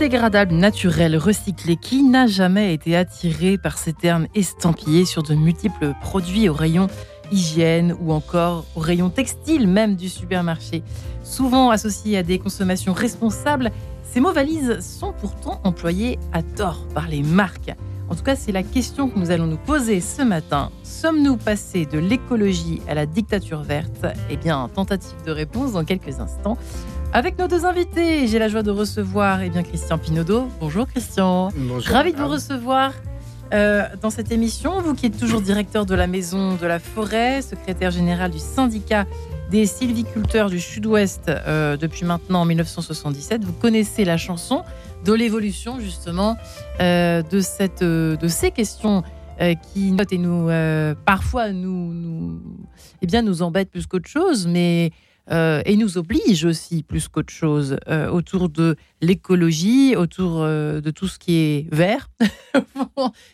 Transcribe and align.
Biodégradable, 0.00 0.54
naturel, 0.54 1.14
recyclé, 1.18 1.76
qui 1.76 2.02
n'a 2.02 2.26
jamais 2.26 2.72
été 2.72 2.96
attiré 2.96 3.58
par 3.58 3.76
ces 3.76 3.92
termes 3.92 4.28
estampillés 4.34 5.04
sur 5.04 5.22
de 5.22 5.34
multiples 5.34 5.92
produits 6.00 6.48
au 6.48 6.54
rayon 6.54 6.86
hygiène 7.30 7.94
ou 8.00 8.10
encore 8.10 8.64
au 8.76 8.80
rayon 8.80 9.10
textile 9.10 9.68
même 9.68 9.96
du 9.96 10.08
supermarché 10.08 10.82
Souvent 11.22 11.68
associés 11.68 12.16
à 12.16 12.22
des 12.22 12.38
consommations 12.38 12.94
responsables, 12.94 13.70
ces 14.02 14.20
mots 14.20 14.32
valises 14.32 14.80
sont 14.80 15.12
pourtant 15.12 15.60
employés 15.64 16.18
à 16.32 16.42
tort 16.42 16.86
par 16.94 17.06
les 17.06 17.22
marques. 17.22 17.74
En 18.08 18.14
tout 18.14 18.24
cas, 18.24 18.36
c'est 18.36 18.52
la 18.52 18.62
question 18.62 19.10
que 19.10 19.18
nous 19.18 19.30
allons 19.30 19.46
nous 19.46 19.58
poser 19.58 20.00
ce 20.00 20.22
matin. 20.22 20.70
Sommes-nous 20.82 21.36
passés 21.36 21.84
de 21.84 21.98
l'écologie 21.98 22.80
à 22.88 22.94
la 22.94 23.04
dictature 23.04 23.62
verte? 23.62 24.06
Eh 24.30 24.38
bien, 24.38 24.70
tentative 24.74 25.22
de 25.26 25.30
réponse 25.30 25.72
dans 25.72 25.84
quelques 25.84 26.20
instants. 26.20 26.56
Avec 27.12 27.40
nos 27.40 27.48
deux 27.48 27.64
invités, 27.64 28.28
j'ai 28.28 28.38
la 28.38 28.46
joie 28.46 28.62
de 28.62 28.70
recevoir 28.70 29.42
eh 29.42 29.50
bien, 29.50 29.64
Christian 29.64 29.98
Pinaudot. 29.98 30.48
Bonjour 30.60 30.86
Christian. 30.86 31.48
Bonjour. 31.56 31.92
Ravi 31.92 32.12
de 32.12 32.18
vous 32.18 32.28
recevoir 32.28 32.92
euh, 33.52 33.82
dans 34.00 34.10
cette 34.10 34.30
émission. 34.30 34.80
Vous 34.80 34.94
qui 34.94 35.06
êtes 35.06 35.18
toujours 35.18 35.40
directeur 35.40 35.86
de 35.86 35.94
la 35.96 36.06
Maison 36.06 36.54
de 36.54 36.66
la 36.68 36.78
Forêt, 36.78 37.42
secrétaire 37.42 37.90
général 37.90 38.30
du 38.30 38.38
syndicat 38.38 39.06
des 39.50 39.66
sylviculteurs 39.66 40.50
du 40.50 40.60
Sud-Ouest 40.60 41.22
euh, 41.28 41.76
depuis 41.76 42.04
maintenant 42.04 42.44
1977. 42.44 43.44
Vous 43.44 43.54
connaissez 43.54 44.04
la 44.04 44.16
chanson 44.16 44.62
de 45.04 45.12
l'évolution 45.12 45.80
justement 45.80 46.36
euh, 46.80 47.22
de, 47.22 47.40
cette, 47.40 47.82
de 47.82 48.28
ces 48.28 48.52
questions 48.52 49.02
qui 49.72 49.90
notent 49.90 50.12
et 50.12 50.18
nous 50.18 50.50
parfois 51.06 51.50
nous, 51.50 51.94
nous, 51.94 52.42
eh 53.00 53.06
bien, 53.06 53.22
nous 53.22 53.40
embêtent 53.40 53.70
plus 53.70 53.86
qu'autre 53.86 54.08
chose, 54.08 54.46
mais 54.46 54.92
et 55.28 55.76
nous 55.76 55.98
obligent 55.98 56.44
aussi 56.44 56.82
plus 56.82 57.08
qu'autre 57.08 57.32
chose 57.32 57.76
autour 58.10 58.48
de 58.48 58.76
l'écologie, 59.00 59.94
autour 59.96 60.40
de 60.40 60.90
tout 60.90 61.06
ce 61.06 61.18
qui 61.18 61.36
est 61.36 61.66
vert. 61.74 62.10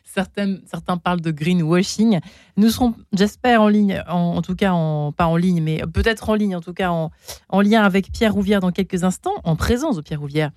certains, 0.05 0.97
parlent 1.03 1.20
de 1.20 1.31
greenwashing. 1.31 2.20
Nous 2.57 2.70
serons, 2.70 2.95
j'espère, 3.12 3.62
en 3.62 3.69
ligne, 3.69 4.03
en, 4.09 4.42
tout 4.42 4.55
cas, 4.55 4.73
pas 5.17 5.27
en 5.27 5.37
ligne, 5.37 5.62
mais 5.62 5.83
peut-être 5.92 6.29
en 6.29 6.34
ligne, 6.34 6.57
en 6.57 6.61
tout 6.61 6.75
cas, 6.75 6.91
en, 6.91 7.11
en 7.48 7.61
lien 7.61 7.83
avec 7.83 8.12
Pierre 8.12 8.34
Rouvière 8.34 8.61
dans 8.61 8.73
quelques 8.73 9.05
instants, 9.05 9.34
en 9.45 9.57
présence 9.57 9.97
de 9.97 10.03
Pierre 10.03 10.20
Rouvière 10.20 10.51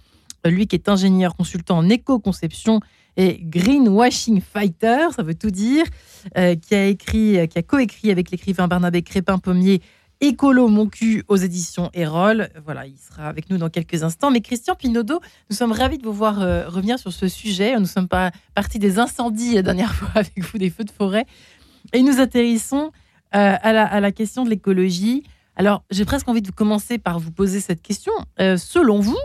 lui 0.45 0.67
qui 0.67 0.75
est 0.75 0.87
ingénieur 0.87 1.35
consultant 1.35 1.77
en 1.77 1.89
éco-conception 1.89 2.79
et 3.17 3.39
greenwashing 3.41 4.39
fighter, 4.39 5.07
ça 5.13 5.23
veut 5.23 5.35
tout 5.35 5.51
dire, 5.51 5.83
euh, 6.37 6.55
qui 6.55 6.75
a 6.75 6.85
écrit, 6.85 7.47
qui 7.49 7.57
a 7.57 7.63
coécrit 7.63 8.11
avec 8.11 8.31
l'écrivain 8.31 8.67
Barnabé 8.67 9.01
Crépin-Pommier 9.01 9.81
Écolo 10.21 10.67
mon 10.67 10.87
cul 10.87 11.23
aux 11.27 11.37
éditions 11.37 11.89
Erol. 11.93 12.49
Voilà, 12.65 12.85
il 12.85 12.97
sera 12.97 13.27
avec 13.27 13.49
nous 13.49 13.57
dans 13.57 13.69
quelques 13.69 14.03
instants. 14.03 14.31
Mais 14.31 14.41
Christian 14.41 14.75
Pinaudot, 14.75 15.21
nous 15.49 15.55
sommes 15.55 15.71
ravis 15.71 15.97
de 15.97 16.03
vous 16.03 16.13
voir 16.13 16.41
euh, 16.41 16.67
revenir 16.67 16.99
sur 16.99 17.13
ce 17.13 17.27
sujet. 17.27 17.79
Nous 17.79 17.85
sommes 17.85 18.07
pas 18.07 18.31
partis 18.53 18.79
des 18.79 18.99
incendies 18.99 19.55
la 19.55 19.61
dernière 19.61 19.93
fois 19.95 20.11
avec 20.15 20.39
vous, 20.39 20.57
des 20.57 20.69
feux 20.69 20.83
de 20.83 20.91
forêt. 20.91 21.25
Et 21.93 22.01
nous 22.01 22.19
atterrissons 22.19 22.91
euh, 23.35 23.55
à, 23.61 23.99
la, 23.99 24.11
question 24.11 24.43
de 24.43 24.49
l'écologie. 24.49 25.23
Alors, 25.55 25.83
j'ai 25.91 26.05
presque 26.05 26.27
envie 26.27 26.41
de 26.41 26.51
commencer 26.51 26.97
par 26.97 27.19
vous 27.19 27.31
poser 27.31 27.59
cette 27.59 27.81
question. 27.81 28.13
Euh, 28.39 28.57
selon 28.57 28.99
vous, 28.99 29.17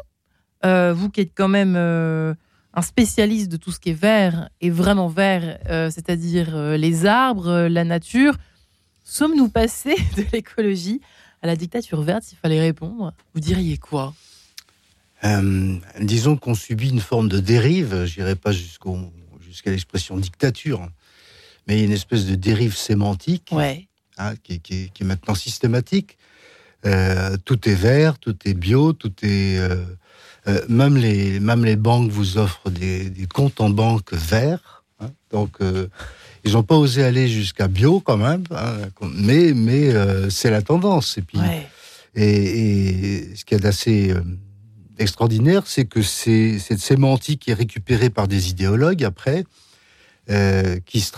euh, 0.64 0.92
vous 0.92 1.10
qui 1.10 1.20
êtes 1.20 1.32
quand 1.34 1.48
même 1.48 1.74
euh, 1.76 2.34
un 2.74 2.82
spécialiste 2.82 3.50
de 3.50 3.56
tout 3.56 3.70
ce 3.70 3.78
qui 3.78 3.90
est 3.90 4.00
vert 4.00 4.48
et 4.60 4.70
vraiment 4.70 5.08
vert, 5.08 5.58
euh, 5.68 5.90
c'est-à-dire 5.90 6.54
euh, 6.54 6.76
les 6.76 7.06
arbres, 7.06 7.68
la 7.68 7.84
nature, 7.84 8.36
sommes-nous 9.04 9.48
passés 9.48 9.96
de 10.16 10.24
l'écologie 10.32 11.00
à 11.42 11.46
la 11.46 11.56
dictature 11.56 12.02
verte 12.02 12.24
S'il 12.24 12.38
fallait 12.38 12.60
répondre, 12.60 13.12
vous 13.34 13.40
diriez 13.40 13.78
quoi? 13.78 14.14
Disons 16.00 16.36
qu'on 16.36 16.54
subit 16.54 16.90
une 16.90 17.00
forme 17.00 17.30
de 17.30 17.40
dérive, 17.40 18.04
je 18.04 18.20
n'irai 18.20 18.34
pas 18.34 18.52
jusqu'à 18.52 18.90
jusqu 19.40 19.70
l'expression 19.70 20.18
dictature, 20.18 20.86
mais 21.66 21.82
une 21.82 21.92
espèce 21.92 22.26
de 22.26 22.34
dérive 22.34 22.76
sémantique 22.76 23.48
ouais. 23.52 23.88
hein, 24.18 24.34
qui, 24.42 24.60
qui, 24.60 24.90
qui, 24.92 25.02
est 25.02 25.06
maintenant 25.06 25.34
systématique. 25.34 26.18
tout 26.82 27.68
est 27.68 27.74
vert, 27.74 28.18
tout 28.18 28.36
est 28.44 28.52
bio, 28.52 28.92
tout 28.92 29.14
est 29.22 29.58
euh, 30.46 30.60
même, 30.68 30.96
les, 30.96 31.40
même 31.40 31.64
les 31.64 31.76
banques 31.76 32.10
vous 32.10 32.38
offrent 32.38 32.70
des, 32.70 33.08
des 33.08 33.26
comptes 33.26 33.60
en 33.60 33.70
banque 33.70 34.12
verts. 34.12 34.84
Hein, 35.00 35.10
donc, 35.30 35.60
euh, 35.60 35.88
ils 36.44 36.52
n'ont 36.52 36.62
pas 36.62 36.76
osé 36.76 37.02
aller 37.02 37.28
jusqu'à 37.28 37.68
bio 37.68 38.00
quand 38.00 38.16
même, 38.16 38.44
hein, 38.50 38.76
mais, 39.14 39.52
mais 39.54 39.90
euh, 39.90 40.28
c'est 40.30 40.50
la 40.50 40.62
tendance. 40.62 41.18
Et, 41.18 41.22
puis, 41.22 41.38
ouais. 41.38 41.66
et, 42.14 43.22
et 43.22 43.36
ce 43.36 43.44
qui 43.44 43.54
est 43.54 43.58
d'assez 43.58 44.10
euh, 44.10 44.20
extraordinaire, 44.98 45.62
c'est 45.66 45.86
que 45.86 46.02
c'est 46.02 46.58
cette 46.58 46.80
sémantique 46.80 47.48
est 47.48 47.54
récupérée 47.54 48.10
par 48.10 48.28
des 48.28 48.50
idéologues 48.50 49.04
après, 49.04 49.44
euh, 50.30 50.78
qui 50.84 51.00
se 51.00 51.12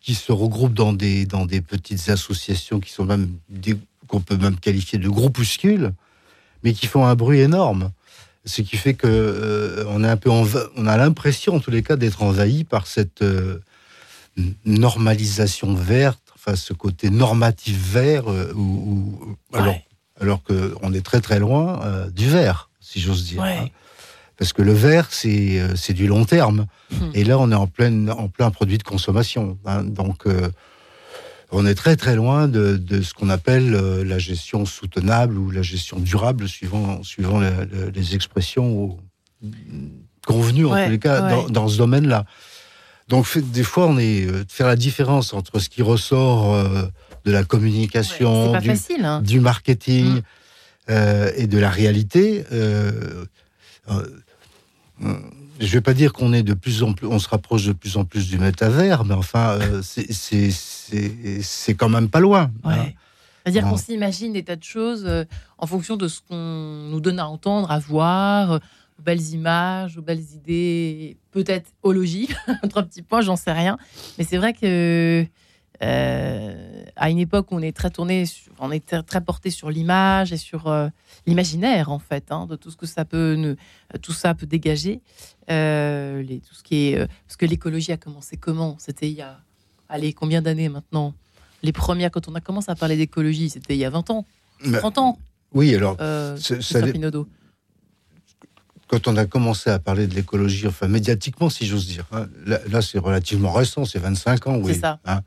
qui 0.00 0.14
se 0.14 0.32
regroupent 0.32 0.74
dans 0.74 0.92
des, 0.92 1.26
dans 1.26 1.46
des 1.46 1.60
petites 1.60 2.08
associations 2.08 2.80
qui 2.80 2.90
sont 2.90 3.04
même 3.04 3.28
qu'on 4.08 4.20
peut 4.20 4.36
même 4.36 4.58
qualifier 4.58 4.98
de 4.98 5.08
groupuscules, 5.08 5.92
mais 6.64 6.72
qui 6.72 6.86
font 6.86 7.06
un 7.06 7.14
bruit 7.14 7.40
énorme 7.40 7.92
ce 8.44 8.62
qui 8.62 8.76
fait 8.76 8.94
que 8.94 9.06
euh, 9.06 9.84
on 9.88 10.02
est 10.02 10.08
un 10.08 10.16
peu 10.16 10.30
on 10.30 10.86
a 10.86 10.96
l'impression 10.96 11.56
en 11.56 11.60
tous 11.60 11.70
les 11.70 11.82
cas 11.82 11.96
d'être 11.96 12.22
envahi 12.22 12.64
par 12.64 12.86
cette 12.86 13.22
euh, 13.22 13.58
normalisation 14.64 15.74
verte 15.74 16.20
enfin 16.34 16.56
ce 16.56 16.72
côté 16.72 17.10
normatif 17.10 17.76
vert 17.92 18.28
euh, 18.30 18.52
où, 18.54 18.60
où, 18.60 19.36
alors 19.56 19.74
ouais. 19.74 19.84
alors 20.20 20.42
que 20.42 20.74
on 20.82 20.92
est 20.92 21.04
très 21.04 21.20
très 21.20 21.38
loin 21.38 21.80
euh, 21.84 22.10
du 22.10 22.28
vert 22.28 22.70
si 22.80 23.00
j'ose 23.00 23.24
dire 23.26 23.42
ouais. 23.42 23.58
hein. 23.58 23.68
parce 24.38 24.52
que 24.52 24.62
le 24.62 24.72
vert 24.72 25.08
c'est 25.10 25.60
euh, 25.60 25.92
du 25.94 26.06
long 26.06 26.24
terme 26.24 26.66
Hmm. 26.92 27.10
et 27.14 27.24
là 27.24 27.38
on 27.38 27.50
est 27.50 27.54
en 27.54 27.66
plein 27.66 28.08
en 28.08 28.28
plein 28.28 28.50
produit 28.50 28.76
de 28.76 28.82
consommation 28.82 29.56
hein. 29.64 29.82
donc 29.82 30.26
euh, 30.26 30.50
on 31.50 31.64
est 31.66 31.74
très 31.74 31.96
très 31.96 32.16
loin 32.16 32.48
de, 32.48 32.76
de 32.76 33.00
ce 33.00 33.14
qu'on 33.14 33.30
appelle 33.30 33.70
la 33.72 34.18
gestion 34.18 34.64
soutenable 34.66 35.38
ou 35.38 35.50
la 35.50 35.62
gestion 35.62 35.98
durable, 35.98 36.48
suivant, 36.48 37.02
suivant 37.02 37.40
la, 37.40 37.50
la, 37.50 37.90
les 37.94 38.14
expressions 38.14 38.98
convenues 40.26 40.66
en 40.66 40.84
tous 40.84 40.90
les 40.90 40.98
cas 40.98 41.46
dans, 41.48 41.68
ce 41.68 41.76
domaine-là. 41.78 42.24
Donc 43.12 43.26
fait, 43.26 43.42
des 43.42 43.62
fois, 43.62 43.88
on 43.88 43.98
est 43.98 44.26
euh, 44.26 44.42
faire 44.48 44.66
la 44.66 44.74
différence 44.74 45.34
entre 45.34 45.58
ce 45.58 45.68
qui 45.68 45.82
ressort 45.82 46.54
euh, 46.54 46.84
de 47.26 47.30
la 47.30 47.44
communication, 47.44 48.52
ouais, 48.52 48.60
du, 48.60 48.68
facile, 48.68 49.04
hein. 49.04 49.20
du, 49.20 49.38
marketing 49.38 50.06
mmh. 50.06 50.22
euh, 50.88 51.30
et 51.36 51.46
de 51.46 51.58
la 51.58 51.68
réalité. 51.68 52.42
Euh, 52.52 52.90
je 55.60 55.66
vais 55.66 55.82
pas 55.82 55.92
dire 55.92 56.14
qu'on 56.14 56.32
est 56.32 56.42
de 56.42 56.54
plus 56.54 56.82
en 56.82 56.94
plus, 56.94 57.06
on 57.06 57.18
se 57.18 57.28
rapproche 57.28 57.66
de 57.66 57.72
plus 57.72 57.98
en 57.98 58.06
plus 58.06 58.30
du 58.30 58.38
métavers, 58.38 59.04
mais 59.04 59.12
enfin, 59.12 59.58
c'est 59.82 61.74
quand 61.74 61.90
même 61.90 62.08
pas 62.08 62.20
loin. 62.20 62.50
Ouais. 62.64 62.72
Hein. 62.72 62.92
C'est-à-dire 63.44 63.68
qu'on 63.68 63.76
s'imagine 63.76 64.32
des 64.32 64.42
tas 64.42 64.56
de 64.56 64.64
choses 64.64 65.06
en 65.58 65.66
fonction 65.66 65.98
de 65.98 66.08
ce 66.08 66.20
qu'on 66.26 66.88
nous 66.90 67.00
donne 67.00 67.18
à 67.18 67.26
entendre, 67.26 67.70
à 67.70 67.78
voir, 67.78 68.58
aux 69.02 69.04
belles 69.04 69.30
images, 69.32 69.98
aux 69.98 70.02
belles 70.02 70.24
idées, 70.34 71.16
peut-être 71.32 71.70
au 71.82 71.92
logis, 71.92 72.28
trois 72.70 72.84
petits 72.84 73.02
points, 73.02 73.20
j'en 73.20 73.34
sais 73.34 73.50
rien. 73.50 73.76
Mais 74.16 74.24
c'est 74.24 74.36
vrai 74.36 74.52
que 74.52 75.26
euh, 75.82 76.84
à 76.94 77.10
une 77.10 77.18
époque 77.18 77.50
où 77.50 77.56
on 77.56 77.62
est 77.62 77.76
très 77.76 77.90
tourné, 77.90 78.26
sur, 78.26 78.52
on 78.60 78.70
est 78.70 78.86
très, 78.86 79.02
très 79.02 79.20
porté 79.20 79.50
sur 79.50 79.70
l'image 79.70 80.32
et 80.32 80.36
sur 80.36 80.68
euh, 80.68 80.88
l'imaginaire 81.26 81.90
en 81.90 81.98
fait, 81.98 82.30
hein, 82.30 82.46
de 82.46 82.54
tout 82.54 82.70
ce 82.70 82.76
que 82.76 82.86
ça 82.86 83.04
peut, 83.04 83.56
tout 84.02 84.12
ça 84.12 84.34
peut 84.34 84.46
dégager. 84.46 85.00
Euh, 85.50 86.22
les, 86.22 86.38
tout 86.38 86.54
ce 86.54 86.62
qui 86.62 86.90
est, 86.90 86.98
parce 87.26 87.36
que 87.36 87.46
l'écologie 87.46 87.90
a 87.90 87.96
commencé 87.96 88.36
comment? 88.36 88.76
C'était 88.78 89.10
il 89.10 89.16
y 89.16 89.22
a, 89.22 89.40
allez, 89.88 90.12
combien 90.12 90.42
d'années 90.42 90.68
maintenant? 90.68 91.12
Les 91.64 91.72
premières, 91.72 92.12
quand 92.12 92.28
on 92.28 92.34
a 92.36 92.40
commencé 92.40 92.70
à 92.70 92.76
parler 92.76 92.96
d'écologie, 92.96 93.50
c'était 93.50 93.74
il 93.74 93.78
y 93.80 93.84
a 93.84 93.90
20 93.90 94.10
ans, 94.10 94.26
30 94.62 94.98
ans. 94.98 95.18
Oui, 95.54 95.74
alors, 95.74 95.96
euh, 96.00 96.36
ça, 96.36 96.80
quand 98.92 99.08
on 99.08 99.16
a 99.16 99.24
commencé 99.24 99.70
à 99.70 99.78
parler 99.78 100.06
de 100.06 100.14
l'écologie, 100.14 100.66
enfin 100.66 100.86
médiatiquement, 100.86 101.48
si 101.48 101.64
j'ose 101.66 101.86
dire, 101.86 102.04
hein, 102.12 102.26
là, 102.44 102.58
là 102.70 102.82
c'est 102.82 102.98
relativement 102.98 103.50
récent, 103.50 103.86
c'est 103.86 103.98
25 103.98 104.46
ans, 104.48 104.56
oui. 104.58 104.74
C'est 104.74 104.80
ça. 104.80 105.00
Hein, 105.06 105.22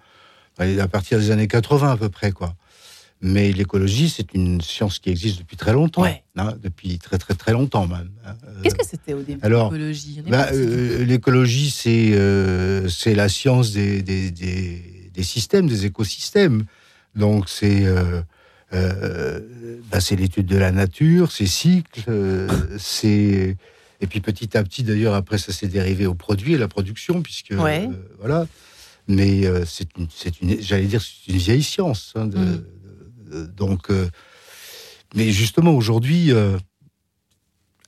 à 0.59 0.87
partir 0.87 1.17
des 1.17 1.31
années 1.31 1.47
80 1.47 1.91
à 1.93 1.97
peu 1.97 2.09
près, 2.09 2.31
quoi. 2.31 2.53
Mais 3.21 3.51
l'écologie, 3.51 4.07
c'est 4.09 4.35
une 4.35 4.61
science 4.61 4.99
qui 4.99 5.09
existe 5.09 5.39
depuis 5.39 5.57
très 5.57 5.73
longtemps, 5.73 6.03
ouais. 6.03 6.23
hein, 6.37 6.53
depuis 6.61 6.99
très 6.99 7.17
très 7.17 7.33
très 7.33 7.53
longtemps 7.53 7.87
même. 7.87 8.11
hein. 8.27 8.35
Qu'est-ce 8.61 8.75
que 8.75 8.85
c'était 8.85 9.15
au 9.15 9.23
début 9.23 9.39
alors, 9.41 9.71
l'écologie? 9.71 10.21
Bah, 10.27 10.49
euh, 10.53 11.03
L'écologie, 11.03 11.71
c'est 11.71 12.11
euh, 12.13 12.87
c'est 12.87 13.15
la 13.15 13.29
science 13.29 13.71
des, 13.71 14.03
des, 14.03 14.29
des 14.29 15.09
des 15.11 15.23
systèmes, 15.23 15.65
des 15.67 15.85
écosystèmes. 15.87 16.65
Donc 17.15 17.49
c'est 17.49 17.85
euh, 17.87 18.21
euh, 18.75 19.39
bah, 19.91 19.99
c'est 19.99 20.15
l'étude 20.15 20.45
de 20.45 20.57
la 20.57 20.71
nature, 20.71 21.31
ses 21.31 21.47
cycles, 21.47 22.03
euh, 22.07 22.47
c'est 22.77 23.57
et 24.01 24.07
puis 24.07 24.19
petit 24.19 24.57
à 24.57 24.63
petit 24.63 24.83
d'ailleurs 24.83 25.13
après 25.13 25.37
ça 25.37 25.53
s'est 25.53 25.67
dérivé 25.67 26.05
au 26.05 26.13
produit 26.13 26.53
et 26.53 26.57
la 26.57 26.67
production 26.67 27.21
puisque 27.21 27.51
ouais. 27.51 27.89
voilà. 28.19 28.45
Mais 29.07 29.45
euh, 29.45 29.65
c'est 29.65 29.87
une, 30.41 30.59
j'allais 30.61 30.85
dire 30.85 31.01
c'est 31.01 31.31
une 31.31 31.37
vieille 31.37 31.63
science. 31.63 32.13
Hein, 32.15 32.25
de, 32.25 32.37
Mm. 32.37 32.63
de, 33.31 33.39
de, 33.41 33.45
donc, 33.45 33.89
euh, 33.89 34.09
mais 35.13 35.31
justement 35.31 35.71
aujourd'hui, 35.71 36.31
euh, 36.31 36.57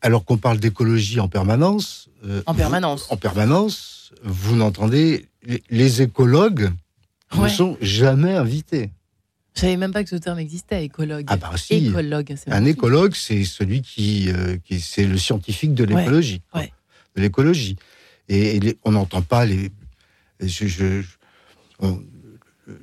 alors 0.02 0.26
qu'on 0.26 0.38
parle 0.38 0.60
d'écologie 0.60 1.20
en 1.20 1.28
permanence. 1.28 2.10
en 2.46 2.54
permanence. 2.54 3.08
en 3.10 3.18
permanence, 3.18 4.14
vous 4.24 4.56
n'entendez. 4.56 5.28
Les, 5.70 6.02
écologues 6.02 6.72
ne 7.38 7.48
sont 7.48 7.78
jamais 7.82 8.34
invités. 8.34 8.92
Je 9.58 9.62
savais 9.62 9.78
même 9.78 9.92
pas 9.92 10.04
que 10.04 10.10
ce 10.10 10.16
terme 10.16 10.38
existait, 10.38 10.86
écologue. 10.86 11.26
Ah 11.28 11.36
bah 11.36 11.52
si. 11.56 11.88
Écologue, 11.88 12.36
Un 12.46 12.66
écologue, 12.66 13.16
c'est 13.16 13.44
celui 13.44 13.82
qui, 13.82 14.30
qui 14.64 14.80
c'est 14.80 15.06
le 15.06 15.18
scientifique 15.18 15.74
de 15.74 15.84
l'écologie. 15.84 16.44
De 16.54 17.22
l'écologie. 17.22 17.76
Et, 18.30 18.78
on 18.84 18.92
n'entend 18.92 19.24
pas 19.24 19.46
les. 19.46 19.72
Je, 20.40 21.02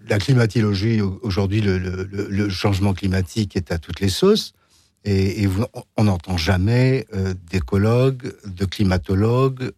la 0.09 0.19
climatologie, 0.19 1.01
aujourd'hui, 1.01 1.61
le, 1.61 2.49
changement 2.49 2.93
climatique 2.93 3.55
est 3.55 3.71
à 3.71 3.79
toutes 3.79 4.01
les 4.01 4.09
sauces. 4.09 4.53
Et, 5.05 5.47
on 5.97 6.05
n'entend 6.05 6.37
jamais 6.37 7.07
euh, 7.15 7.35
d'écologues, 7.51 8.35
de 8.47 8.65
climatologues, 8.65 9.71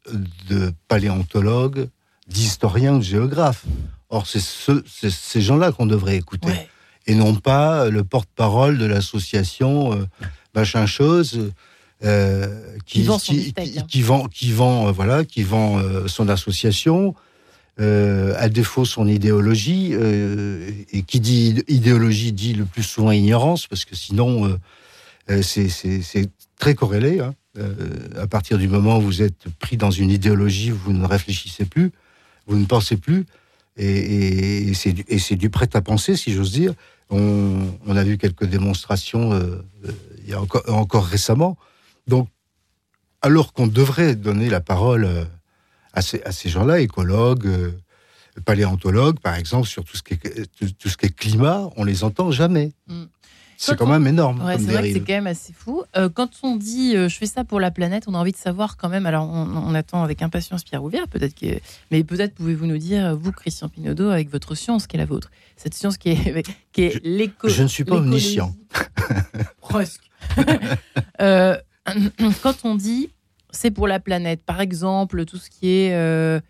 de 0.48 0.72
paléontologues, 0.88 1.88
d'historiens 2.26 2.96
de 2.96 3.02
géographes. 3.02 3.66
Or, 4.08 4.26
c'est 4.26 4.40
ces 4.40 5.40
gens-là 5.42 5.72
qu'on 5.72 5.86
devrait 5.86 6.16
écouter. 6.16 6.52
Et 7.06 7.14
non 7.14 7.34
pas 7.34 7.88
le 7.88 8.02
porte-parole 8.02 8.78
de 8.78 8.86
l'association 8.86 9.92
euh, 9.92 10.06
machin 10.54 10.86
chose 10.86 11.52
euh, 12.04 12.76
qui, 12.84 13.02
vend 13.04 13.18
qui, 13.18 13.54
qui, 13.88 14.02
vend, 14.02 14.26
qui 14.26 14.52
vend, 14.52 14.90
voilà, 14.92 15.24
qui 15.24 15.42
vend 15.42 15.80
son 16.08 16.28
association, 16.28 17.14
euh, 17.78 18.34
à 18.38 18.48
défaut 18.48 18.86
son 18.86 19.06
idéologie, 19.06 19.90
euh, 19.92 20.70
et 20.92 21.02
qui 21.02 21.20
dit 21.20 21.62
idéologie 21.68 22.32
dit 22.32 22.54
le 22.54 22.64
plus 22.64 22.82
souvent 22.82 23.10
ignorance, 23.10 23.66
parce 23.66 23.84
que 23.84 23.94
sinon 23.94 24.46
euh, 24.46 24.58
euh 25.30 25.42
c'est 25.42 26.30
très 26.58 26.74
corrélé. 26.74 27.20
Hein. 27.20 27.34
Euh, 27.58 27.74
à 28.18 28.26
partir 28.26 28.56
du 28.56 28.68
moment 28.68 28.98
où 28.98 29.02
vous 29.02 29.22
êtes 29.22 29.48
pris 29.58 29.76
dans 29.76 29.90
une 29.90 30.10
idéologie, 30.10 30.70
vous 30.70 30.94
ne 30.94 31.06
réfléchissez 31.06 31.66
plus, 31.66 31.92
vous 32.46 32.56
ne 32.56 32.64
pensez 32.64 32.96
plus, 32.96 33.26
et, 33.76 34.70
et, 34.70 34.72
et 35.08 35.18
c'est 35.18 35.36
du 35.36 35.50
prêt 35.50 35.68
à 35.74 35.82
penser, 35.82 36.16
si 36.16 36.32
j'ose 36.32 36.52
dire. 36.52 36.72
On, 37.10 37.96
a 37.96 38.04
vu 38.04 38.18
quelques 38.18 38.44
démonstrations 38.44 39.32
euh, 39.32 39.62
il 40.24 40.30
y 40.30 40.34
a 40.34 40.40
encore, 40.40 41.06
récemment. 41.06 41.56
Donc, 42.06 42.28
alors 43.22 43.52
qu'on 43.52 43.66
devrait 43.66 44.16
donner 44.16 44.50
la 44.50 44.60
parole 44.60 45.08
à 45.92 46.02
ces, 46.02 46.48
gens-là, 46.48 46.80
écologues, 46.80 47.46
euh, 47.46 47.72
paléontologues, 48.44 49.18
par 49.18 49.34
exemple, 49.34 49.66
sur 49.66 49.84
tout 49.84 49.96
ce 49.96 50.02
qui 50.02 50.14
est, 50.14 50.46
tout, 50.78 50.88
ce 50.88 50.96
qui 50.96 51.06
est 51.06 51.14
climat, 51.14 51.70
on 51.76 51.84
les 51.84 52.04
entend 52.04 52.30
jamais. 52.30 52.72
Mm. 52.86 53.04
C'est 53.56 53.76
quand 53.76 53.86
même 53.86 54.06
énorme. 54.06 54.42
c'est 54.58 54.72
vrai 54.72 54.82
que 54.82 54.92
c'est 54.92 55.00
quand 55.00 55.14
même 55.14 55.26
assez 55.26 55.52
fou. 55.52 55.82
Euh, 55.96 56.08
quand 56.08 56.28
on 56.42 56.56
dit 56.56 56.96
euh, 56.96 57.08
je 57.08 57.16
fais 57.16 57.26
ça 57.26 57.44
pour 57.44 57.60
la 57.60 57.70
planète, 57.70 58.04
on 58.06 58.14
a 58.14 58.18
envie 58.18 58.32
de 58.32 58.36
savoir 58.36 58.76
quand 58.76 58.88
même. 58.88 59.06
Alors, 59.06 59.28
on, 59.28 59.74
attend 59.74 60.02
avec 60.02 60.22
impatience 60.22 60.64
Pierre 60.64 60.80
Rouvière, 60.80 61.08
peut-être 61.08 61.34
que, 61.34 61.58
mais 61.90 62.02
peut-être 62.04 62.34
pouvez-vous 62.34 62.66
nous 62.66 62.78
dire, 62.78 63.16
vous, 63.16 63.32
Christian 63.32 63.68
Pinaudot, 63.68 64.10
avec 64.10 64.30
votre 64.30 64.54
science, 64.54 64.86
qui 64.86 64.96
est 64.96 64.98
la 64.98 65.06
vôtre, 65.06 65.30
cette 65.56 65.74
science 65.74 65.98
qui 65.98 66.10
est, 66.10 66.46
qui 66.72 66.82
est 66.84 67.04
l'éco. 67.04 67.48
Je 67.48 67.62
ne 67.62 67.68
suis 67.68 67.84
pas 67.84 67.96
omniscient. 67.96 68.54
Presque. 69.60 70.10
quand 72.42 72.64
on 72.64 72.74
dit 72.74 73.10
c'est 73.56 73.70
pour 73.70 73.88
la 73.88 73.98
planète. 74.00 74.42
Par 74.44 74.60
exemple, 74.60 75.24
tout 75.24 75.38
ce 75.38 75.50
qui 75.50 75.68
est 75.70 75.94
euh, 75.94 76.40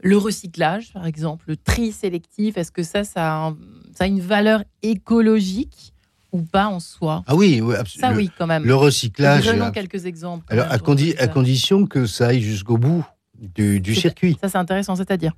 le 0.00 0.16
recyclage, 0.16 0.92
par 0.92 1.06
exemple, 1.06 1.44
le 1.48 1.56
tri 1.56 1.92
sélectif, 1.92 2.56
est-ce 2.56 2.72
que 2.72 2.82
ça, 2.82 3.04
ça 3.04 3.54
a, 3.98 4.06
une 4.06 4.20
valeur 4.20 4.64
écologique? 4.82 5.89
Ou 6.32 6.42
pas 6.42 6.68
en 6.68 6.80
soi 6.80 7.22
Ah 7.26 7.34
oui, 7.34 7.60
absolument. 7.60 8.10
Ça, 8.10 8.16
oui, 8.16 8.30
quand 8.36 8.46
même. 8.46 8.64
Le 8.64 8.74
recyclage. 8.74 9.44
Donnons 9.44 9.66
euh, 9.66 9.70
quelques 9.70 10.06
exemples. 10.06 10.44
Alors, 10.48 10.66
à, 10.66 10.74
à, 10.74 11.28
condition 11.28 11.86
que 11.86 12.06
ça 12.06 12.28
aille 12.28 12.42
jusqu'au 12.42 12.78
bout 12.78 13.04
du, 13.38 13.94
circuit. 13.94 14.36
Ça, 14.40 14.48
c'est 14.48 14.58
intéressant, 14.58 14.96
c'est-à-dire 14.96 15.32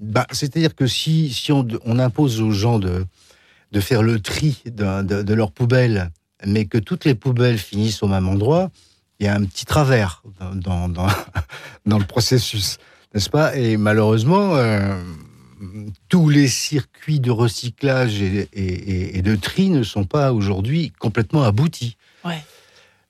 bah, 0.00 0.26
C'est-à-dire 0.30 0.74
que 0.74 0.86
si, 0.86 1.32
si 1.32 1.52
on, 1.52 1.66
on, 1.84 1.98
impose 1.98 2.40
aux 2.40 2.50
gens 2.50 2.78
de, 2.78 3.04
de 3.72 3.80
faire 3.80 4.02
le 4.02 4.20
tri 4.20 4.62
de, 4.66 5.02
de, 5.02 5.22
de 5.22 5.34
leurs 5.34 5.52
poubelles, 5.52 6.10
mais 6.44 6.66
que 6.66 6.78
toutes 6.78 7.04
les 7.04 7.14
poubelles 7.14 7.58
finissent 7.58 8.02
au 8.02 8.08
même 8.08 8.28
endroit, 8.28 8.70
il 9.18 9.26
y 9.26 9.28
a 9.28 9.34
un 9.34 9.44
petit 9.44 9.64
travers 9.64 10.22
dans, 10.40 10.88
dans, 10.88 11.08
dans, 11.86 11.98
le 11.98 12.04
processus, 12.04 12.78
n'est-ce 13.14 13.30
pas? 13.30 13.56
Et 13.56 13.76
malheureusement, 13.76 14.54
euh, 14.56 15.02
tous 16.08 16.28
les 16.28 16.48
circuits 16.48 17.20
de 17.20 17.30
recyclage 17.30 18.20
et, 18.20 18.48
et, 18.52 19.18
et, 19.18 19.22
de 19.22 19.36
tri 19.36 19.70
ne 19.70 19.82
sont 19.82 20.04
pas 20.04 20.32
aujourd'hui 20.32 20.92
complètement 20.98 21.42
aboutis. 21.42 21.96
Ouais. 22.24 22.42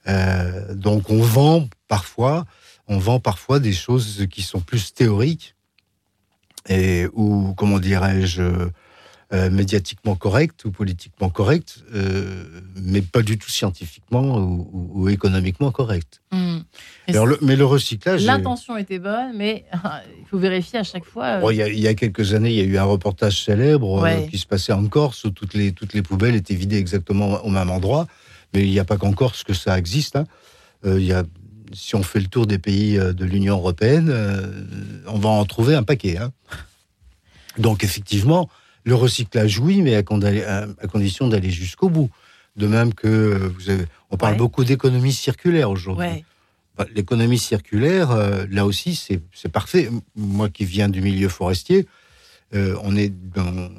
Euh, 0.07 0.73
donc 0.73 1.09
on 1.09 1.21
vend 1.21 1.67
parfois, 1.87 2.45
on 2.87 2.97
vend 2.97 3.19
parfois 3.19 3.59
des 3.59 3.73
choses 3.73 4.25
qui 4.31 4.41
sont 4.41 4.61
plus 4.61 4.93
théoriques 4.93 5.55
et 6.69 7.07
ou 7.13 7.53
comment 7.55 7.79
dirais-je 7.79 8.41
euh, 9.33 9.49
médiatiquement 9.49 10.15
correct 10.15 10.63
ou 10.63 10.71
politiquement 10.71 11.29
correct, 11.29 11.83
euh, 11.93 12.45
mais 12.81 13.01
pas 13.01 13.21
du 13.21 13.37
tout 13.37 13.49
scientifiquement 13.49 14.37
ou, 14.37 15.09
économiquement 15.09 15.69
correct. 15.69 16.21
Hmm. 16.31 16.59
mais 17.41 17.57
le 17.57 17.65
recyclage. 17.65 18.23
L'intention 18.23 18.77
était 18.77 18.99
bonne, 18.99 19.35
mais 19.35 19.65
il 20.19 20.25
faut 20.27 20.37
vérifier 20.37 20.79
à 20.79 20.83
chaque 20.83 21.03
fois. 21.03 21.43
Euh. 21.43 21.53
il, 21.53 21.77
y 21.77 21.87
a, 21.89 21.93
quelques 21.93 22.33
années, 22.33 22.51
il 22.51 22.55
y 22.55 22.61
a 22.61 22.63
eu 22.63 22.77
un 22.77 22.85
reportage 22.85 23.43
célèbre 23.43 24.07
qui 24.31 24.37
se 24.37 24.45
passait 24.45 24.71
en 24.71 24.87
Corse 24.87 25.25
où 25.25 25.31
toutes 25.31 25.55
les, 25.55 25.73
toutes 25.73 25.93
les 25.93 26.03
poubelles 26.03 26.35
étaient 26.35 26.55
vidées 26.55 26.77
exactement 26.77 27.43
au 27.43 27.49
même 27.49 27.69
endroit. 27.69 28.07
Mais 28.53 28.61
il 28.61 28.69
n'y 28.69 28.79
a 28.79 28.85
pas 28.85 28.95
qu'en 28.95 29.11
Corse 29.11 29.43
que 29.43 29.53
ça 29.53 29.77
existe. 29.77 30.15
Hein. 30.15 30.23
il 30.85 31.03
y 31.03 31.11
a 31.11 31.23
si 31.73 31.95
on 31.95 32.03
fait 32.03 32.21
le 32.21 32.27
tour 32.27 32.47
des 32.47 32.59
pays 32.59 32.97
de 32.97 33.25
l'Union 33.25 33.57
européenne, 33.57 34.09
on 35.05 35.19
va 35.19 35.27
en 35.27 35.43
trouver 35.43 35.75
un 35.75 35.83
paquet. 35.83 36.17
Hein. 36.17 36.31
Donc 37.57 37.83
effectivement, 37.83 38.49
le 38.87 38.95
recyclage, 38.95 39.59
oui, 39.59 39.81
mais 39.81 39.95
à, 39.95 40.03
condition 40.03 41.27
d'aller 41.27 41.51
jusqu'au 41.51 41.89
bout. 41.89 42.09
De 42.55 42.67
même 42.67 42.93
que 42.93 43.07
euh, 43.07 43.49
vous 43.49 43.69
avez, 43.69 43.85
on 44.09 44.17
parle 44.17 44.37
beaucoup 44.37 44.63
d'économie 44.63 45.11
circulaire 45.11 45.69
aujourd'hui. 45.69 46.23
Bah, 46.77 46.85
l'économie 46.95 47.37
circulaire, 47.37 48.11
euh, 48.11 48.45
là 48.49 48.65
aussi, 48.65 48.95
c'est 48.95 49.49
parfait. 49.49 49.89
Moi 50.15 50.47
qui 50.49 50.63
viens 50.63 50.87
du 50.87 51.01
milieu 51.01 51.27
forestier, 51.27 51.85
euh, 52.55 52.77
on, 52.81 52.95
est 52.95 53.09
dans 53.09 53.69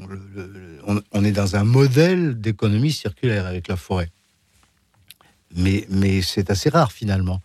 on, 1.12 1.24
est 1.24 1.32
dans 1.32 1.56
un 1.56 1.64
modèle 1.64 2.38
d'économie 2.38 2.92
circulaire 2.92 3.46
avec 3.46 3.66
la 3.66 3.76
forêt. 3.76 4.10
Mais, 5.56 5.86
mais 5.88 6.20
c'est 6.20 6.50
assez 6.50 6.68
rare 6.68 6.92
finalement. 6.92 7.40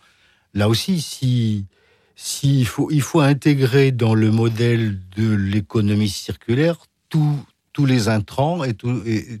Là 0.52 0.68
aussi, 0.68 1.00
si, 1.00 1.64
si 2.14 2.60
il, 2.60 2.66
faut, 2.66 2.90
il 2.90 3.00
faut 3.00 3.20
intégrer 3.20 3.90
dans 3.90 4.14
le 4.14 4.30
modèle 4.30 5.00
de 5.16 5.34
l'économie 5.34 6.10
circulaire 6.10 6.76
tout, 7.08 7.38
tous 7.74 7.84
les 7.84 8.08
intrants 8.08 8.64
et, 8.64 8.72
tout, 8.72 9.02
et, 9.04 9.40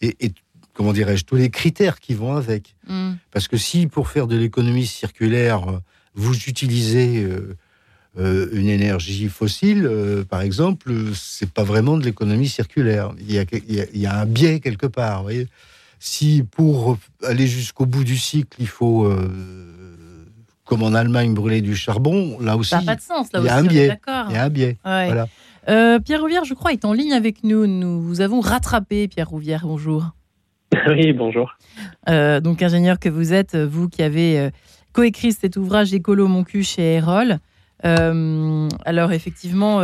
et, 0.00 0.32
comment 0.72 0.94
dirais-je, 0.94 1.24
tous 1.24 1.36
les 1.36 1.50
critères 1.50 2.00
qui 2.00 2.14
vont 2.14 2.34
avec. 2.34 2.74
Mm. 2.88 3.12
Parce 3.30 3.48
que 3.48 3.58
si 3.58 3.86
pour 3.86 4.08
faire 4.08 4.26
de 4.26 4.36
l'économie 4.36 4.86
circulaire, 4.86 5.80
vous 6.14 6.36
utilisez 6.46 7.22
euh, 7.22 7.56
euh, 8.18 8.48
une 8.52 8.68
énergie 8.68 9.28
fossile, 9.28 9.86
euh, 9.86 10.24
par 10.24 10.40
exemple, 10.40 10.92
c'est 11.14 11.50
pas 11.50 11.64
vraiment 11.64 11.98
de 11.98 12.04
l'économie 12.04 12.48
circulaire. 12.48 13.12
Il 13.20 13.32
y, 13.32 13.38
a, 13.38 13.44
il, 13.68 14.00
y 14.00 14.06
a, 14.06 14.20
un 14.20 14.26
biais 14.26 14.60
quelque 14.60 14.86
part. 14.86 15.18
Vous 15.18 15.24
voyez 15.24 15.48
si 16.00 16.44
pour 16.50 16.98
aller 17.22 17.46
jusqu'au 17.46 17.86
bout 17.86 18.04
du 18.04 18.18
cycle, 18.18 18.58
il 18.60 18.68
faut, 18.68 19.10
comme 20.66 20.82
en 20.82 20.92
Allemagne, 20.92 21.32
brûler 21.32 21.62
du 21.62 21.74
charbon, 21.74 22.38
là 22.40 22.58
aussi, 22.58 22.74
pas 22.84 22.96
de 22.96 23.00
sens, 23.00 23.28
il 23.32 23.44
y 23.44 23.48
a 23.48 23.56
un 23.56 23.62
biais. 23.62 23.98
Il 24.28 24.34
y 24.34 24.36
a 24.36 24.44
un 24.44 24.50
biais. 24.50 24.76
Voilà. 24.84 25.28
Euh, 25.68 25.98
Pierre 25.98 26.20
Rouvière, 26.20 26.44
je 26.44 26.54
crois, 26.54 26.72
est 26.72 26.84
en 26.84 26.92
ligne 26.92 27.12
avec 27.12 27.42
nous. 27.42 27.66
Nous 27.66 28.00
vous 28.00 28.20
avons 28.20 28.40
rattrapé, 28.40 29.08
Pierre 29.08 29.28
Rouvière. 29.28 29.62
Bonjour. 29.64 30.10
Oui, 30.88 31.12
bonjour. 31.12 31.56
Euh, 32.08 32.40
donc, 32.40 32.60
ingénieur 32.60 32.98
que 32.98 33.08
vous 33.08 33.32
êtes, 33.32 33.56
vous 33.56 33.88
qui 33.88 34.02
avez 34.02 34.38
euh, 34.38 34.50
coécrit 34.92 35.32
cet 35.32 35.56
ouvrage 35.56 35.94
Écolo 35.94 36.26
Mon 36.26 36.42
cul 36.42 36.64
chez 36.64 36.94
Erol. 36.94 37.38
alors, 37.82 39.12
effectivement, 39.12 39.80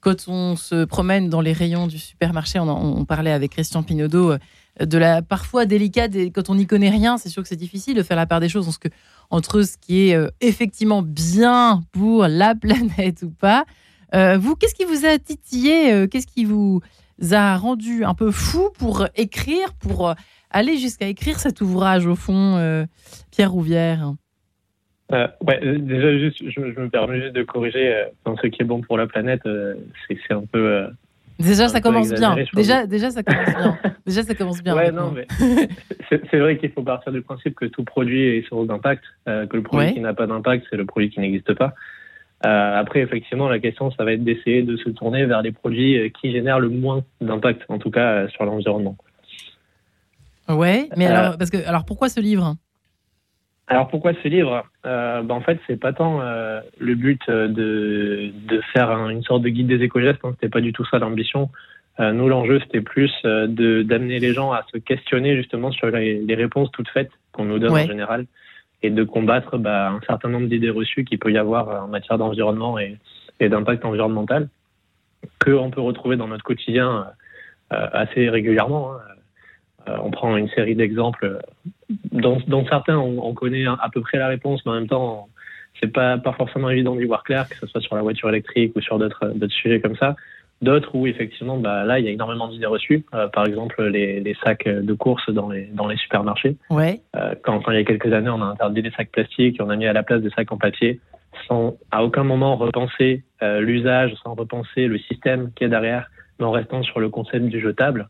quand 0.00 0.28
on 0.28 0.56
se 0.56 0.84
promène 0.84 1.28
dans 1.28 1.40
les 1.40 1.52
rayons 1.52 1.88
du 1.88 1.98
supermarché, 1.98 2.60
on, 2.60 3.04
parlait 3.04 3.32
avec 3.32 3.52
Christian 3.52 3.82
Pinaudot 3.82 4.34
de 4.80 4.98
la 4.98 5.20
parfois 5.20 5.66
délicate, 5.66 6.14
et 6.14 6.30
quand 6.30 6.48
on 6.48 6.54
n'y 6.54 6.66
connaît 6.66 6.90
rien, 6.90 7.18
c'est 7.18 7.28
sûr 7.28 7.42
que 7.42 7.48
c'est 7.48 7.56
difficile 7.56 7.96
de 7.96 8.02
faire 8.02 8.16
la 8.16 8.26
part 8.26 8.40
des 8.40 8.48
choses 8.48 8.68
entre, 8.68 8.88
entre 9.30 9.62
ce 9.62 9.76
qui 9.78 10.10
est 10.10 10.18
effectivement 10.40 11.02
bien 11.02 11.82
pour 11.92 12.26
la 12.28 12.54
planète 12.60 13.22
ou 13.22 13.30
pas. 13.30 13.64
Euh, 14.14 14.38
vous, 14.38 14.56
qu'est-ce 14.56 14.74
qui 14.74 14.84
vous 14.84 15.06
a 15.06 15.18
titillé 15.18 15.92
euh, 15.92 16.06
Qu'est-ce 16.06 16.26
qui 16.26 16.44
vous 16.44 16.80
a 17.32 17.56
rendu 17.56 18.04
un 18.04 18.14
peu 18.14 18.30
fou 18.30 18.70
pour 18.78 19.06
écrire, 19.16 19.74
pour 19.74 20.10
euh, 20.10 20.14
aller 20.50 20.76
jusqu'à 20.76 21.06
écrire 21.06 21.38
cet 21.38 21.60
ouvrage, 21.60 22.06
au 22.06 22.16
fond, 22.16 22.86
Pierre 23.30 23.52
Rouvière? 23.52 24.14
Ouais, 25.10 25.78
déjà, 25.78 26.16
juste, 26.18 26.42
je, 26.48 26.60
me 26.60 26.88
permets 26.88 27.20
juste 27.20 27.34
de 27.34 27.42
corriger. 27.42 28.04
ce 28.26 28.46
qui 28.46 28.62
est 28.62 28.64
bon 28.64 28.80
pour 28.80 28.96
la 28.96 29.06
planète, 29.06 29.42
c'est 30.08 30.32
un 30.32 30.44
peu 30.50 30.88
Déjà, 31.40 31.64
un 31.64 31.68
ça 31.68 31.80
peu 31.80 31.88
commence 31.88 32.12
bien. 32.12 32.36
Déjà, 32.54 32.86
déjà, 32.86 33.10
ça 33.10 33.22
commence 33.22 33.46
bien. 33.46 33.78
Déjà, 34.06 34.22
ça 34.22 34.34
commence 34.34 34.62
bien. 34.62 34.74
Ouais, 34.76 34.90
non, 34.90 35.12
mais 35.14 35.26
c'est 36.30 36.38
vrai 36.38 36.58
qu'il 36.58 36.70
faut 36.70 36.82
partir 36.82 37.12
du 37.12 37.22
principe 37.22 37.54
que 37.54 37.66
tout 37.66 37.84
produit 37.84 38.24
est 38.24 38.48
source 38.48 38.66
d'impact, 38.66 39.04
euh, 39.28 39.46
que 39.46 39.56
le 39.56 39.62
produit 39.62 39.88
Ouais. 39.88 39.94
qui 39.94 40.00
n'a 40.00 40.14
pas 40.14 40.26
d'impact, 40.26 40.66
c'est 40.68 40.76
le 40.76 40.84
produit 40.84 41.10
qui 41.10 41.20
n'existe 41.20 41.54
pas. 41.54 41.74
Euh, 42.46 42.78
après, 42.80 43.00
effectivement, 43.00 43.48
la 43.48 43.58
question, 43.58 43.90
ça 43.90 44.04
va 44.04 44.12
être 44.12 44.24
d'essayer 44.24 44.62
de 44.62 44.76
se 44.76 44.88
tourner 44.88 45.26
vers 45.26 45.42
les 45.42 45.52
produits 45.52 45.98
euh, 45.98 46.08
qui 46.08 46.32
génèrent 46.32 46.58
le 46.60 46.70
moins 46.70 47.02
d'impact, 47.20 47.62
en 47.68 47.78
tout 47.78 47.90
cas 47.90 48.12
euh, 48.12 48.28
sur 48.28 48.44
l'environnement. 48.46 48.96
Ouais, 50.48 50.88
mais 50.96 51.06
alors, 51.06 51.36
parce 51.38 51.50
que, 51.50 51.58
alors 51.68 51.84
pourquoi 51.84 52.08
ce 52.08 52.18
livre? 52.18 52.56
Alors 53.68 53.86
pourquoi 53.88 54.12
ce 54.20 54.26
livre? 54.26 54.64
Euh, 54.84 55.22
ben, 55.22 55.34
En 55.36 55.40
fait, 55.42 55.60
c'est 55.66 55.78
pas 55.78 55.92
tant 55.92 56.20
euh, 56.22 56.60
le 56.78 56.94
but 56.96 57.20
de, 57.28 58.32
de 58.48 58.60
faire 58.72 58.90
un- 58.90 59.10
une 59.10 59.22
sorte 59.22 59.42
de 59.42 59.48
guide 59.48 59.68
des 59.68 59.82
éco-gestes, 59.84 60.18
hein, 60.24 60.30
c'était 60.34 60.48
pas 60.48 60.60
du 60.60 60.72
tout 60.72 60.84
ça 60.90 60.98
l'ambition. 60.98 61.50
Euh, 62.00 62.12
nous, 62.12 62.28
l'enjeu, 62.28 62.58
c'était 62.60 62.80
plus 62.80 63.12
de 63.24 63.82
d'amener 63.82 64.18
les 64.18 64.32
gens 64.32 64.50
à 64.52 64.64
se 64.72 64.78
questionner 64.78 65.36
justement 65.36 65.70
sur 65.70 65.88
les, 65.88 66.18
les 66.20 66.34
réponses 66.34 66.70
toutes 66.72 66.88
faites 66.88 67.10
qu'on 67.32 67.44
nous 67.44 67.58
donne 67.60 67.72
Ouais. 67.72 67.84
en 67.84 67.86
général 67.86 68.26
et 68.82 68.90
de 68.90 69.04
combattre 69.04 69.58
bah, 69.58 69.90
un 69.90 70.00
certain 70.06 70.28
nombre 70.28 70.48
d'idées 70.48 70.70
reçues 70.70 71.04
qu'il 71.04 71.18
peut 71.18 71.32
y 71.32 71.38
avoir 71.38 71.68
euh, 71.68 71.80
en 71.80 71.88
matière 71.88 72.18
d'environnement 72.18 72.78
et, 72.78 72.98
d'impact 73.40 73.86
environnemental 73.86 74.48
qu'on 75.42 75.70
peut 75.70 75.80
retrouver 75.80 76.16
dans 76.16 76.28
notre 76.28 76.44
quotidien 76.44 77.06
euh, 77.72 77.86
assez 77.92 78.28
régulièrement. 78.28 78.92
hein. 78.92 79.00
Euh, 79.88 79.96
on 80.02 80.10
prend 80.10 80.36
une 80.36 80.50
série 80.50 80.74
d'exemples 80.74 81.38
dont, 82.12 82.38
dont 82.46 82.66
certains 82.66 82.98
on, 82.98 83.26
on 83.26 83.32
connaît 83.32 83.64
à 83.66 83.88
peu 83.90 84.02
près 84.02 84.18
la 84.18 84.28
réponse, 84.28 84.60
mais 84.66 84.72
en 84.72 84.74
même 84.74 84.88
temps, 84.88 85.28
c'est 85.80 85.90
pas 85.90 86.18
pas 86.18 86.32
forcément 86.32 86.68
évident 86.68 86.94
d'y 86.96 87.04
voir 87.04 87.22
clair, 87.22 87.48
que 87.48 87.56
ce 87.56 87.66
soit 87.66 87.80
sur 87.80 87.96
la 87.96 88.02
voiture 88.02 88.28
électrique 88.28 88.72
ou 88.76 88.82
sur 88.82 88.98
d'autres 88.98 89.32
sujets 89.48 89.80
comme 89.80 89.96
ça. 89.96 90.16
D'autres 90.62 90.94
où 90.94 91.06
effectivement, 91.06 91.56
bah, 91.56 91.84
là, 91.84 91.98
il 91.98 92.04
y 92.04 92.08
a 92.08 92.10
énormément 92.10 92.48
d'idées 92.48 92.66
reçues. 92.66 93.04
Euh, 93.14 93.28
par 93.28 93.46
exemple, 93.46 93.82
les, 93.82 94.20
les 94.20 94.36
sacs 94.44 94.68
de 94.68 94.92
course 94.92 95.30
dans 95.30 95.48
les 95.48 95.64
dans 95.72 95.86
les 95.86 95.96
supermarchés. 95.96 96.56
Ouais. 96.68 97.00
Euh, 97.16 97.34
quand, 97.42 97.60
quand 97.60 97.72
il 97.72 97.78
y 97.78 97.80
a 97.80 97.84
quelques 97.84 98.12
années, 98.12 98.28
on 98.28 98.42
a 98.42 98.44
interdit 98.44 98.82
les 98.82 98.90
sacs 98.90 99.10
plastiques 99.10 99.58
et 99.58 99.62
on 99.62 99.70
a 99.70 99.76
mis 99.76 99.86
à 99.86 99.94
la 99.94 100.02
place 100.02 100.20
des 100.20 100.30
sacs 100.30 100.52
en 100.52 100.58
papier, 100.58 101.00
sans 101.48 101.78
à 101.90 102.04
aucun 102.04 102.24
moment 102.24 102.56
repenser 102.56 103.22
euh, 103.42 103.60
l'usage, 103.60 104.12
sans 104.22 104.34
repenser 104.34 104.86
le 104.86 104.98
système 104.98 105.50
qui 105.56 105.64
est 105.64 105.68
derrière, 105.68 106.10
mais 106.38 106.44
en 106.44 106.50
restant 106.50 106.82
sur 106.82 107.00
le 107.00 107.08
concept 107.08 107.46
du 107.46 107.58
jetable. 107.60 108.08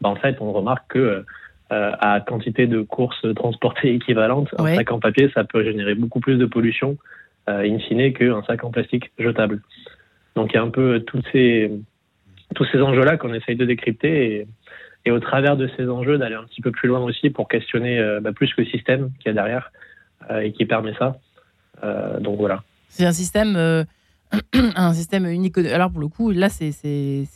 Bah, 0.00 0.08
en 0.08 0.16
fait, 0.16 0.38
on 0.40 0.52
remarque 0.52 0.92
que 0.92 1.24
euh, 1.72 1.92
à 2.00 2.20
quantité 2.20 2.66
de 2.66 2.80
courses 2.80 3.26
transportées 3.36 3.94
équivalentes, 3.94 4.48
Ouais. 4.58 4.72
un 4.72 4.76
sac 4.76 4.90
en 4.90 5.00
papier, 5.00 5.30
ça 5.34 5.44
peut 5.44 5.62
générer 5.62 5.94
beaucoup 5.94 6.20
plus 6.20 6.36
de 6.36 6.46
pollution, 6.46 6.96
euh, 7.48 7.60
in 7.62 7.78
fine, 7.78 8.12
qu'un 8.14 8.42
sac 8.44 8.64
en 8.64 8.70
plastique 8.70 9.12
jetable. 9.18 9.60
Donc 10.36 10.52
il 10.52 10.56
y 10.56 10.58
a 10.58 10.62
un 10.62 10.70
peu 10.70 11.00
toutes 11.00 11.24
ces, 11.32 11.70
tous 12.54 12.66
ces 12.72 12.80
enjeux-là 12.80 13.16
qu'on 13.16 13.34
essaye 13.34 13.56
de 13.56 13.64
décrypter 13.64 14.34
et, 14.34 14.46
et 15.04 15.10
au 15.10 15.20
travers 15.20 15.56
de 15.56 15.68
ces 15.76 15.88
enjeux 15.88 16.18
d'aller 16.18 16.34
un 16.34 16.44
petit 16.44 16.60
peu 16.60 16.70
plus 16.70 16.88
loin 16.88 17.00
aussi 17.00 17.30
pour 17.30 17.48
questionner 17.48 17.98
euh, 17.98 18.20
bah, 18.20 18.32
plus 18.32 18.52
que 18.54 18.60
le 18.60 18.66
système 18.66 19.10
qu'il 19.18 19.26
y 19.26 19.30
a 19.30 19.32
derrière 19.34 19.72
euh, 20.30 20.40
et 20.40 20.52
qui 20.52 20.66
permet 20.66 20.94
ça. 20.98 21.18
Euh, 21.82 22.20
donc 22.20 22.38
voilà. 22.38 22.62
C'est 22.88 23.06
un 23.06 23.12
système, 23.12 23.56
euh, 23.56 23.84
un 24.76 24.92
système 24.92 25.26
unique. 25.26 25.56
Alors 25.58 25.90
pour 25.90 26.00
le 26.00 26.08
coup, 26.08 26.30
là, 26.30 26.48
c'est 26.50 26.72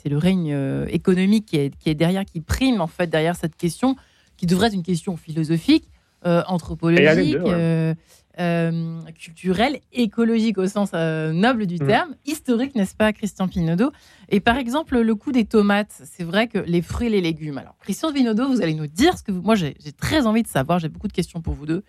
le 0.04 0.18
règne 0.18 0.54
économique 0.88 1.46
qui 1.46 1.56
est, 1.56 1.76
qui 1.76 1.88
est 1.88 1.94
derrière, 1.94 2.24
qui 2.24 2.40
prime 2.40 2.80
en 2.80 2.86
fait 2.86 3.06
derrière 3.06 3.36
cette 3.36 3.56
question, 3.56 3.96
qui 4.36 4.46
devrait 4.46 4.66
être 4.66 4.74
une 4.74 4.82
question 4.82 5.16
philosophique, 5.16 5.84
Et 6.24 7.94
euh, 8.40 9.00
culturelle, 9.18 9.78
écologique 9.92 10.58
au 10.58 10.66
sens 10.66 10.90
euh, 10.94 11.32
noble 11.32 11.66
du 11.66 11.76
Mhm. 11.76 11.86
terme, 11.86 12.14
historique, 12.26 12.74
n'est-ce 12.74 12.94
pas, 12.94 13.12
Christian 13.12 13.46
Pinaudot 13.48 13.92
Et 14.28 14.40
par 14.40 14.56
exemple, 14.56 14.98
le 14.98 15.14
coût 15.14 15.32
des 15.32 15.44
tomates, 15.44 16.02
c'est 16.04 16.24
vrai 16.24 16.48
que 16.48 16.58
les 16.58 16.82
fruits 16.82 17.06
et 17.06 17.10
les 17.10 17.20
légumes. 17.20 17.58
Alors, 17.58 17.76
Christian 17.80 18.12
Pinaudot, 18.12 18.48
vous 18.48 18.60
allez 18.62 18.74
nous 18.74 18.86
dire 18.86 19.16
ce 19.16 19.22
que 19.22 19.32
vous... 19.32 19.42
moi 19.42 19.54
j'ai 19.54 19.76
j'ai 19.84 19.92
très 19.92 20.26
envie 20.26 20.42
de 20.42 20.48
savoir. 20.48 20.78
J'ai 20.78 20.88
beaucoup 20.88 21.08
de 21.08 21.12
questions 21.12 21.40
pour 21.40 21.54
vous 21.54 21.66
deux. 21.66 21.84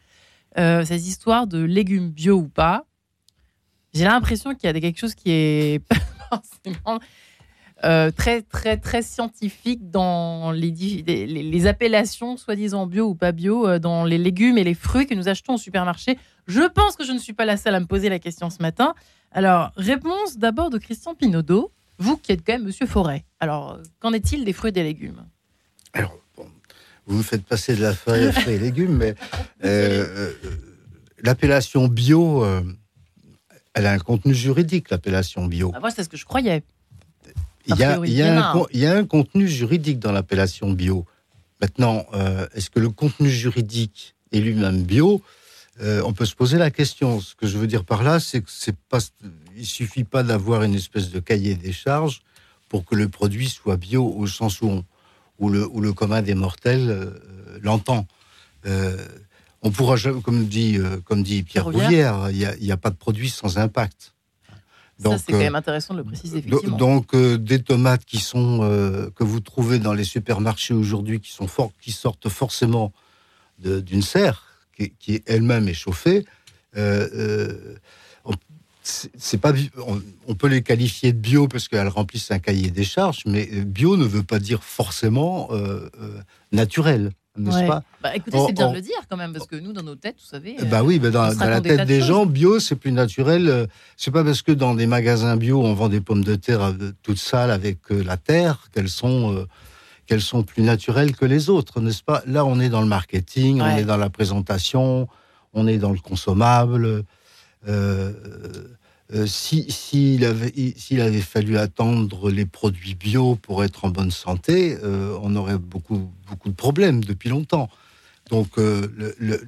Euh, 0.57 0.85
ces 0.85 1.07
histoires 1.09 1.47
de 1.47 1.61
légumes 1.63 2.09
bio 2.11 2.35
ou 2.37 2.47
pas. 2.47 2.85
J'ai 3.93 4.03
l'impression 4.05 4.53
qu'il 4.55 4.69
y 4.69 4.75
a 4.75 4.79
quelque 4.79 4.99
chose 4.99 5.15
qui 5.15 5.31
est 5.31 5.79
pas 5.87 5.95
forcément 6.29 6.99
euh, 7.83 8.09
très, 8.09 8.41
très, 8.41 8.77
très 8.77 9.01
scientifique 9.01 9.91
dans 9.91 10.51
les, 10.51 10.71
les, 11.05 11.27
les 11.27 11.67
appellations 11.67 12.37
soi-disant 12.37 12.87
bio 12.87 13.09
ou 13.09 13.15
pas 13.15 13.33
bio, 13.33 13.67
euh, 13.67 13.79
dans 13.79 14.05
les 14.05 14.17
légumes 14.17 14.57
et 14.57 14.63
les 14.63 14.73
fruits 14.73 15.05
que 15.05 15.13
nous 15.13 15.27
achetons 15.27 15.55
au 15.55 15.57
supermarché. 15.57 16.17
Je 16.47 16.61
pense 16.61 16.95
que 16.95 17.03
je 17.03 17.11
ne 17.11 17.19
suis 17.19 17.33
pas 17.33 17.43
la 17.43 17.57
seule 17.57 17.75
à 17.75 17.79
me 17.79 17.85
poser 17.85 18.07
la 18.07 18.19
question 18.19 18.49
ce 18.49 18.61
matin. 18.61 18.95
Alors, 19.31 19.71
réponse 19.75 20.37
d'abord 20.37 20.69
de 20.69 20.77
Christian 20.77 21.15
Pinaudot, 21.15 21.71
vous 21.97 22.15
qui 22.15 22.31
êtes 22.31 22.45
quand 22.45 22.53
même 22.53 22.63
Monsieur 22.63 22.85
Forêt. 22.85 23.25
Alors, 23.41 23.79
qu'en 23.99 24.13
est-il 24.13 24.45
des 24.45 24.53
fruits 24.53 24.69
et 24.69 24.71
des 24.71 24.83
légumes? 24.83 25.25
Alors, 25.91 26.17
bon, 26.37 26.47
vous 27.05 27.17
me 27.17 27.23
faites 27.23 27.43
passer 27.43 27.75
de 27.75 27.81
la 27.81 27.93
feuille 27.93 28.27
à 28.27 28.31
fruits 28.31 28.53
et 28.53 28.59
légumes, 28.59 28.95
mais 28.95 29.15
euh, 29.65 30.05
euh, 30.05 30.33
l'appellation 31.23 31.87
bio, 31.89 32.45
elle 33.73 33.85
a 33.85 33.91
un 33.91 33.99
contenu 33.99 34.33
juridique, 34.33 34.89
l'appellation 34.89 35.45
bio. 35.45 35.73
Ah, 35.75 35.81
Moi, 35.81 35.91
c'est 35.91 36.03
ce 36.03 36.09
que 36.09 36.17
je 36.17 36.25
croyais. 36.25 36.63
Il 37.67 37.75
y, 37.79 37.83
a, 37.83 37.95
il, 38.09 38.13
y 38.13 38.21
un, 38.21 38.37
un. 38.37 38.41
con- 38.53 38.67
il 38.73 38.79
y 38.79 38.85
a 38.85 38.93
un 38.95 39.05
contenu 39.05 39.47
juridique 39.47 39.99
dans 39.99 40.11
l'appellation 40.11 40.71
bio. 40.71 41.05
Maintenant, 41.61 42.05
euh, 42.13 42.47
est-ce 42.53 42.69
que 42.69 42.79
le 42.79 42.89
contenu 42.89 43.29
juridique 43.29 44.15
est 44.31 44.39
lui-même 44.39 44.83
bio 44.83 45.21
Euh, 45.81 46.01
On 46.05 46.13
peut 46.13 46.25
se 46.25 46.35
poser 46.35 46.57
la 46.57 46.71
question. 46.71 47.19
Ce 47.19 47.35
que 47.35 47.47
je 47.47 47.57
veux 47.57 47.67
dire 47.67 47.83
par 47.83 48.01
là, 48.03 48.19
c'est 48.19 48.41
que 48.41 48.49
c'est 48.49 48.75
pas, 48.89 48.99
il 49.57 49.65
suffit 49.65 50.03
pas 50.05 50.23
d'avoir 50.23 50.63
une 50.63 50.73
espèce 50.75 51.09
de 51.09 51.19
cahier 51.19 51.55
des 51.55 51.73
charges 51.73 52.21
pour 52.69 52.85
que 52.85 52.95
le 52.95 53.09
produit 53.09 53.49
soit 53.49 53.77
bio 53.77 54.05
au 54.05 54.25
sens 54.27 54.61
où, 54.61 54.67
on- 54.67 54.85
où 55.39 55.49
le, 55.49 55.67
où 55.67 55.81
le 55.81 55.91
commun 55.93 56.21
des 56.21 56.33
mortels 56.35 56.87
euh, 56.89 57.11
l'entend. 57.61 58.07
On 59.61 59.71
pourra, 59.71 59.95
comme 60.23 60.45
dit, 60.45 60.77
comme 61.05 61.23
dit 61.23 61.43
Pierre 61.43 61.65
Rouvière, 61.85 62.29
il 62.31 62.37
n'y 62.61 62.71
a, 62.71 62.73
a 62.73 62.77
pas 62.77 62.89
de 62.91 62.95
produit 62.95 63.29
sans 63.29 63.57
impact. 63.57 64.13
Ça, 64.97 65.17
c'est 65.17 65.31
euh, 65.33 65.37
quand 65.37 65.43
même 65.43 65.55
intéressant 65.55 65.93
de 65.93 65.99
le 65.99 66.05
préciser, 66.05 66.37
effectivement. 66.39 66.77
Donc 66.77 67.13
euh, 67.13 67.37
des 67.37 67.61
tomates 67.61 68.05
qui 68.05 68.19
sont 68.19 68.59
euh, 68.63 69.09
que 69.15 69.23
vous 69.23 69.39
trouvez 69.41 69.79
dans 69.79 69.93
les 69.93 70.03
supermarchés 70.05 70.73
aujourd'hui, 70.73 71.19
qui 71.19 71.31
sont 71.31 71.47
qui 71.81 71.91
sortent 71.91 72.29
forcément 72.29 72.93
d'une 73.59 74.01
serre 74.01 74.43
qui, 74.75 74.91
qui 74.99 75.21
elle-même 75.25 75.67
est 75.67 75.73
chauffée. 75.73 76.25
euh, 76.77 77.07
euh, 77.13 77.75
on- 78.25 78.33
c'est 78.83 79.39
pas 79.39 79.51
on, 79.87 79.99
on 80.27 80.35
peut 80.35 80.47
les 80.47 80.61
qualifier 80.61 81.11
de 81.11 81.17
bio 81.17 81.47
parce 81.47 81.67
qu'elles 81.67 81.87
remplissent 81.87 82.29
un 82.29 82.37
cahier 82.39 82.69
des 82.69 82.83
charges, 82.83 83.23
mais 83.25 83.49
euh, 83.51 83.63
bio 83.63 83.97
ne 83.97 84.05
veut 84.05 84.21
pas 84.23 84.37
dire 84.39 84.63
forcément 84.63 85.47
euh, 85.51 85.89
euh, 85.99 86.19
naturel, 86.51 87.11
n'est-ce 87.37 87.57
Ouais. 87.57 87.67
pas 87.67 87.83
Bah, 88.01 88.15
écoutez, 88.15 88.37
c'est 88.47 88.53
bien 88.53 88.67
on- 88.67 88.71
de 88.71 88.75
le 88.75 88.81
dire 88.81 88.97
quand 89.09 89.17
même, 89.17 89.33
parce 89.33 89.47
que 89.47 89.55
nous, 89.55 89.73
dans 89.73 89.83
nos 89.83 89.95
têtes, 89.95 90.15
vous 90.19 90.25
savez. 90.29 90.55
bah 90.69 90.83
oui, 90.83 91.01
on 91.03 91.09
dans, 91.09 91.23
la 91.39 91.59
des 91.59 91.69
tête 91.69 91.79
de 91.81 91.85
des 91.85 92.01
gens, 92.01 92.25
bio, 92.25 92.59
c'est 92.59 92.75
plus 92.75 92.91
naturel. 92.91 93.49
Euh, 93.49 93.65
C'est 93.97 94.11
pas 94.11 94.23
parce 94.23 94.41
que 94.41 94.51
dans 94.51 94.73
des 94.75 94.87
magasins 94.87 95.35
bio, 95.37 95.61
on 95.61 95.73
vend 95.73 95.89
des 95.89 96.01
pommes 96.01 96.23
de 96.23 96.35
terre 96.35 96.61
euh, 96.63 96.73
toutes 97.03 97.17
sales 97.19 97.51
avec 97.51 97.79
euh, 97.91 98.03
la 98.03 98.17
terre 98.17 98.67
qu'elles 98.73 98.89
sont 98.89 99.33
euh, 99.33 99.45
qu'elles 100.07 100.21
sont 100.21 100.43
plus 100.43 100.61
naturelles 100.61 101.15
que 101.15 101.25
les 101.25 101.49
autres, 101.49 101.81
n'est-ce 101.81 102.03
pas? 102.03 102.21
Là, 102.27 102.45
on 102.45 102.59
est 102.59 102.69
dans 102.69 102.81
le 102.81 102.87
marketing, 102.87 103.59
on 103.61 103.75
est 103.75 103.85
dans 103.85 103.97
la 103.97 104.09
présentation, 104.11 105.07
on 105.53 105.65
est 105.67 105.77
dans 105.79 105.91
le 105.91 105.97
consommable. 105.99 107.03
Euh, 107.67 108.13
euh, 109.13 109.27
si 109.27 109.69
s'il 109.69 110.25
avait 110.25 110.53
s'il 110.77 110.99
avait 111.01 111.21
fallu 111.21 111.57
attendre 111.57 112.31
les 112.31 112.45
produits 112.45 112.95
bio 112.95 113.35
pour 113.35 113.63
être 113.63 113.85
en 113.85 113.89
bonne 113.89 114.11
santé, 114.11 114.77
euh, 114.83 115.17
on 115.21 115.35
aurait 115.35 115.59
beaucoup 115.59 116.09
beaucoup 116.27 116.49
de 116.49 116.55
problèmes 116.55 117.03
depuis 117.03 117.29
longtemps. 117.29 117.69
Donc 118.31 118.57
euh, 118.57 118.87
le- 118.97 119.15
le- 119.19 119.47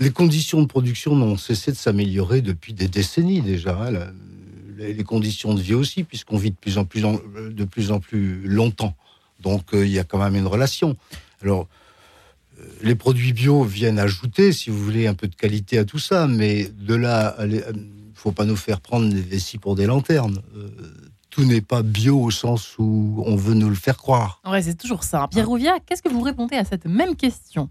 les 0.00 0.10
conditions 0.10 0.60
de 0.62 0.66
production 0.66 1.14
n'ont 1.14 1.36
cessé 1.36 1.70
de 1.70 1.76
s'améliorer 1.76 2.40
depuis 2.40 2.72
des 2.72 2.88
décennies 2.88 3.40
déjà. 3.40 3.78
hein. 3.80 4.12
Les, 4.78 5.04
conditions 5.04 5.54
de 5.54 5.60
vie 5.60 5.74
aussi, 5.74 6.02
puisqu'on 6.02 6.38
vit 6.38 6.50
de 6.50 6.56
plus 6.56 6.76
en 6.76 6.84
plus, 6.84 7.02
de 7.02 7.64
plus 7.64 7.92
en 7.92 8.00
plus 8.00 8.42
longtemps. 8.48 8.96
Donc 9.38 9.74
euh, 9.74 9.86
il 9.86 9.92
y 9.92 10.00
a 10.00 10.04
quand 10.04 10.18
même 10.18 10.34
une 10.34 10.48
relation. 10.48 10.96
Alors 11.40 11.68
les 12.82 12.96
produits 12.96 13.32
bio 13.32 13.62
viennent 13.62 14.00
ajouter, 14.00 14.52
si 14.52 14.70
vous 14.70 14.82
voulez, 14.82 15.06
un 15.06 15.14
peu 15.14 15.28
de 15.28 15.36
qualité 15.36 15.78
à 15.78 15.84
tout 15.84 16.00
ça, 16.00 16.26
mais 16.26 16.68
de 16.68 16.94
là, 16.94 17.36
faut 18.22 18.32
pas 18.32 18.44
nous 18.44 18.56
faire 18.56 18.80
prendre 18.80 19.08
des 19.12 19.20
vessies 19.20 19.58
pour 19.58 19.74
des 19.74 19.86
lanternes. 19.86 20.38
Euh, 20.56 20.68
tout 21.30 21.44
n'est 21.44 21.60
pas 21.62 21.82
bio 21.82 22.20
au 22.20 22.30
sens 22.30 22.76
où 22.78 23.22
on 23.26 23.36
veut 23.36 23.54
nous 23.54 23.68
le 23.68 23.74
faire 23.74 23.96
croire. 23.96 24.40
Ouais, 24.48 24.62
c'est 24.62 24.76
toujours 24.76 25.02
ça. 25.02 25.26
Pierre 25.30 25.46
Rouviat, 25.48 25.78
qu'est-ce 25.86 26.02
que 26.02 26.08
vous 26.08 26.20
répondez 26.20 26.56
à 26.56 26.64
cette 26.64 26.84
même 26.86 27.16
question? 27.16 27.68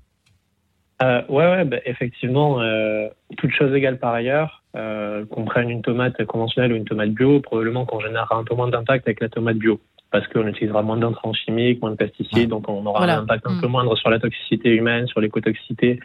Euh, 1.02 1.22
ouais, 1.30 1.50
ouais, 1.52 1.66
bah, 1.66 1.78
effectivement, 1.86 2.60
euh, 2.62 3.08
toutes 3.38 3.52
choses 3.52 3.74
égales 3.74 3.98
par 3.98 4.14
ailleurs, 4.14 4.64
euh, 4.76 5.26
qu'on 5.26 5.46
prenne 5.46 5.70
une 5.70 5.82
tomate 5.82 6.24
conventionnelle 6.26 6.74
ou 6.74 6.76
une 6.76 6.86
tomate 6.86 7.12
bio, 7.12 7.40
probablement 7.40 7.86
qu'on 7.86 8.00
générera 8.00 8.36
un 8.36 8.44
peu 8.44 8.56
moins 8.56 8.68
d'impact 8.70 9.08
avec 9.08 9.20
la 9.22 9.30
tomate 9.30 9.58
bio. 9.58 9.80
Parce 10.12 10.28
qu'on 10.28 10.46
utilisera 10.48 10.82
moins 10.82 10.98
d'intrants 10.98 11.34
chimiques, 11.34 11.82
moins 11.82 11.92
de 11.92 11.96
pesticides, 11.96 12.38
Ouais. 12.38 12.46
donc 12.48 12.68
on 12.68 12.86
aura 12.86 13.00
Voilà. 13.00 13.18
un 13.20 13.22
impact 13.24 13.48
un 13.48 13.54
Mm. 13.56 13.62
peu 13.62 13.68
moindre 13.68 13.96
sur 13.98 14.10
la 14.10 14.20
toxicité 14.20 14.70
humaine, 14.76 15.08
sur 15.08 15.22
l'écotoxicité, 15.22 16.00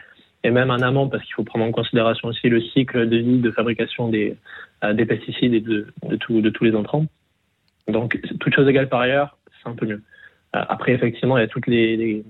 et 0.47 0.51
même 0.51 0.71
en 0.71 0.81
amont, 0.89 1.09
parce 1.09 1.23
qu'il 1.25 1.33
faut 1.33 1.43
prendre 1.43 1.65
en 1.65 1.73
considération 1.73 2.29
aussi 2.29 2.47
le 2.47 2.61
cycle 2.61 3.09
de 3.09 3.17
vie 3.17 3.39
de 3.39 3.51
fabrication 3.51 4.07
des, 4.07 4.37
euh, 4.83 4.93
des 4.93 5.05
pesticides 5.05 5.53
et 5.53 5.59
de, 5.59 5.87
de, 6.11 6.15
tout- 6.15 6.39
de 6.39 6.49
tous 6.49 6.63
les 6.63 6.73
intrants. 6.73 7.05
Donc, 7.89 8.17
toutes 8.39 8.55
choses 8.55 8.69
égales 8.69 8.87
par 8.87 9.01
ailleurs, 9.01 9.37
c'est 9.57 9.69
un 9.69 9.75
peu 9.75 9.85
mieux. 9.85 10.01
Euh, 10.55 10.63
après, 10.75 10.93
effectivement, 10.93 11.37
il 11.37 11.41
y 11.41 11.43
a 11.43 11.49
toutes 11.49 11.67
les, 11.67 12.23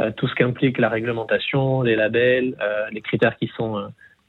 euh, 0.00 0.10
tout 0.16 0.26
ce 0.28 0.34
qu'implique 0.34 0.78
la 0.78 0.88
réglementation, 0.88 1.82
les 1.82 1.94
labels, 1.94 2.56
les 2.90 3.02
critères 3.02 3.36
qui 3.36 3.48
sont, 3.56 3.72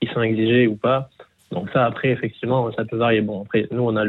qui 0.02 0.08
sont 0.14 0.22
exigés 0.22 0.68
ou 0.68 0.76
pas. 0.76 1.10
Donc 1.52 1.70
ça, 1.72 1.86
après, 1.86 2.10
effectivement, 2.10 2.72
ça 2.74 2.84
peut 2.84 2.98
varier. 2.98 3.22
Bon, 3.22 3.44
après, 3.44 3.68
nous, 3.72 3.84
on 3.84 3.96
a 3.96 4.04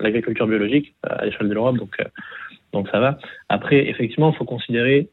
l'agriculture 0.00 0.46
biologique 0.46 0.94
à 1.02 1.26
l'échelle 1.26 1.50
de 1.50 1.54
l'Europe, 1.54 1.76
donc 1.76 1.94
donc 2.72 2.88
ça 2.90 3.00
va. 3.00 3.18
Après, 3.48 3.88
effectivement, 3.88 4.30
il 4.32 4.36
faut 4.36 4.44
considérer 4.44 5.08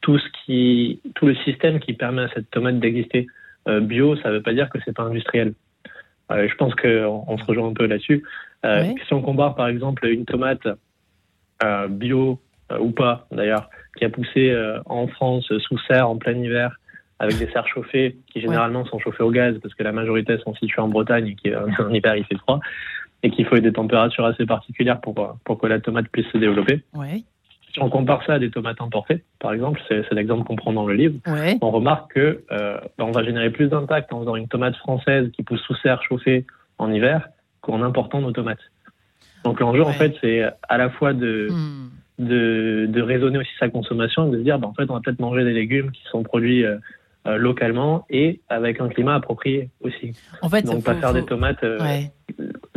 tout 0.00 0.18
ce 0.18 0.26
qui, 0.44 1.00
tout 1.14 1.26
le 1.26 1.34
système 1.36 1.78
qui 1.78 1.92
permet 1.92 2.22
à 2.22 2.28
cette 2.34 2.50
tomate 2.50 2.80
d'exister. 2.80 3.26
bio, 3.66 4.16
ça 4.16 4.30
ne 4.30 4.34
veut 4.34 4.42
pas 4.42 4.54
dire 4.54 4.68
que 4.70 4.78
c'est 4.84 4.94
pas 4.94 5.04
industriel. 5.04 5.54
je 6.30 6.54
pense 6.56 6.74
qu'on 6.74 7.24
on 7.28 7.38
se 7.38 7.44
rejoint 7.44 7.68
un 7.68 7.74
peu 7.74 7.86
là-dessus. 7.86 8.24
Si 8.64 9.12
on 9.12 9.22
compare 9.22 9.54
par 9.54 9.68
exemple 9.68 10.06
une 10.06 10.24
tomate 10.24 10.66
euh, 11.62 11.88
bio 11.88 12.38
euh, 12.70 12.78
ou 12.78 12.90
pas 12.90 13.26
d'ailleurs, 13.30 13.70
qui 13.96 14.04
a 14.04 14.10
poussé 14.10 14.50
euh, 14.50 14.78
en 14.84 15.06
France 15.06 15.50
sous 15.58 15.78
serre 15.88 16.10
en 16.10 16.18
plein 16.18 16.36
hiver 16.36 16.76
avec 17.18 17.38
des 17.38 17.50
serres 17.50 17.66
chauffées 17.66 18.16
qui 18.30 18.42
généralement 18.42 18.84
sont 18.84 18.98
chauffées 18.98 19.22
au 19.22 19.30
gaz 19.30 19.56
parce 19.62 19.74
que 19.74 19.82
la 19.82 19.92
majorité 19.92 20.36
sont 20.38 20.54
situées 20.56 20.82
en 20.82 20.88
Bretagne 20.88 21.28
et 21.28 21.34
qui 21.34 21.54
en 21.78 21.90
hiver 21.90 22.14
il 22.16 22.24
fait 22.26 22.36
froid 22.36 22.60
et 23.26 23.30
qu'il 23.30 23.44
faut 23.44 23.58
des 23.58 23.72
températures 23.72 24.24
assez 24.24 24.46
particulières 24.46 25.00
pour, 25.00 25.14
pour 25.44 25.58
que 25.58 25.66
la 25.66 25.80
tomate 25.80 26.06
puisse 26.08 26.26
se 26.28 26.38
développer. 26.38 26.82
Si 27.72 27.82
on 27.82 27.90
compare 27.90 28.24
ça 28.24 28.34
à 28.34 28.38
des 28.38 28.50
tomates 28.50 28.80
importées, 28.80 29.24
par 29.40 29.52
exemple, 29.52 29.80
c'est 29.88 30.10
l'exemple 30.12 30.44
qu'on 30.44 30.56
prend 30.56 30.72
dans 30.72 30.86
le 30.86 30.94
livre, 30.94 31.18
on 31.60 31.70
remarque 31.70 32.14
que 32.14 32.44
ben, 32.48 33.04
on 33.04 33.10
va 33.10 33.24
générer 33.24 33.50
plus 33.50 33.68
d'impact 33.68 34.12
en 34.12 34.20
faisant 34.20 34.36
une 34.36 34.48
tomate 34.48 34.76
française 34.76 35.30
qui 35.32 35.42
pousse 35.42 35.60
sous 35.62 35.74
serre 35.76 36.02
chauffée 36.04 36.46
en 36.78 36.92
hiver 36.92 37.28
qu'en 37.62 37.82
important 37.82 38.20
nos 38.20 38.30
tomates. 38.30 38.60
Donc 39.44 39.60
l'enjeu, 39.60 39.82
en 39.82 39.92
fait, 39.92 40.14
c'est 40.20 40.42
à 40.68 40.78
la 40.78 40.90
fois 40.90 41.12
de, 41.12 41.48
hmm. 41.50 41.90
de, 42.18 42.86
de, 42.88 43.02
raisonner 43.02 43.38
aussi 43.38 43.50
sa 43.58 43.68
consommation 43.68 44.28
et 44.28 44.30
de 44.30 44.38
se 44.38 44.42
dire, 44.42 44.58
bah, 44.58 44.68
en 44.68 44.74
fait, 44.74 44.88
on 44.88 44.94
va 44.94 45.00
peut-être 45.00 45.20
manger 45.20 45.44
des 45.44 45.52
légumes 45.52 45.90
qui 45.90 46.02
sont 46.10 46.22
produits 46.22 46.64
euh, 46.64 46.76
euh, 47.26 47.38
localement 47.38 48.06
et 48.08 48.40
avec 48.48 48.80
un 48.80 48.88
climat 48.88 49.14
approprié 49.14 49.70
aussi. 49.80 50.12
En 50.42 50.48
fait, 50.48 50.62
Donc 50.62 50.84
pas 50.84 50.94
faire 50.94 51.12
des 51.12 51.24
tomates 51.24 51.62
euh, 51.64 51.78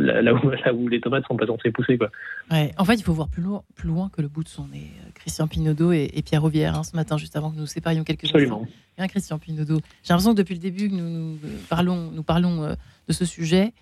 là, 0.00 0.34
où, 0.34 0.50
là, 0.50 0.74
où, 0.74 0.88
les 0.88 1.00
tomates 1.00 1.26
sont 1.26 1.36
pas 1.36 1.46
censées 1.46 1.70
pousser. 1.70 1.98
Quoi. 1.98 2.10
Ouais. 2.50 2.72
En 2.78 2.84
fait, 2.84 2.94
il 2.94 3.02
faut 3.02 3.12
voir 3.12 3.28
plus 3.28 3.42
loin, 3.42 3.62
plus 3.74 3.88
loin 3.88 4.08
que 4.08 4.22
le 4.22 4.28
bout 4.28 4.44
de 4.44 4.48
son 4.48 4.68
nez. 4.68 4.90
Christian 5.14 5.46
Pinaudot 5.46 5.92
et, 5.92 6.22
Pierre 6.24 6.44
Auvière, 6.44 6.76
hein, 6.76 6.84
ce 6.84 6.96
matin, 6.96 7.16
juste 7.16 7.36
avant 7.36 7.50
que 7.50 7.56
nous 7.56 7.66
séparions 7.66 8.04
quelques 8.04 8.24
Absolument. 8.24 8.66
Bien, 8.96 9.06
Christian 9.08 9.38
Pinaudot. 9.38 9.80
J'ai 10.02 10.12
l'impression 10.12 10.32
que 10.32 10.38
depuis 10.38 10.54
le 10.54 10.60
début 10.60 10.88
que 10.88 10.94
nous, 10.94 11.08
nous 11.10 11.38
parlons, 11.68 12.10
nous 12.10 12.22
parlons 12.22 12.76
de 13.08 13.12
ce 13.12 13.24
sujet, 13.24 13.72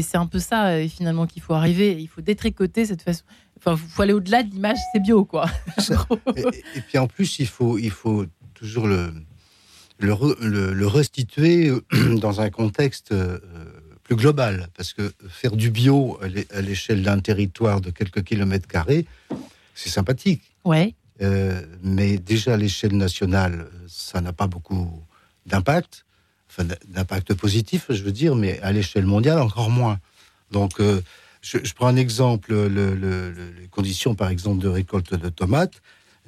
c'est 0.00 0.16
un 0.16 0.26
peu 0.26 0.38
ça, 0.38 0.68
euh, 0.68 0.88
finalement, 0.88 1.26
qu'il 1.26 1.42
faut 1.42 1.54
arriver. 1.54 1.96
Il 2.00 2.06
faut 2.06 2.20
détricoter 2.20 2.84
cette 2.84 3.02
façon. 3.02 3.24
Enfin, 3.58 3.72
il 3.72 3.90
faut 3.90 4.02
aller 4.02 4.12
au-delà 4.12 4.42
de 4.42 4.50
l'image, 4.50 4.78
c'est 4.92 5.00
bio, 5.00 5.24
quoi. 5.24 5.46
et, 6.36 6.80
puis 6.88 6.98
en 6.98 7.06
plus, 7.06 7.38
il 7.38 7.46
faut, 7.46 7.78
il 7.78 7.90
faut 7.90 8.24
toujours 8.54 8.86
le, 8.86 9.12
le, 9.98 10.86
restituer 10.86 11.68
euh, 11.68 12.16
dans 12.20 12.40
un 12.40 12.50
contexte 12.50 13.12
euh, 13.12 13.38
plus 14.12 14.22
global. 14.22 14.68
Parce 14.76 14.92
que 14.92 15.12
faire 15.28 15.56
du 15.56 15.70
bio 15.70 16.18
à 16.50 16.60
l'échelle 16.60 17.02
d'un 17.02 17.20
territoire 17.20 17.80
de 17.80 17.90
quelques 17.90 18.22
kilomètres 18.22 18.68
carrés, 18.68 19.06
c'est 19.74 19.90
sympathique. 19.90 20.42
Ouais. 20.64 20.94
mais 21.82 22.18
déjà 22.18 22.54
à 22.54 22.56
l'échelle 22.56 22.96
nationale, 22.96 23.66
ça 23.88 24.20
n'a 24.20 24.32
pas 24.32 24.46
beaucoup 24.46 24.90
d'impact 25.46 26.04
d'impact 26.88 27.34
positif, 27.34 27.86
je 27.88 28.02
veux 28.02 28.12
dire, 28.12 28.34
mais 28.34 28.60
à 28.60 28.72
l'échelle 28.72 29.06
mondiale, 29.06 29.38
encore 29.38 29.70
moins. 29.70 29.98
Donc, 30.50 30.80
euh, 30.80 31.00
je, 31.40 31.72
prends 31.74 31.86
un 31.86 31.96
exemple, 31.96 32.54
les 32.54 33.68
conditions, 33.70 34.14
par 34.14 34.28
exemple, 34.28 34.60
de 34.60 34.68
récolte 34.68 35.14
de 35.14 35.28
tomates. 35.28 35.80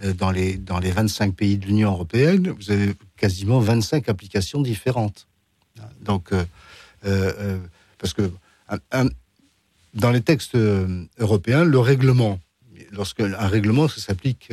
Euh, 0.02 0.12
dans 0.12 0.30
les, 0.30 0.56
dans 0.56 0.80
les 0.80 0.90
25 0.90 1.34
pays 1.34 1.58
de 1.58 1.66
l'Union 1.66 1.92
européenne, 1.92 2.48
vous 2.48 2.70
avez 2.70 2.94
quasiment 3.16 3.60
25 3.60 4.08
applications 4.08 4.60
différentes. 4.60 5.28
Donc, 6.00 6.32
euh, 6.32 7.58
parce 8.04 8.12
que 8.12 8.30
dans 9.94 10.10
les 10.10 10.20
textes 10.20 10.58
européens, 11.18 11.64
le 11.64 11.78
règlement, 11.78 12.38
lorsque 12.92 13.20
un 13.20 13.46
règlement, 13.46 13.88
ça 13.88 13.98
s'applique, 13.98 14.50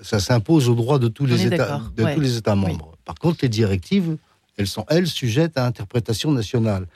ça 0.00 0.20
s'impose 0.20 0.70
au 0.70 0.74
droit 0.74 0.98
de 0.98 1.08
tous 1.08 1.26
les 1.26 1.44
États, 1.44 1.82
de 1.94 2.14
tous 2.14 2.20
les 2.20 2.38
États 2.38 2.54
membres. 2.54 2.96
Par 3.04 3.16
contre, 3.16 3.40
les 3.42 3.50
directives, 3.50 4.16
elles 4.56 4.66
sont, 4.66 4.86
elles, 4.88 5.06
sujettes 5.06 5.58
à 5.58 5.66
interprétation 5.66 6.32
nationale. 6.32 6.86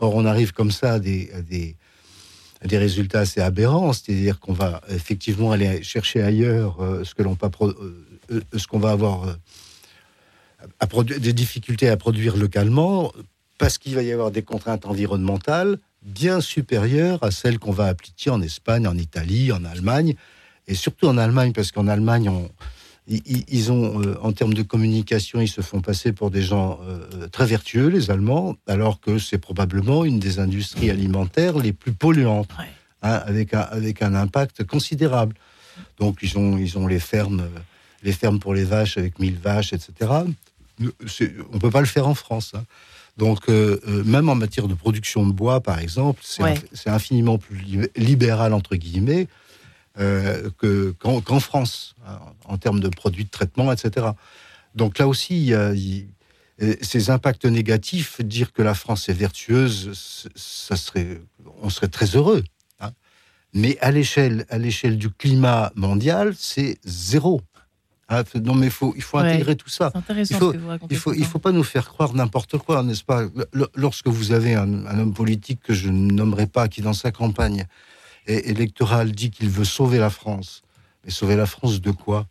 Or, 0.00 0.14
on 0.14 0.26
arrive 0.26 0.52
comme 0.52 0.70
ça 0.70 0.92
à 0.94 0.98
des, 0.98 1.30
des, 1.48 2.78
résultats 2.78 3.20
assez 3.20 3.40
aberrants, 3.40 3.94
c'est-à-dire 3.94 4.38
qu'on 4.38 4.52
va 4.52 4.82
effectivement 4.90 5.50
aller 5.50 5.82
chercher 5.82 6.22
ailleurs 6.22 6.82
euh, 6.82 7.04
ce 7.04 7.14
que 7.14 7.22
l'on 7.22 7.38
euh, 7.42 8.04
euh, 8.32 8.40
ce 8.54 8.66
qu'on 8.66 8.78
va 8.78 8.90
avoir 8.90 9.36
à 10.78 10.86
des 11.18 11.32
difficultés 11.32 11.88
à 11.88 11.96
produire 11.96 12.36
localement, 12.36 13.12
parce 13.60 13.76
qu'il 13.76 13.94
va 13.94 14.02
y 14.02 14.10
avoir 14.10 14.30
des 14.30 14.40
contraintes 14.42 14.86
environnementales 14.86 15.76
bien 16.00 16.40
supérieures 16.40 17.22
à 17.22 17.30
celles 17.30 17.58
qu'on 17.58 17.72
va 17.72 17.88
appliquer 17.88 18.30
en 18.30 18.40
Espagne, 18.40 18.88
en 18.88 18.96
Italie, 18.96 19.52
en 19.52 19.66
Allemagne, 19.66 20.14
et 20.66 20.74
surtout 20.74 21.06
en 21.08 21.18
Allemagne, 21.18 21.52
parce 21.52 21.70
qu'en 21.70 21.86
Allemagne, 21.86 22.30
on, 22.30 22.50
ils, 23.06 23.70
ont, 23.70 24.00
euh, 24.00 24.18
en 24.22 24.32
termes 24.32 24.54
de 24.54 24.62
communication, 24.62 25.42
ils 25.42 25.48
se 25.48 25.60
font 25.60 25.82
passer 25.82 26.12
pour 26.12 26.30
des 26.30 26.40
gens 26.40 26.80
euh, 26.84 27.28
très 27.28 27.44
vertueux, 27.44 27.88
les 27.88 28.10
Allemands, 28.10 28.56
alors 28.66 28.98
que 28.98 29.18
c'est 29.18 29.36
probablement 29.36 30.06
une 30.06 30.20
des 30.20 30.38
industries 30.38 30.88
alimentaires 30.88 31.58
les 31.58 31.74
plus 31.74 31.92
polluantes, 31.92 32.48
hein, 33.02 33.20
avec, 33.26 33.52
un, 33.52 33.60
avec 33.60 34.00
un 34.00 34.14
impact 34.14 34.64
considérable. 34.64 35.36
Donc, 35.98 36.20
ils 36.22 36.38
ont, 36.38 36.56
ils 36.56 36.78
ont 36.78 36.86
les 36.86 37.00
fermes, 37.00 37.46
les 38.02 38.12
fermes 38.12 38.38
pour 38.38 38.54
les 38.54 38.64
vaches 38.64 38.96
avec 38.96 39.18
1000 39.18 39.36
vaches, 39.36 39.74
etc. 39.74 39.92
On 40.80 40.84
ne 40.86 41.58
peut 41.58 41.70
pas 41.70 41.80
le 41.80 41.86
faire 41.86 42.08
en 42.08 42.14
France. 42.14 42.52
Hein. 42.54 42.64
Donc, 43.16 43.48
euh, 43.48 43.78
même 44.04 44.28
en 44.28 44.34
matière 44.34 44.68
de 44.68 44.74
production 44.74 45.26
de 45.26 45.32
bois, 45.32 45.60
par 45.60 45.78
exemple, 45.78 46.22
c'est 46.24 46.90
infiniment 46.90 47.38
plus 47.38 47.88
libéral, 47.96 48.54
entre 48.54 48.76
guillemets, 48.76 49.28
euh, 49.98 50.48
qu'en 50.98 51.40
France, 51.40 51.94
en, 52.46 52.58
termes 52.58 52.80
de 52.80 52.88
produits 52.88 53.24
de 53.24 53.30
traitement, 53.30 53.72
etc. 53.72 54.08
Donc 54.74 54.98
là 54.98 55.08
aussi, 55.08 55.36
il 55.36 55.44
y 55.44 55.54
a, 55.54 55.72
ces 56.82 57.10
impacts 57.10 57.46
négatifs, 57.46 58.20
dire 58.20 58.52
que 58.52 58.62
la 58.62 58.74
France 58.74 59.08
est 59.08 59.14
vertueuse, 59.14 60.28
ça 60.34 60.76
serait, 60.76 61.20
on 61.62 61.70
serait 61.70 61.88
très 61.88 62.06
heureux. 62.16 62.44
Hein. 62.80 62.92
Mais 63.54 63.78
à 63.80 63.90
l'échelle, 63.90 64.44
à 64.50 64.58
l'échelle 64.58 64.98
du 64.98 65.10
climat 65.10 65.72
mondial, 65.74 66.34
c'est 66.36 66.78
zéro. 66.84 67.40
Hein. 68.10 68.24
non, 68.42 68.54
mais 68.54 68.70
faut, 68.70 68.92
il 68.96 69.02
faut 69.02 69.18
intégrer 69.18 69.56
tout 69.56 69.68
ça. 69.68 69.92
Il 70.18 70.36
faut, 70.36 70.52
il 70.90 70.96
faut, 70.96 71.14
il 71.14 71.24
faut 71.24 71.38
pas 71.38 71.52
nous 71.52 71.62
faire 71.62 71.88
croire 71.88 72.12
n'importe 72.12 72.58
quoi, 72.58 72.82
n'est-ce 72.82 73.04
pas? 73.04 73.22
Lorsque 73.74 74.08
vous 74.08 74.32
avez 74.32 74.54
un, 74.54 74.86
un, 74.86 74.98
homme 74.98 75.14
politique 75.14 75.60
que 75.62 75.72
je 75.72 75.88
ne 75.88 76.12
nommerai 76.12 76.46
pas, 76.46 76.68
qui 76.68 76.82
dans 76.82 76.92
sa 76.92 77.12
campagne 77.12 77.66
électoral 78.26 79.12
dit 79.12 79.30
qu'il 79.30 79.48
veut 79.48 79.64
sauver 79.64 79.98
la 79.98 80.10
France. 80.10 80.62
Mais 81.04 81.10
sauver 81.10 81.36
la 81.36 81.46
France 81.46 81.80
de 81.80 81.90
quoi? 81.90 82.26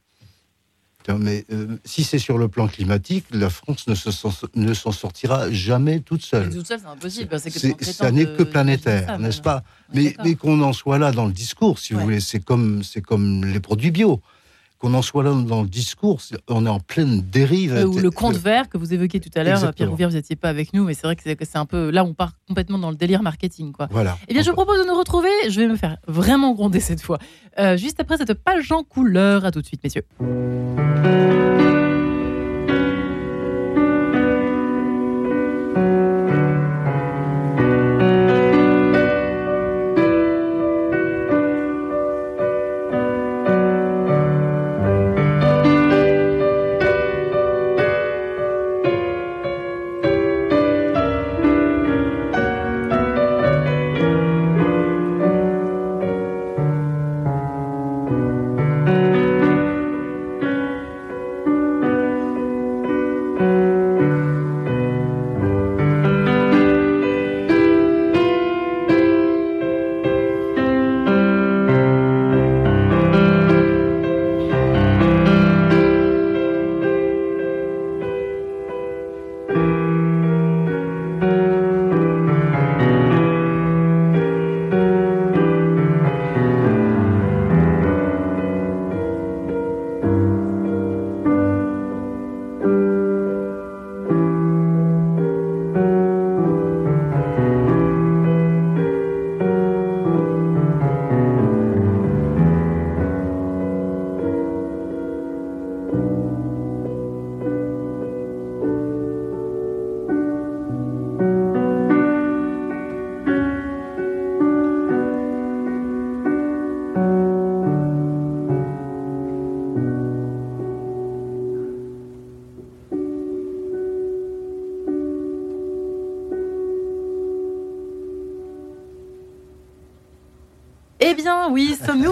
Mais 1.18 1.46
euh, 1.52 1.78
si 1.86 2.04
c'est 2.04 2.20
sur 2.20 2.38
le 2.38 2.50
plan 2.50 2.68
climatique, 2.68 3.26
la 3.32 3.50
France 3.50 3.88
ne, 3.88 3.96
s'en 4.74 4.92
sortira 4.92 5.52
jamais 5.52 6.02
toute 6.02 6.22
seule. 6.22 6.50
toute 6.50 6.68
seule, 6.68 6.80
c'est 6.80 6.88
impossible. 6.88 7.40
ça 7.82 8.12
n'est 8.12 8.26
que 8.26 8.44
planétaire, 8.44 9.18
n'est-ce 9.18 9.42
pas? 9.42 9.64
Mais, 9.94 10.16
mais 10.24 10.36
qu'on 10.36 10.62
en 10.62 10.74
soit 10.74 11.00
là 11.00 11.12
dans 11.12 11.26
le 11.26 11.34
discours, 11.34 11.80
si 11.80 11.94
vous 11.94 12.02
voulez, 12.02 12.20
c'est 12.20 12.40
comme, 12.40 12.82
comme 13.08 13.46
les 13.46 13.60
produits 13.60 13.92
bio 13.92 14.22
qu'on 14.80 14.94
en 14.94 15.02
soit 15.02 15.24
là 15.24 15.34
dans 15.34 15.62
le 15.62 15.68
discours, 15.68 16.22
on 16.48 16.66
est 16.66 16.70
en 16.70 16.80
pleine 16.80 17.22
dérive. 17.22 17.74
Euh, 17.74 17.86
ou 17.86 18.00
le 18.00 18.12
compte 18.12 18.38
vert 18.38 18.70
que 18.70 18.78
vous 18.78 18.94
évoquiez 18.94 19.20
tout 19.20 19.30
à 19.36 19.44
l'heure, 19.44 19.74
Pierre 19.74 19.90
Rouvière, 19.90 20.10
vous 20.10 20.16
n'étiez 20.16 20.38
pas 20.38 20.50
avec 20.50 20.74
nous, 20.74 20.86
mais 20.86 20.94
c'est 20.94 21.04
vrai 21.04 21.16
que 21.16 21.24
c'est 21.24 21.58
un 21.58 21.66
peu 21.66 21.90
là, 21.92 22.04
on 22.06 22.14
part 22.14 22.32
complètement 22.48 22.80
dans 22.80 22.90
le 22.90 22.96
délire 22.96 23.22
marketing, 23.22 23.74
quoi. 23.74 23.88
Voilà. 23.92 24.18
Eh 24.28 24.34
bien, 24.34 24.42
je 24.42 24.50
vous 24.50 24.56
propose 24.56 24.80
de 24.80 24.88
nous 24.88 24.98
retrouver. 24.98 25.30
Je 25.50 25.60
vais 25.60 25.68
me 25.68 25.76
faire 25.76 25.98
vraiment 26.08 26.54
gronder 26.54 26.80
cette 26.80 27.02
fois, 27.02 27.20
euh, 27.60 27.78
juste 27.78 28.00
après 28.00 28.18
cette 28.18 28.34
page 28.34 28.72
en 28.72 28.84
couleur. 28.84 29.46
À 29.46 29.52
tout 29.52 29.62
de 29.62 29.68
suite, 29.68 29.84
messieurs. 29.84 30.06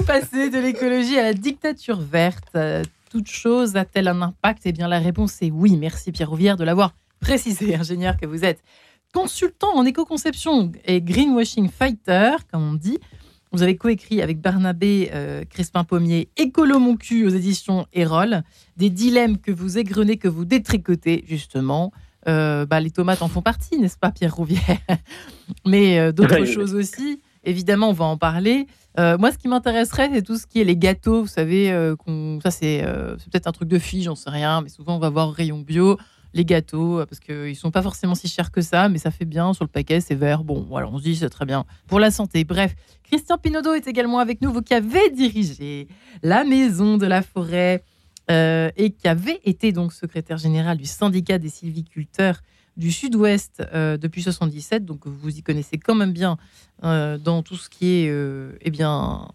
Passés 0.07 0.49
de 0.49 0.57
l'écologie 0.57 1.19
à 1.19 1.23
la 1.23 1.33
dictature 1.33 1.99
verte 1.99 2.47
euh, 2.55 2.81
Toute 3.11 3.27
chose 3.27 3.75
a-t-elle 3.75 4.07
un 4.07 4.21
impact? 4.21 4.61
Eh 4.63 4.71
bien, 4.71 4.87
la 4.87 4.99
réponse 4.99 5.41
est 5.41 5.51
oui. 5.51 5.75
Merci 5.75 6.13
Pierre 6.13 6.29
Rouvière 6.29 6.55
de 6.55 6.63
l'avoir 6.63 6.93
précisé, 7.19 7.75
ingénieur 7.79 8.15
que 8.15 8.25
vous 8.25 8.45
êtes. 8.45 8.63
Consultant 9.13 9.75
en 9.75 9.85
éco-conception 9.85 10.71
et 10.85 11.01
greenwashing 11.01 11.69
fighter, 11.69 12.37
comme 12.49 12.63
on 12.63 12.73
dit, 12.73 12.99
vous 13.51 13.63
avez 13.63 13.75
coécrit 13.75 14.21
avec 14.21 14.39
Barnabé 14.39 15.09
euh, 15.13 15.43
Crespin-Pommier 15.43 16.29
Écolo 16.37 16.79
mon 16.79 16.95
cul 16.95 17.25
aux 17.25 17.29
éditions 17.29 17.85
Erol, 17.91 18.43
des 18.77 18.89
dilemmes 18.89 19.37
que 19.37 19.51
vous 19.51 19.77
égrenez, 19.77 20.15
que 20.15 20.29
vous 20.29 20.45
détricotez, 20.45 21.25
justement. 21.27 21.91
Euh, 22.29 22.65
bah, 22.65 22.79
les 22.79 22.91
tomates 22.91 23.21
en 23.21 23.27
font 23.27 23.41
partie, 23.41 23.77
n'est-ce 23.77 23.97
pas, 23.97 24.11
Pierre 24.11 24.35
Rouvière? 24.35 24.61
Mais 25.65 25.99
euh, 25.99 26.13
d'autres 26.13 26.45
choses 26.45 26.75
aussi. 26.75 27.19
Évidemment, 27.47 27.89
on 27.89 27.93
va 27.93 28.05
en 28.05 28.17
parler. 28.17 28.67
moi, 28.97 29.31
ce 29.31 29.37
qui 29.37 29.47
m'intéresserait, 29.47 30.09
c'est 30.13 30.21
tout 30.21 30.37
ce 30.37 30.45
qui 30.45 30.61
est 30.61 30.63
les 30.63 30.77
gâteaux. 30.77 31.21
Vous 31.21 31.27
savez, 31.27 31.69
ça, 32.43 32.51
c'est 32.51 32.83
peut-être 33.31 33.47
un 33.47 33.51
truc 33.51 33.69
de 33.69 33.79
fille, 33.79 34.03
j'en 34.03 34.15
sais 34.15 34.29
rien, 34.29 34.61
mais 34.61 34.69
souvent, 34.69 34.97
on 34.97 34.99
va 34.99 35.09
voir 35.09 35.31
rayon 35.31 35.59
bio 35.59 35.97
les 36.33 36.45
gâteaux, 36.45 37.03
parce 37.05 37.19
qu'ils 37.19 37.55
sont 37.55 37.71
pas 37.71 37.81
forcément 37.81 38.15
si 38.15 38.27
chers 38.27 38.51
que 38.51 38.61
ça, 38.61 38.89
mais 38.89 38.97
ça 38.97 39.11
fait 39.11 39.25
bien 39.25 39.53
sur 39.53 39.65
le 39.65 39.69
paquet, 39.69 40.01
c'est 40.01 40.15
vert. 40.15 40.43
Bon, 40.43 40.65
voilà, 40.69 40.87
on 40.87 40.97
se 40.97 41.03
dit 41.03 41.15
c'est 41.15 41.29
très 41.29 41.45
bien 41.45 41.65
pour 41.87 41.99
la 41.99 42.11
santé. 42.11 42.43
Bref, 42.43 42.75
Christian 43.03 43.37
Pinaudot 43.37 43.73
est 43.73 43.87
également 43.87 44.19
avec 44.19 44.41
nous, 44.41 44.51
vous 44.51 44.61
qui 44.61 44.73
avez 44.73 45.09
dirigé 45.09 45.87
la 46.23 46.43
Maison 46.43 46.97
de 46.97 47.05
la 47.05 47.21
Forêt 47.21 47.83
euh, 48.29 48.69
et 48.77 48.91
qui 48.91 49.07
avait 49.07 49.39
été 49.45 49.71
donc 49.71 49.93
secrétaire 49.93 50.37
général 50.37 50.77
du 50.77 50.85
syndicat 50.85 51.37
des 51.37 51.49
sylviculteurs 51.49 52.41
du 52.77 52.91
Sud-Ouest 52.91 53.63
euh, 53.73 53.97
depuis 53.97 54.23
77, 54.23 54.85
donc 54.85 55.05
vous 55.05 55.37
y 55.37 55.41
connaissez 55.41 55.77
quand 55.77 55.95
même 55.95 56.13
bien 56.13 56.37
euh, 56.83 57.17
dans 57.17 57.43
tout 57.43 57.57
ce 57.57 57.69
qui 57.69 57.87
est, 57.87 58.13
eh 58.61 58.71
bien, 58.71 59.27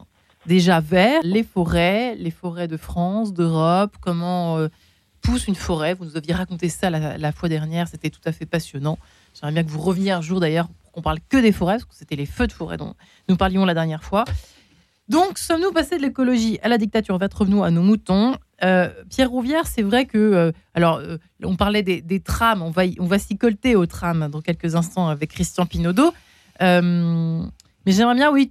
déjà 0.47 0.81
vert, 0.81 1.21
les 1.23 1.43
forêts, 1.43 2.15
les 2.15 2.31
forêts 2.31 2.69
de 2.69 2.77
France, 2.77 3.35
d'Europe, 3.35 3.97
comment 4.01 4.67
pousse 5.23 5.47
une 5.47 5.55
forêt. 5.55 5.95
Vous 5.95 6.05
nous 6.05 6.17
aviez 6.17 6.35
raconté 6.35 6.69
ça 6.69 6.91
la, 6.91 7.33
fois 7.33 7.49
dernière, 7.49 7.89
c'était 7.89 8.11
tout 8.11 8.21
à 8.25 8.33
fait 8.33 8.47
passionnant. 8.47 8.99
J'aimerais 9.35 9.53
bien 9.53 9.65
que 9.65 9.71
vous 9.71 9.81
reveniez 9.81 10.11
un 10.11 10.21
jour 10.21 10.41
d'ailleurs 10.41 10.69
pour 10.69 10.93
qu'on 10.93 11.03
parle 11.03 11.19
que 11.29 11.37
des 11.37 11.53
forêts, 11.53 11.75
parce 11.75 11.85
que 11.85 11.95
c'était 11.95 12.17
les 12.17 12.27
feux 12.27 12.47
de 12.47 12.53
forêt 12.53 12.77
dont 12.77 12.95
nous 13.29 13.37
parlions 13.37 13.65
la 13.65 13.75
dernière 13.75 14.05
fois. 14.05 14.25
Donc, 15.09 15.39
sommes-nous 15.39 15.73
passés 15.73 15.97
de 15.97 16.03
l'écologie 16.03 16.59
à 16.63 16.69
la 16.69 16.79
dictature? 16.79 17.19
Revenons 17.19 17.63
à 17.63 17.71
nos 17.71 17.83
moutons. 17.83 18.37
Euh, 18.65 18.89
Pierre 19.11 19.31
Rouvière, 19.31 19.67
c'est 19.67 19.83
vrai 19.83 20.07
que, 20.07 20.19
euh, 20.19 20.53
alors, 20.75 20.99
euh, 20.99 21.19
on 21.43 21.57
parlait 21.57 21.83
des, 21.83 22.21
trams, 22.21 22.63
on 22.63 22.71
va, 22.71 22.83
on 22.99 23.07
va 23.07 23.19
s'y 23.19 23.37
colter 23.37 23.75
aux 23.75 23.87
trams 23.87 24.29
dans 24.31 24.41
quelques 24.41 24.75
instants 24.75 25.09
avec 25.09 25.31
Christian 25.33 25.67
Pinaudot. 25.67 26.13
mais 26.61 27.43
j'aimerais 27.87 28.15
bien, 28.15 28.31
oui, 28.31 28.49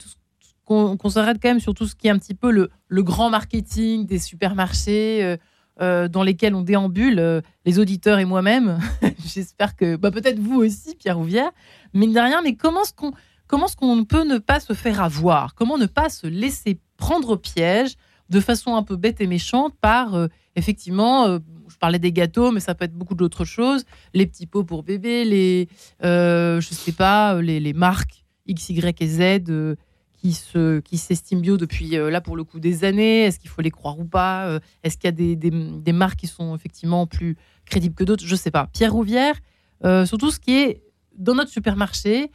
qu'on 0.65 1.09
s'arrête 1.09 1.37
quand 1.41 1.49
même 1.49 1.59
sur 1.59 1.73
tout 1.73 1.87
ce 1.87 1.95
qui 1.95 2.07
est 2.07 2.11
un 2.11 2.17
petit 2.17 2.33
peu 2.33 2.51
le, 2.51 2.69
le 2.87 3.03
grand 3.03 3.29
marketing 3.29 4.05
des 4.05 4.19
supermarchés, 4.19 5.37
dans 5.79 6.23
lesquels 6.23 6.55
on 6.55 6.61
déambule, 6.61 7.41
les 7.65 7.79
auditeurs 7.79 8.19
et 8.19 8.25
moi-même. 8.25 8.79
J'espère 9.25 9.75
que, 9.75 9.95
bah, 9.95 10.11
peut-être 10.11 10.39
vous 10.39 10.61
aussi, 10.61 10.95
Pierre 10.95 11.17
Rouvière, 11.17 11.51
mine 11.93 12.13
de 12.13 12.43
mais 12.43 12.55
comment 12.55 12.81
est-ce 12.83 12.93
qu'on 12.93 13.13
comment 13.47 13.65
est-ce 13.65 13.75
qu'on 13.75 14.05
peut 14.05 14.23
ne 14.23 14.37
pas 14.37 14.59
se 14.61 14.73
faire 14.73 15.01
avoir? 15.01 15.55
Comment 15.55 15.77
ne 15.77 15.85
pas 15.85 16.09
se 16.09 16.25
laisser 16.27 16.79
prendre 16.97 17.31
au 17.31 17.37
piège? 17.37 17.95
De 18.31 18.39
façon 18.39 18.75
un 18.75 18.83
peu 18.83 18.95
bête 18.95 19.21
et 19.21 19.27
méchante 19.27 19.75
par, 19.79 20.15
euh, 20.15 20.27
effectivement, 20.55 21.37
je 21.67 21.77
parlais 21.79 21.99
des 21.99 22.11
gâteaux, 22.11 22.51
mais 22.51 22.59
ça 22.59 22.73
peut 22.73 22.85
être 22.85 22.95
beaucoup 22.95 23.15
d'autres 23.15 23.45
choses, 23.45 23.85
les 24.13 24.25
petits 24.25 24.47
pots 24.47 24.63
pour 24.63 24.83
bébé, 24.83 25.23
les, 25.25 25.67
je 26.01 26.67
sais 26.71 26.91
pas, 26.91 27.39
les, 27.41 27.59
les, 27.59 27.73
marques 27.73 28.25
X, 28.47 28.69
Y 28.69 29.01
et 29.01 29.07
Z 29.07 29.77
qui 30.21 30.33
se 30.33 30.79
qui 30.81 30.97
s'estiment 30.97 31.41
bio 31.41 31.57
depuis 31.57 31.97
euh, 31.97 32.11
là 32.11 32.21
pour 32.21 32.35
le 32.35 32.43
coup 32.43 32.59
des 32.59 32.83
années. 32.83 33.23
Est-ce 33.23 33.39
qu'il 33.39 33.49
faut 33.49 33.61
les 33.61 33.71
croire 33.71 33.99
ou 33.99 34.05
pas 34.05 34.45
euh, 34.47 34.59
Est-ce 34.83 34.97
qu'il 34.97 35.07
y 35.07 35.09
a 35.09 35.11
des, 35.11 35.35
des, 35.35 35.93
marques 35.93 36.19
qui 36.19 36.27
sont 36.27 36.55
effectivement 36.55 37.07
plus 37.07 37.37
crédibles 37.65 37.95
que 37.95 38.03
d'autres? 38.03 38.25
Je 38.25 38.35
sais 38.35 38.51
pas. 38.51 38.67
Pierre 38.71 38.93
Rouvière, 38.93 39.35
euh, 39.83 40.05
sur 40.05 40.17
tout 40.17 40.31
ce 40.31 40.39
qui 40.39 40.53
est 40.57 40.83
dans 41.17 41.35
notre 41.35 41.51
supermarché, 41.51 42.31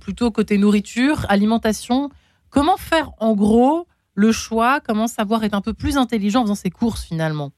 plutôt 0.00 0.32
côté 0.32 0.58
nourriture, 0.58 1.24
alimentation, 1.28 2.10
comment 2.50 2.76
faire 2.76 3.12
en 3.18 3.36
gros 3.36 3.86
le 4.16 4.32
choix 4.32 4.80
Comment 4.80 5.06
savoir 5.06 5.44
être 5.44 5.54
un 5.54 5.60
peu 5.60 5.72
plus 5.72 5.96
intelligent 5.96 6.40
en 6.40 6.42
faisant 6.42 6.54
ses 6.56 6.70
courses 6.70 7.06
finalement? 7.06 7.52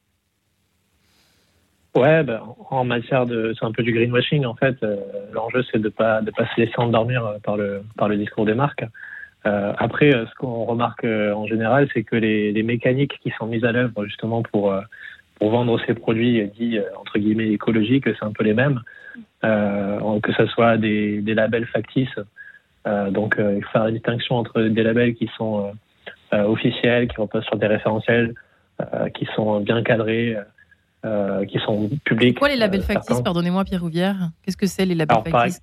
Ouais, 1.95 2.23
ben, 2.23 2.43
en 2.71 2.85
matière 2.85 3.25
de, 3.25 3.55
c'est 3.59 3.65
un 3.65 3.73
peu 3.73 3.83
du 3.83 3.93
greenwashing 3.93 4.45
en 4.45 4.55
fait. 4.55 4.77
l'enjeu 5.33 5.65
c'est 5.73 5.81
de 5.81 5.89
pas 5.89 6.21
de 6.21 6.31
pas 6.31 6.47
se 6.55 6.61
laisser 6.61 6.79
endormir 6.79 7.37
par 7.43 7.57
le 7.57 7.83
par 7.97 8.09
le 8.09 8.19
discours 8.19 8.45
des 8.45 8.55
marques. 8.55 8.85
Euh, 9.47 9.73
après, 9.79 10.15
euh, 10.15 10.27
ce 10.27 10.35
qu'on 10.35 10.65
remarque 10.65 11.05
euh, 11.05 11.33
en 11.33 11.47
général, 11.47 11.89
c'est 11.95 12.03
que 12.03 12.17
les, 12.17 12.53
les, 12.53 12.63
mécaniques 12.63 13.19
qui 13.23 13.33
sont 13.39 13.47
mises 13.47 13.65
à 13.65 13.73
l'œuvre 13.73 14.05
justement 14.05 14.43
pour, 14.43 14.75
pour 15.37 15.51
vendre 15.51 15.81
ces 15.87 15.95
produits 15.95 16.47
dits 16.49 16.79
entre 16.99 17.19
guillemets 17.19 17.51
écologiques, 17.53 18.07
c'est 18.07 18.25
un 18.25 18.33
peu 18.33 18.45
les 18.45 18.55
mêmes, 18.55 18.81
que 19.43 20.33
ce 20.37 20.47
soit 20.47 20.77
des, 20.77 21.21
des 21.21 21.35
labels 21.35 21.67
factices. 21.67 22.19
donc, 22.85 23.37
il 23.39 23.63
faut 23.63 23.71
faire 23.71 23.85
la 23.85 23.93
distinction 23.93 24.37
entre 24.37 24.63
des 24.63 24.83
labels 24.83 25.15
qui 25.15 25.31
sont 25.37 25.73
officiels, 26.33 27.09
qui 27.09 27.17
reposent 27.21 27.45
sur 27.45 27.57
des 27.57 27.67
référentiels, 27.67 28.35
qui 29.15 29.27
sont 29.35 29.61
bien 29.61 29.83
cadrés. 29.83 30.37
qui 31.49 31.59
sont 31.59 31.89
publics. 32.05 32.39
Quoi 32.39 32.49
les 32.49 32.57
labels 32.57 32.83
factices 32.83 33.21
Pardonnez-moi, 33.23 33.65
Pierre 33.65 33.81
Rouvière. 33.81 34.31
Qu'est-ce 34.43 34.57
que 34.57 34.67
c'est 34.67 34.85
les 34.85 34.95
labels 34.95 35.23
factices? 35.31 35.63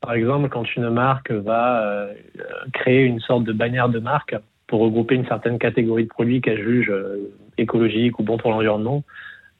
Par 0.00 0.14
exemple, 0.14 0.48
quand 0.48 0.64
une 0.76 0.88
marque 0.88 1.30
va 1.30 1.82
euh, 1.82 2.14
créer 2.72 3.04
une 3.04 3.20
sorte 3.20 3.44
de 3.44 3.52
bannière 3.52 3.90
de 3.90 3.98
marque 3.98 4.34
pour 4.66 4.80
regrouper 4.80 5.14
une 5.14 5.26
certaine 5.26 5.58
catégorie 5.58 6.04
de 6.04 6.08
produits 6.08 6.40
qu'elle 6.40 6.62
juge 6.62 6.88
euh, 6.90 7.30
écologiques 7.58 8.18
ou 8.18 8.22
bons 8.22 8.38
pour 8.38 8.50
l'environnement, 8.50 9.04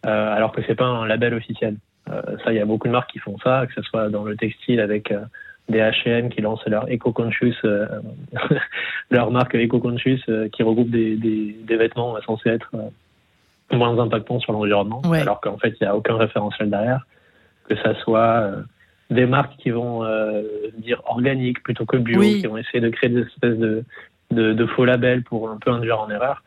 euh, 0.06 0.34
alors 0.34 0.52
que 0.52 0.62
c'est 0.66 0.74
pas 0.74 0.86
un 0.86 1.06
label 1.06 1.34
officiel. 1.34 1.76
ça, 2.06 2.52
il 2.52 2.54
y 2.54 2.60
a 2.60 2.64
beaucoup 2.64 2.88
de 2.88 2.92
marques 2.92 3.10
qui 3.10 3.18
font 3.18 3.36
ça, 3.44 3.66
que 3.66 3.74
ce 3.74 3.82
soit 3.82 4.08
dans 4.08 4.24
le 4.24 4.34
textile 4.34 4.80
avec 4.80 5.12
des 5.70 5.78
H&M 5.78 6.28
qui 6.30 6.40
lancent 6.40 6.66
leur 6.66 6.86
eco-conscious, 6.90 7.56
leur 9.10 9.30
marque 9.30 9.54
eco-conscious 9.54 10.20
qui 10.52 10.62
regroupe 10.62 10.90
des, 10.90 11.16
des, 11.16 11.56
des, 11.62 11.76
vêtements 11.76 12.16
censés 12.26 12.50
être 12.50 12.70
moins 13.72 13.98
impactants 13.98 14.40
sur 14.40 14.52
l'environnement, 14.52 15.00
alors 15.12 15.40
qu'en 15.40 15.58
fait, 15.58 15.74
il 15.80 15.84
n'y 15.84 15.86
a 15.86 15.96
aucun 15.96 16.16
référentiel 16.16 16.70
derrière, 16.70 17.06
que 17.68 17.76
ça 17.76 17.94
soit 18.02 18.52
des 19.10 19.26
marques 19.26 19.56
qui 19.56 19.70
vont 19.70 20.04
euh, 20.04 20.42
dire 20.78 21.02
organique 21.06 21.62
plutôt 21.62 21.84
que 21.84 21.96
bio, 21.96 22.20
qui 22.20 22.46
vont 22.46 22.56
essayer 22.56 22.80
de 22.80 22.88
créer 22.88 23.10
des 23.10 23.22
espèces 23.22 23.58
de, 23.58 23.84
de, 24.30 24.66
faux 24.66 24.84
labels 24.84 25.24
pour 25.24 25.50
un 25.50 25.58
peu 25.58 25.70
induire 25.70 26.00
en 26.00 26.10
erreur. 26.10 26.42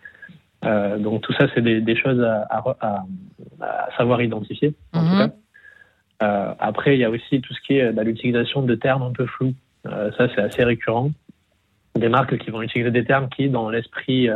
Euh, 0.63 0.97
donc 0.97 1.21
tout 1.21 1.33
ça, 1.33 1.47
c'est 1.53 1.61
des, 1.61 1.95
choses 1.95 2.21
à, 2.21 2.63
à, 2.79 3.05
savoir 3.97 4.21
identifier. 4.21 4.73
En 4.93 4.99
tout 4.99 5.05
mhm. 5.05 5.27
cas. 5.27 5.33
Euh, 6.23 6.53
après, 6.59 6.95
il 6.95 6.99
y 6.99 7.03
a 7.03 7.09
aussi 7.09 7.41
tout 7.41 7.53
ce 7.53 7.61
qui 7.61 7.77
est 7.77 7.91
bah, 7.91 8.03
l'utilisation 8.03 8.61
de 8.61 8.75
termes 8.75 9.03
un 9.03 9.11
peu 9.11 9.25
flous. 9.25 9.53
ça, 9.83 10.27
c'est 10.33 10.41
assez 10.41 10.63
récurrent. 10.63 11.11
Des 11.95 12.09
marques 12.09 12.37
qui 12.37 12.49
vont 12.49 12.61
utiliser 12.61 12.91
des 12.91 13.05
termes 13.05 13.29
qui, 13.29 13.49
dans 13.49 13.69
l'esprit 13.69 14.29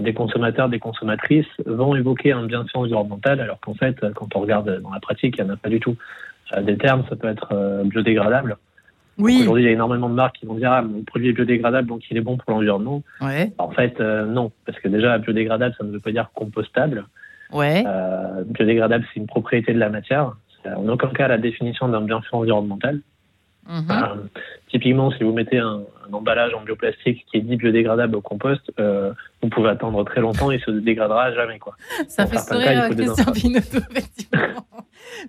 des 0.00 0.14
consommateurs, 0.14 0.68
des 0.68 0.78
consommatrices, 0.78 1.46
vont 1.66 1.94
évoquer 1.94 2.32
un 2.32 2.46
bienfait 2.46 2.78
environnemental, 2.78 3.40
alors 3.40 3.60
qu'en 3.60 3.74
fait, 3.74 4.00
quand 4.14 4.34
on 4.34 4.40
regarde 4.40 4.80
dans 4.80 4.90
la 4.90 5.00
pratique, 5.00 5.36
il 5.38 5.44
n'y 5.44 5.50
en 5.50 5.54
a 5.54 5.56
pas 5.56 5.68
du 5.68 5.80
tout 5.80 5.96
des 6.60 6.76
termes, 6.76 7.04
ça 7.08 7.16
peut 7.16 7.28
être 7.28 7.48
euh, 7.52 7.84
biodégradable. 7.84 8.56
Oui. 9.18 9.40
Aujourd'hui, 9.42 9.64
il 9.64 9.66
y 9.66 9.68
a 9.68 9.72
énormément 9.72 10.08
de 10.08 10.14
marques 10.14 10.36
qui 10.36 10.46
vont 10.46 10.54
dire 10.54 10.72
ah, 10.72 10.82
mon 10.82 11.02
produit 11.02 11.28
est 11.28 11.32
biodégradable, 11.32 11.88
donc 11.88 12.02
il 12.10 12.16
est 12.16 12.22
bon 12.22 12.36
pour 12.36 12.50
l'environnement. 12.52 13.02
Ouais. 13.20 13.52
En 13.58 13.70
fait, 13.70 14.00
euh, 14.00 14.24
non, 14.26 14.52
parce 14.66 14.78
que 14.80 14.88
déjà, 14.88 15.18
biodégradable, 15.18 15.74
ça 15.78 15.84
ne 15.84 15.92
veut 15.92 16.00
pas 16.00 16.12
dire 16.12 16.30
compostable. 16.34 17.06
Ouais. 17.52 17.84
Euh, 17.86 18.42
biodégradable, 18.46 19.04
c'est 19.12 19.20
une 19.20 19.26
propriété 19.26 19.74
de 19.74 19.78
la 19.78 19.90
matière. 19.90 20.34
En 20.66 20.88
aucun 20.88 21.08
cas 21.08 21.28
la 21.28 21.38
définition 21.38 21.88
d'un 21.88 22.02
bienfait 22.02 22.28
environnemental. 22.32 23.00
Mhm. 23.68 23.86
Euh, 23.90 24.16
typiquement, 24.70 25.12
si 25.12 25.22
vous 25.22 25.32
mettez 25.32 25.58
un, 25.58 25.82
emballage 26.12 26.52
en 26.52 26.62
bioplastique 26.62 27.24
qui 27.30 27.38
est 27.38 27.40
dit 27.40 27.56
biodégradable 27.56 28.16
au 28.16 28.20
compost, 28.20 28.60
euh, 28.78 29.12
vous 29.40 29.48
pouvez 29.48 29.70
attendre 29.70 30.04
très 30.04 30.20
longtemps 30.20 30.50
et 30.50 30.56
il 30.56 30.60
se 30.60 30.70
dégradera 30.70 31.32
jamais. 31.32 31.58
Quoi. 31.58 31.74
Ça 32.08 32.26
fait 32.26 32.38
sourire 32.38 32.90
Christian 32.90 33.32
Pinotto, 33.32 33.78
effectivement. 33.90 34.66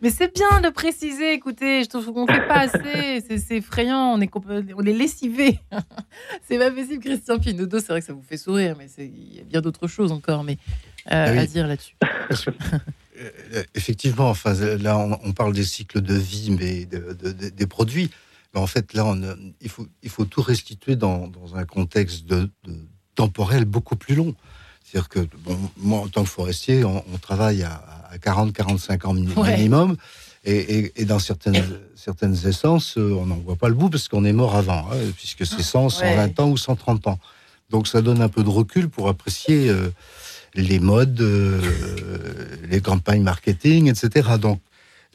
Mais 0.01 0.09
c'est 0.09 0.33
bien 0.33 0.61
de 0.61 0.69
préciser, 0.69 1.33
écoutez, 1.33 1.83
je 1.83 1.89
trouve 1.89 2.11
qu'on 2.11 2.25
ne 2.25 2.31
fait 2.31 2.47
pas 2.47 2.61
assez, 2.61 3.21
c'est 3.21 3.57
effrayant, 3.57 4.13
on 4.13 4.21
est, 4.21 4.29
on 4.35 4.83
est 4.83 4.93
lessivé. 4.93 5.59
c'est 6.43 6.57
pas 6.57 6.71
possible, 6.71 7.03
Christian 7.03 7.39
Pinotto, 7.39 7.79
c'est 7.79 7.89
vrai 7.89 7.99
que 7.99 8.05
ça 8.05 8.13
vous 8.13 8.23
fait 8.23 8.37
sourire, 8.37 8.75
mais 8.77 8.87
il 8.97 9.37
y 9.37 9.39
a 9.39 9.43
bien 9.43 9.61
d'autres 9.61 9.87
choses 9.87 10.11
encore 10.11 10.43
mais, 10.43 10.57
euh, 11.11 11.35
ah 11.37 11.39
à 11.39 11.45
dire 11.45 11.67
là-dessus. 11.67 11.95
Euh, 13.23 13.63
effectivement, 13.75 14.29
enfin, 14.29 14.53
là, 14.53 14.97
on, 14.97 15.31
parle 15.33 15.53
des 15.53 15.63
cycles 15.63 16.01
de 16.01 16.15
vie, 16.15 16.51
mais 16.51 16.85
des 16.85 17.67
produits. 17.67 18.09
Mais 18.53 18.59
en 18.59 18.67
fait, 18.67 18.93
là, 18.93 19.05
on, 19.05 19.19
il, 19.61 19.69
faut, 19.69 19.87
il 20.03 20.09
faut 20.09 20.25
tout 20.25 20.41
restituer 20.41 20.95
dans, 20.95 21.31
un 21.55 21.65
contexte 21.65 22.25
de, 22.25 22.49
temporel 23.15 23.65
beaucoup 23.65 23.95
plus 23.95 24.15
long. 24.15 24.35
C'est-à-dire 24.83 25.09
que, 25.09 25.19
bon, 25.43 25.57
moi, 25.77 25.99
en 25.99 26.07
tant 26.07 26.23
que 26.23 26.29
forestier, 26.29 26.83
on, 26.83 27.03
travaille 27.21 27.63
à, 27.63 27.81
40-45 28.21 29.07
ans 29.07 29.13
minimum. 29.13 29.95
Et, 30.45 31.05
dans 31.05 31.19
certaines, 31.19 31.63
certaines 31.95 32.35
essences, 32.45 32.97
euh, 32.97 33.13
on 33.13 33.27
n'en 33.27 33.37
voit 33.37 33.55
pas 33.55 33.69
le 33.69 33.75
bout 33.75 33.89
parce 33.89 34.09
qu'on 34.09 34.25
est 34.25 34.33
mort 34.33 34.55
avant, 34.55 34.89
hein, 34.91 34.97
puisque 35.15 35.45
c'est 35.45 35.63
100, 35.63 35.89
120 35.89 36.39
ans 36.41 36.49
ou 36.49 36.57
130 36.57 37.07
ans. 37.07 37.19
Donc 37.69 37.87
ça 37.87 38.01
donne 38.01 38.21
un 38.21 38.27
peu 38.27 38.43
de 38.43 38.49
recul 38.49 38.89
pour 38.89 39.07
apprécier 39.07 39.69
les 40.55 40.79
modes, 40.79 41.23
les 42.69 42.81
campagnes 42.81 43.23
marketing, 43.23 43.89
etc. 43.89 44.37
Donc, 44.39 44.61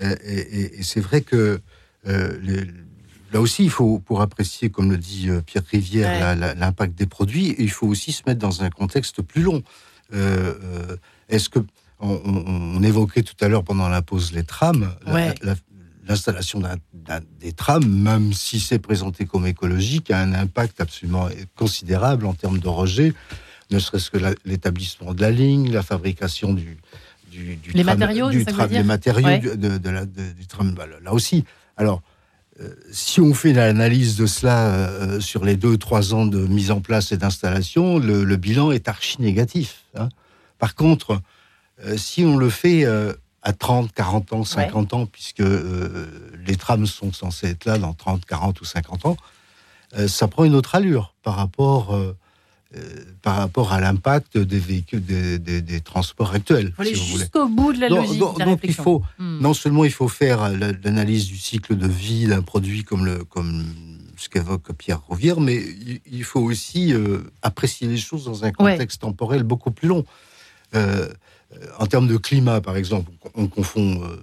et, 0.00 0.82
c'est 0.82 1.00
vrai 1.00 1.20
que 1.20 1.60
là 2.04 3.40
aussi, 3.40 3.64
il 3.64 3.70
faut, 3.70 3.98
pour 3.98 4.20
apprécier, 4.20 4.70
comme 4.70 4.90
le 4.90 4.96
dit 4.96 5.28
Pierre 5.46 5.64
Rivière, 5.70 6.36
l'impact 6.36 6.96
des 6.96 7.06
produits, 7.06 7.54
il 7.58 7.70
faut 7.70 7.86
aussi 7.86 8.12
se 8.12 8.22
mettre 8.26 8.40
dans 8.40 8.62
un 8.62 8.70
contexte 8.70 9.22
plus 9.22 9.42
long. 9.42 9.62
Est-ce 11.28 11.48
que 11.48 11.60
on, 12.00 12.82
évoquait 12.82 13.22
tout 13.22 13.34
à 13.40 13.48
l'heure 13.48 13.64
pendant 13.64 13.88
la 13.88 14.02
pause 14.02 14.32
les 14.32 14.44
trams, 14.44 14.94
l'installation 16.06 16.62
des 17.40 17.52
trams, 17.52 17.86
même 17.86 18.32
si 18.32 18.60
c'est 18.60 18.78
présenté 18.78 19.26
comme 19.26 19.46
écologique, 19.46 20.10
a 20.10 20.20
un 20.20 20.32
impact 20.32 20.80
absolument 20.80 21.28
considérable 21.56 22.26
en 22.26 22.34
termes 22.34 22.58
de 22.58 22.68
rejet, 22.68 23.14
ne 23.70 23.78
serait-ce 23.78 24.10
que 24.10 24.18
l'établissement 24.44 25.14
de 25.14 25.20
la 25.20 25.30
ligne, 25.30 25.70
la 25.70 25.82
fabrication 25.82 26.52
du, 26.52 26.78
du, 27.30 27.58
les 27.72 27.84
matériaux, 27.84 28.30
du 28.30 28.44
tram, 28.44 28.70
les 28.70 28.82
matériaux 28.82 29.56
de, 29.56 29.90
la, 29.90 30.06
du 30.06 30.46
tram. 30.46 30.74
Là 31.02 31.12
aussi, 31.12 31.44
alors. 31.76 32.02
Euh, 32.60 32.74
si 32.90 33.20
on 33.20 33.34
fait 33.34 33.52
l'analyse 33.52 34.16
de 34.16 34.26
cela 34.26 34.66
euh, 34.66 35.20
sur 35.20 35.44
les 35.44 35.56
deux, 35.56 35.78
trois 35.78 36.12
ans 36.12 36.26
de 36.26 36.38
mise 36.38 36.70
en 36.70 36.80
place 36.80 37.12
et 37.12 37.16
d'installation, 37.16 37.98
le, 37.98 38.36
bilan 38.36 38.72
est 38.72 38.88
archi 38.88 39.20
négatif. 39.22 39.84
Hein. 39.96 40.08
Par 40.58 40.74
contre, 40.74 41.20
euh, 41.84 41.96
si 41.96 42.24
on 42.24 42.36
le 42.36 42.50
fait 42.50 42.84
à 43.42 43.52
30, 43.52 43.92
40 43.92 44.32
ans, 44.32 44.44
50 44.44 44.94
ans, 44.94 45.06
puisque 45.06 45.42
les 46.46 46.56
trams 46.56 46.86
sont 46.86 47.12
censés 47.12 47.48
être 47.50 47.64
là 47.64 47.78
dans 47.78 47.94
30, 47.94 48.24
40 48.24 48.60
ou 48.60 48.64
50 48.64 49.06
ans, 49.06 49.16
ça 50.06 50.28
prend 50.28 50.44
une 50.44 50.54
autre 50.54 50.74
allure 50.74 51.14
par 51.22 51.36
rapport, 51.36 51.96
par 53.22 53.36
rapport 53.36 53.72
à 53.72 53.80
l'impact 53.80 54.36
des 54.36 54.58
véhicules, 54.58 55.02
des, 55.02 55.80
transports 55.80 56.34
actuels. 56.34 56.74
Aller 56.78 56.94
jusqu'au 56.94 57.48
bout 57.48 57.72
de 57.72 57.80
la 57.80 57.88
logique. 57.88 58.18
Donc, 58.18 58.60
il 58.62 58.74
faut, 58.74 59.02
hmm. 59.18 59.40
non 59.40 59.54
seulement 59.54 59.84
il 59.84 59.92
faut 59.92 60.08
faire 60.08 60.50
l'analyse 60.84 61.26
du 61.26 61.38
cycle 61.38 61.76
de 61.76 61.88
vie 61.88 62.26
d'un 62.26 62.42
produit 62.42 62.84
comme, 62.84 63.06
le, 63.06 63.24
comme 63.24 63.64
ce 64.18 64.28
qu'évoque 64.28 64.72
Pierre 64.74 65.00
Rouvière, 65.00 65.40
mais 65.40 65.62
il, 66.10 66.24
faut 66.24 66.40
aussi 66.40 66.92
apprécier 67.42 67.88
les 67.88 67.96
choses 67.96 68.26
dans 68.26 68.44
un 68.44 68.52
contexte 68.52 69.00
temporel 69.00 69.44
beaucoup 69.44 69.70
plus 69.70 69.88
long. 69.88 70.04
Euh, 70.74 71.08
en 71.78 71.86
termes 71.86 72.08
de 72.08 72.16
climat, 72.16 72.60
par 72.60 72.76
exemple, 72.76 73.10
on, 73.34 73.46
confond 73.46 74.02
euh, 74.02 74.16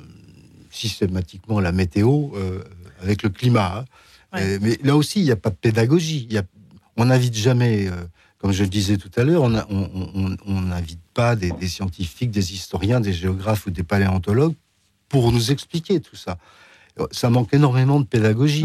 systématiquement 0.70 1.60
la 1.60 1.72
météo 1.72 2.30
euh, 2.36 2.64
avec 3.02 3.24
le 3.24 3.30
climat. 3.30 3.86
Hein. 4.32 4.58
mais 4.62 4.78
là 4.84 4.96
aussi, 4.96 5.20
il 5.22 5.26
n'y 5.26 5.32
a 5.32 5.36
pas 5.36 5.50
de 5.50 5.56
pédagogie. 5.56 6.30
on 6.98 7.06
n'invite 7.06 7.36
jamais, 7.36 7.90
comme 8.46 8.54
je 8.54 8.62
le 8.62 8.70
disais 8.70 8.98
tout 8.98 9.10
à 9.18 9.24
l'heure, 9.24 9.42
on 9.42 10.62
n'invite 10.62 11.00
pas 11.16 11.36
des, 11.36 11.52
scientifiques, 11.68 12.30
des 12.30 12.54
historiens, 12.54 13.00
des 13.00 13.12
géographes 13.12 13.66
ou 13.66 13.72
des 13.72 13.82
paléontologues 13.82 14.54
pour 15.10 15.32
nous 15.32 15.50
expliquer 15.50 16.00
tout 16.00 16.16
ça. 16.16 16.38
Ça 17.10 17.32
manque 17.32 17.56
énormément 17.56 18.00
de 18.00 18.06
pédagogie. 18.06 18.64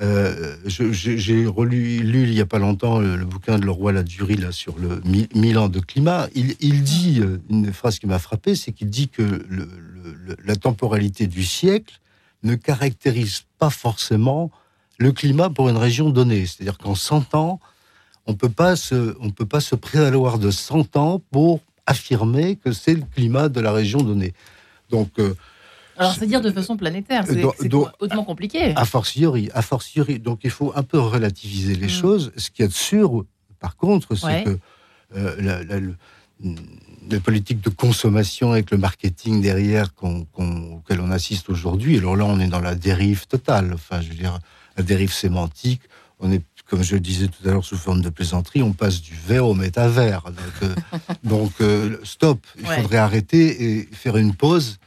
Euh, 0.00 0.56
j'ai 0.66 1.46
relu 1.46 2.00
lu 2.00 2.24
il 2.24 2.34
y 2.34 2.40
a 2.40 2.46
pas 2.46 2.58
longtemps 2.58 2.98
le, 2.98 3.24
bouquin 3.24 3.60
de 3.60 3.64
Leroy 3.64 3.92
Ladurie 3.92 4.34
là 4.34 4.50
sur 4.50 4.76
le 4.76 5.00
mille 5.36 5.56
ans 5.56 5.68
de 5.68 5.78
climat. 5.78 6.26
Il, 6.34 6.82
dit 6.82 7.20
euh, 7.20 7.38
une 7.48 7.72
phrase 7.72 8.00
qui 8.00 8.08
m'a 8.08 8.18
frappé, 8.18 8.56
c'est 8.56 8.72
qu'il 8.72 8.90
dit 8.90 9.08
que 9.08 9.22
le, 9.22 9.68
la 10.44 10.56
temporalité 10.56 11.28
du 11.28 11.44
siècle 11.44 12.00
ne 12.42 12.56
caractérise 12.56 13.42
pas 13.60 13.70
forcément 13.70 14.50
le 14.98 15.12
climat 15.12 15.48
pour 15.48 15.68
une 15.68 15.76
région 15.76 16.10
donnée. 16.10 16.44
C'est-à-dire 16.44 16.76
qu'en 16.76 16.96
100 16.96 17.36
ans, 17.36 17.60
on 18.26 18.34
peut 18.34 18.48
pas 18.48 18.76
se, 18.76 19.16
on 19.20 19.30
peut 19.30 19.46
pas 19.46 19.60
se 19.60 19.74
prévaloir 19.74 20.38
de 20.38 20.50
100 20.50 20.96
ans 20.96 21.20
pour 21.30 21.60
affirmer 21.86 22.56
que 22.56 22.72
c'est 22.72 22.94
le 22.94 23.02
climat 23.14 23.48
de 23.48 23.60
la 23.60 23.72
région 23.72 24.02
donnée. 24.02 24.32
Donc 24.90 25.10
euh, 25.18 25.34
alors, 25.96 26.14
c'est 26.14 26.26
dire 26.26 26.40
de 26.40 26.50
façon 26.50 26.76
planétaire, 26.76 27.24
c'est 27.26 27.44
hautement 27.44 28.24
compliqué. 28.24 28.72
A 28.76 28.84
fortiori, 28.84 29.50
a 29.54 29.62
fortiori. 29.62 30.18
Donc, 30.18 30.40
il 30.42 30.50
faut 30.50 30.72
un 30.74 30.82
peu 30.82 30.98
relativiser 30.98 31.74
les 31.74 31.86
mm. 31.86 31.90
choses. 31.90 32.32
Ce 32.36 32.50
qu'il 32.50 32.62
y 32.62 32.66
a 32.66 32.68
de 32.68 32.72
sûr, 32.72 33.24
par 33.60 33.76
contre, 33.76 34.14
c'est 34.14 34.44
que 34.44 34.58
euh, 35.16 35.36
la, 35.38 35.62
la, 37.10 37.20
politique 37.20 37.60
de 37.60 37.68
consommation 37.68 38.52
avec 38.52 38.70
le 38.70 38.78
marketing 38.78 39.42
derrière 39.42 39.94
qu'on, 39.94 40.26
auquel 40.72 41.00
on 41.00 41.10
assiste 41.10 41.50
aujourd'hui, 41.50 41.98
alors 41.98 42.16
là, 42.16 42.24
on 42.24 42.40
est 42.40 42.48
dans 42.48 42.60
la 42.60 42.74
dérive 42.74 43.26
totale. 43.26 43.72
Enfin, 43.74 44.00
je 44.00 44.08
veux 44.08 44.14
dire, 44.14 44.38
la 44.76 44.82
dérive 44.82 45.12
sémantique. 45.12 45.82
On 46.20 46.32
est, 46.32 46.42
comme 46.72 46.82
je 46.82 46.94
le 46.94 47.00
disais 47.00 47.26
tout 47.26 47.46
à 47.46 47.52
l'heure, 47.52 47.66
sous 47.66 47.76
forme 47.76 48.00
de 48.00 48.08
plaisanterie, 48.08 48.62
on 48.62 48.72
passe 48.72 49.02
du 49.02 49.12
vert 49.12 49.46
au 49.46 49.52
métavers. 49.52 50.24
Donc, 51.22 51.50
euh, 51.60 51.60
euh, 51.92 51.98
stop. 52.02 52.38
Il 52.58 52.64
faudrait 52.64 52.96
arrêter 52.96 53.62
et 53.62 53.88
faire 53.92 54.16
une 54.16 54.34
pause 54.34 54.78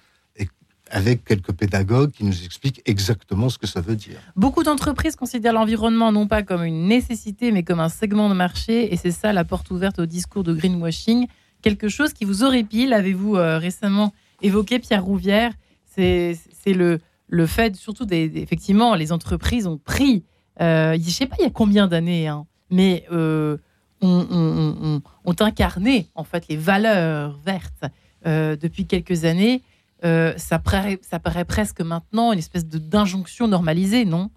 avec 0.90 1.24
quelques 1.24 1.52
pédagogues 1.52 2.10
qui 2.10 2.24
nous 2.24 2.44
expliquent 2.44 2.82
exactement 2.88 3.50
ce 3.50 3.60
que 3.60 3.68
ça 3.68 3.82
veut 3.82 3.96
dire. 3.96 4.18
Beaucoup 4.36 4.64
d'entreprises 4.64 5.16
considèrent 5.16 5.54
l'environnement 5.54 6.12
non 6.12 6.26
pas 6.26 6.42
comme 6.42 6.64
une 6.64 6.88
nécessité, 6.88 7.52
mais 7.52 7.62
comme 7.62 7.80
un 7.80 7.90
segment 7.90 8.30
de 8.30 8.34
marché, 8.34 8.92
et 8.92 8.98
c'est 8.98 9.12
ça 9.12 9.32
la 9.32 9.44
porte 9.44 9.70
ouverte 9.70 10.00
au 10.00 10.08
discours 10.08 10.44
de 10.44 10.56
greenwashing. 10.56 11.28
Quelque 11.62 11.88
chose 11.88 12.14
qui 12.14 12.26
vous 12.26 12.42
horripile, 12.42 12.94
avez-vous 12.94 13.36
euh, 13.36 13.60
récemment 13.60 14.12
évoqué, 14.42 14.80
Pierre 14.80 15.04
Rouvière, 15.04 15.54
c'est 15.86 16.36
le, 16.66 16.98
le 17.28 17.46
fait, 17.46 17.76
surtout, 17.76 18.06
des, 18.06 18.32
effectivement, 18.38 18.96
les 18.96 19.12
entreprises 19.12 19.68
ont 19.68 19.78
pris, 19.78 20.24
je 20.60 20.96
ne 20.96 21.10
sais 21.10 21.26
pas 21.26 21.36
il 21.40 21.44
y 21.44 21.48
a 21.48 21.52
combien 21.52 21.88
d'années, 21.88 22.28
hein, 22.28 22.46
mais 22.70 23.06
euh, 23.12 23.58
ont, 24.02 25.02
incarné, 25.40 26.08
en 26.16 26.24
fait, 26.24 26.48
les 26.50 26.58
valeurs 26.58 27.38
vertes 27.46 27.86
depuis 28.26 28.86
quelques 28.86 29.26
années. 29.26 29.62
Euh, 30.04 30.34
ça, 30.38 30.60
paraît, 30.60 31.00
ça 31.02 31.20
paraît 31.20 31.46
presque 31.46 31.82
maintenant 31.82 32.34
une 32.34 32.40
espèce 32.40 32.68
d'injonction 32.68 33.48
normalisée, 33.48 34.06
non? 34.06 34.30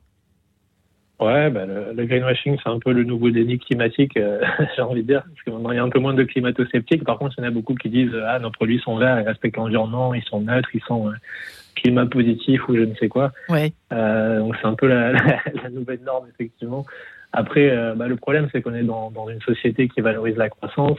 Ouais, 1.20 1.50
bah, 1.50 1.66
le, 1.66 2.07
greenwashing, 2.07 2.57
c'est 2.62 2.70
un 2.70 2.78
peu 2.78 2.92
le 2.92 3.02
nouveau 3.02 3.31
déni 3.31 3.59
climatique, 3.59 4.16
euh, 4.16 4.40
j'ai 4.76 4.83
envie 4.83 5.02
de 5.02 5.09
dire, 5.09 5.24
parce 5.24 5.42
que 5.44 5.50
maintenant 5.50 5.72
il 5.72 5.76
y 5.76 5.78
a 5.81 5.83
un 5.83 5.88
peu 5.88 5.98
moins 5.98 6.14
de 6.14 6.22
climato-sceptiques. 6.22 7.02
Par 7.04 7.18
contre, 7.18 7.35
il 7.37 7.42
y 7.42 7.44
en 7.44 7.48
a 7.48 7.50
beaucoup 7.50 7.74
qui 7.74 7.90
disent 7.90 8.14
ah 8.24 8.38
nos 8.38 8.52
produits 8.52 8.78
sont 8.78 8.96
verts, 8.98 9.20
ils 9.20 9.26
respectent 9.26 9.57
l'environnement, 9.57 10.14
ils 10.14 10.22
sont 10.22 10.40
neutres, 10.40 10.68
ils 10.74 10.83
sont 10.87 11.09
euh, 11.09 11.14
climat 11.80 12.06
positif 12.06 12.68
ou 12.68 12.76
je 12.76 12.82
ne 12.82 12.94
sais 12.94 13.08
quoi. 13.08 13.32
Ouais. 13.48 13.72
donc 13.90 14.56
c'est 14.60 14.66
un 14.66 14.74
peu 14.74 14.86
la, 14.88 15.12
la, 15.12 15.70
nouvelle 15.70 16.00
norme 16.00 16.26
effectivement. 16.32 16.84
Après, 17.32 17.70
bah, 17.94 18.08
le 18.08 18.16
problème 18.16 18.48
c'est 18.52 18.62
qu'on 18.62 18.74
est 18.74 18.82
dans, 18.82 19.10
dans, 19.10 19.28
une 19.28 19.40
société 19.40 19.88
qui 19.88 20.00
valorise 20.00 20.36
la 20.36 20.48
croissance. 20.48 20.98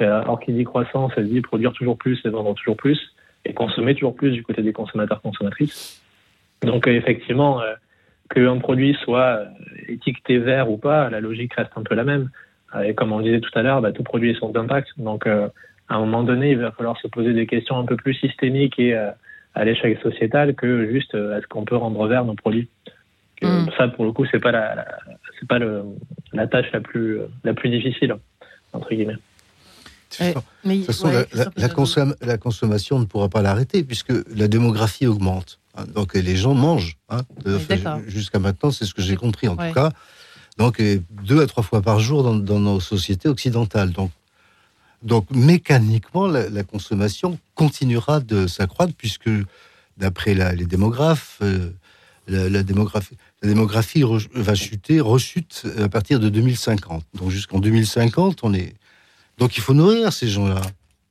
alors 0.00 0.40
qui 0.40 0.52
dit 0.52 0.64
croissance, 0.64 1.12
elle 1.16 1.28
dit 1.28 1.40
produire 1.40 1.72
toujours 1.72 1.98
plus 1.98 2.20
et 2.24 2.28
vendre 2.28 2.54
toujours 2.54 2.76
plus 2.76 3.14
et 3.46 3.54
consommer 3.54 3.94
toujours 3.94 4.14
plus 4.14 4.32
du 4.32 4.42
côté 4.42 4.62
des 4.62 4.72
consommateurs 4.72 5.20
consommatrices. 5.22 6.02
Donc 6.62 6.86
euh, 6.86 6.92
effectivement, 6.92 7.60
euh, 7.62 7.74
qu'un 8.30 8.58
produit 8.58 8.96
soit 9.04 9.38
euh, 9.38 9.44
étiqueté 9.88 10.38
vert 10.38 10.70
ou 10.70 10.76
pas, 10.76 11.08
la 11.10 11.20
logique 11.20 11.54
reste 11.54 11.72
un 11.76 11.82
peu 11.82 11.94
la 11.94 12.04
même. 12.04 12.30
Et 12.84 12.94
comme 12.94 13.12
on 13.12 13.20
disait 13.20 13.40
tout 13.40 13.56
à 13.56 13.62
l'heure, 13.62 13.80
bah, 13.80 13.92
tout 13.92 14.02
produit 14.02 14.32
est 14.32 14.38
son 14.38 14.54
impact. 14.54 14.88
Donc 14.98 15.26
à 15.26 15.50
un 15.88 16.00
moment 16.00 16.24
donné, 16.24 16.50
il 16.50 16.58
va 16.58 16.72
falloir 16.72 16.98
se 17.00 17.06
poser 17.06 17.32
des 17.32 17.46
questions 17.46 17.78
un 17.78 17.86
peu 17.86 17.96
plus 17.96 18.12
systémiques 18.14 18.78
et 18.78 18.92
à 19.56 19.64
l'échelle 19.64 19.98
sociétale 20.02 20.54
que 20.54 20.90
juste 20.92 21.14
est-ce 21.14 21.46
qu'on 21.48 21.64
peut 21.64 21.76
rendre 21.76 22.06
vert 22.06 22.24
nos 22.24 22.34
produits. 22.34 22.68
Mm. 23.42 23.66
Ça, 23.76 23.88
pour 23.88 24.04
le 24.04 24.12
coup, 24.12 24.24
c'est 24.30 24.38
pas 24.38 24.52
la, 24.52 24.86
c'est 25.38 25.48
pas 25.48 25.58
le, 25.58 25.82
la 26.32 26.46
tâche 26.46 26.66
la 26.72 26.80
plus 26.80 27.18
la 27.42 27.54
plus 27.54 27.70
difficile 27.70 28.14
entre 28.72 28.90
guillemets. 28.90 29.16
De 30.20 30.32
toute 30.76 30.86
façon, 30.86 31.10
la, 32.22 32.38
consommation 32.38 32.98
ne 32.98 33.04
pourra 33.04 33.28
pas 33.28 33.42
l'arrêter 33.42 33.82
puisque 33.82 34.12
la 34.34 34.48
démographie 34.48 35.06
augmente. 35.06 35.58
Hein. 35.76 35.84
donc 35.94 36.14
les 36.14 36.36
gens 36.36 36.54
mangent. 36.54 36.96
Hein. 37.10 37.22
Jusqu'à 38.06 38.38
maintenant, 38.38 38.70
c'est 38.70 38.84
ce 38.84 38.94
que 38.94 39.02
j'ai 39.02 39.16
compris 39.16 39.48
en 39.48 39.56
tout 39.56 39.72
cas. 39.74 39.90
Donc 40.58 40.80
deux 41.10 41.42
à 41.42 41.46
trois 41.46 41.62
fois 41.62 41.82
par 41.82 42.00
jour 42.00 42.22
dans, 42.22 42.60
nos 42.60 42.80
sociétés 42.80 43.28
occidentales. 43.28 43.90
Donc, 43.90 44.10
donc 45.02 45.30
mécaniquement, 45.30 46.26
la, 46.26 46.62
consommation 46.64 47.38
continuera 47.54 48.20
de 48.20 48.46
s'accroître 48.46 48.94
puisque 48.96 49.30
d'après 49.96 50.34
les 50.34 50.66
démographes, 50.66 51.38
euh, 51.42 51.70
la, 52.28 52.62
démographie, 52.62 53.16
la 53.42 53.48
démographie 53.48 54.02
va 54.34 54.54
chuter, 54.54 55.00
rechute 55.00 55.64
à 55.78 55.88
partir 55.88 56.20
de 56.20 56.28
2050. 56.28 57.04
Donc 57.14 57.30
jusqu'en 57.30 57.60
2050, 57.60 58.40
on 58.42 58.54
est 58.54 58.74
donc 59.38 59.56
il 59.56 59.60
faut 59.60 59.74
nourrir 59.74 60.12
ces 60.12 60.28
gens-là. 60.28 60.62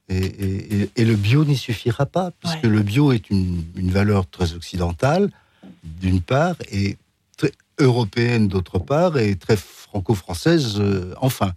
Et, 0.10 0.90
le 0.98 1.16
bio 1.16 1.46
n'y 1.46 1.58
suffira 1.58 2.06
pas, 2.06 2.32
puisque 2.40 2.64
le 2.64 2.82
bio 2.82 3.12
est 3.12 3.30
une, 3.30 3.64
valeur 3.76 4.28
très 4.28 4.54
occidentale, 4.54 5.32
d'une 5.84 6.22
part, 6.22 6.56
et 6.72 6.98
très 7.38 7.52
européenne, 7.80 8.48
d'autre 8.48 8.80
part, 8.80 9.18
et 9.18 9.36
très 9.36 9.58
franco-française, 9.58 10.76
euh, 10.80 11.14
enfin. 11.22 11.54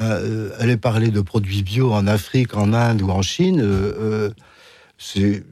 Euh, 0.00 0.50
aller 0.58 0.76
parler 0.76 1.10
de 1.10 1.20
produits 1.20 1.62
bio 1.62 1.92
en 1.92 2.08
Afrique, 2.08 2.56
en 2.56 2.72
Inde 2.72 3.00
ou 3.02 3.10
en 3.10 3.22
Chine, 3.22 3.60
euh, 3.62 4.30
c'est 4.98 5.44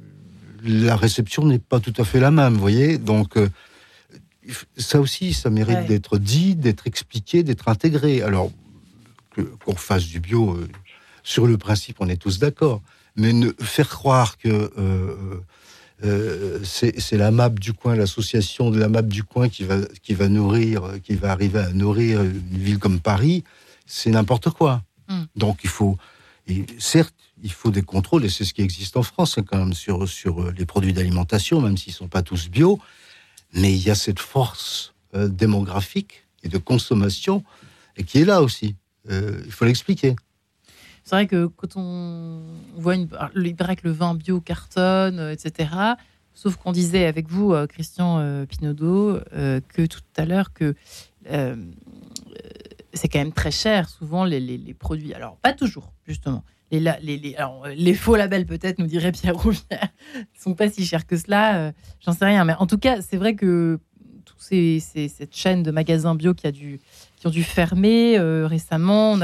la 0.64 0.96
réception 0.96 1.44
n'est 1.44 1.60
pas 1.60 1.78
tout 1.78 1.92
à 1.96 2.04
fait 2.04 2.18
la 2.18 2.32
même, 2.32 2.54
vous 2.54 2.60
voyez. 2.60 2.98
Donc 2.98 3.34
ça 4.76 5.00
aussi, 5.00 5.32
ça 5.32 5.50
mérite 5.50 5.86
d'être 5.86 6.18
dit, 6.18 6.54
d'être 6.54 6.86
expliqué, 6.86 7.42
d'être 7.42 7.68
intégré. 7.68 8.22
Alors 8.22 8.50
qu'on 9.64 9.74
fasse 9.74 10.06
du 10.06 10.20
bio, 10.20 10.58
sur 11.24 11.46
le 11.46 11.56
principe, 11.56 11.96
on 12.00 12.08
est 12.08 12.16
tous 12.16 12.38
d'accord. 12.38 12.80
Mais 13.16 13.32
ne 13.32 13.50
faire 13.60 13.88
croire 13.88 14.38
que 14.38 14.70
c'est 16.62 17.16
la 17.16 17.32
MAP 17.32 17.58
du 17.58 17.72
coin, 17.72 17.96
l'association 17.96 18.70
de 18.70 18.78
la 18.78 18.88
MAP 18.88 19.06
du 19.06 19.24
coin 19.24 19.48
qui 19.48 19.64
va, 19.64 19.78
qui 20.02 20.14
va 20.14 20.28
nourrir, 20.28 20.84
qui 21.02 21.14
va 21.14 21.32
arriver 21.32 21.58
à 21.58 21.70
nourrir 21.70 22.22
une 22.22 22.40
ville 22.58 22.78
comme 22.78 23.00
Paris, 23.00 23.42
c'est 23.86 24.10
n'importe 24.10 24.50
quoi. 24.50 24.82
Hmm. 25.08 25.24
Donc 25.36 25.60
il 25.64 25.70
faut, 25.70 25.96
et 26.46 26.66
certes, 26.78 27.14
il 27.42 27.52
faut 27.52 27.70
des 27.70 27.82
contrôles, 27.82 28.24
et 28.24 28.28
c'est 28.28 28.44
ce 28.44 28.54
qui 28.54 28.62
existe 28.62 28.96
en 28.96 29.02
France 29.02 29.36
hein, 29.38 29.42
quand 29.46 29.58
même 29.58 29.74
sur, 29.74 30.08
sur 30.08 30.52
les 30.52 30.66
produits 30.66 30.92
d'alimentation, 30.92 31.60
même 31.60 31.76
s'ils 31.76 31.92
ne 31.92 31.96
sont 31.96 32.08
pas 32.08 32.22
tous 32.22 32.48
bio, 32.48 32.78
mais 33.52 33.72
il 33.72 33.82
y 33.82 33.90
a 33.90 33.94
cette 33.94 34.20
force 34.20 34.94
euh, 35.14 35.28
démographique 35.28 36.26
et 36.42 36.48
de 36.48 36.58
consommation 36.58 37.44
et 37.96 38.04
qui 38.04 38.18
est 38.18 38.24
là 38.24 38.42
aussi. 38.42 38.76
Euh, 39.10 39.42
il 39.44 39.52
faut 39.52 39.64
l'expliquer. 39.64 40.16
C'est 41.04 41.16
vrai 41.16 41.26
que 41.26 41.46
quand 41.46 41.76
on 41.76 42.40
voit 42.76 42.94
une, 42.94 43.08
il 43.36 43.56
paraît 43.56 43.76
que 43.76 43.86
le 43.86 43.92
vin 43.92 44.14
bio 44.14 44.40
cartonne, 44.40 45.18
euh, 45.18 45.32
etc. 45.32 45.70
Sauf 46.32 46.56
qu'on 46.56 46.72
disait 46.72 47.04
avec 47.04 47.28
vous, 47.28 47.54
Christian 47.68 48.46
Pinaudot, 48.46 49.18
que 49.68 49.84
tout 49.84 50.00
à 50.16 50.24
l'heure 50.24 50.54
que 50.54 50.74
c'est 52.92 53.08
quand 53.08 53.18
même 53.18 53.32
très 53.32 53.50
cher, 53.50 53.88
souvent 53.88 54.24
les, 54.24 54.40
les, 54.40 54.74
produits. 54.74 55.14
Alors 55.14 55.36
pas 55.38 55.52
toujours, 55.52 55.92
justement. 56.06 56.44
Les, 56.70 56.80
les, 57.02 57.34
alors, 57.36 57.66
les 57.68 57.92
faux 57.92 58.16
labels 58.16 58.46
peut-être, 58.46 58.78
nous 58.78 58.86
dirait 58.86 59.12
Pierre 59.12 59.36
Rouvière, 59.36 59.88
ne 60.16 60.20
sont 60.40 60.54
pas 60.54 60.70
si 60.70 60.86
chers 60.86 61.06
que 61.06 61.16
cela. 61.16 61.72
J'en 62.00 62.12
sais 62.12 62.24
rien, 62.24 62.44
mais 62.44 62.54
en 62.54 62.66
tout 62.66 62.78
cas, 62.78 63.02
c'est 63.02 63.18
vrai 63.18 63.34
que 63.34 63.78
c'est 64.42 65.08
cette 65.08 65.34
chaîne 65.34 65.62
de 65.62 65.70
magasins 65.70 66.14
bio 66.14 66.34
qui, 66.34 66.46
a 66.46 66.52
dû, 66.52 66.80
qui 67.16 67.26
ont 67.26 67.30
dû 67.30 67.42
fermer 67.42 68.18
euh, 68.18 68.46
récemment. 68.46 69.18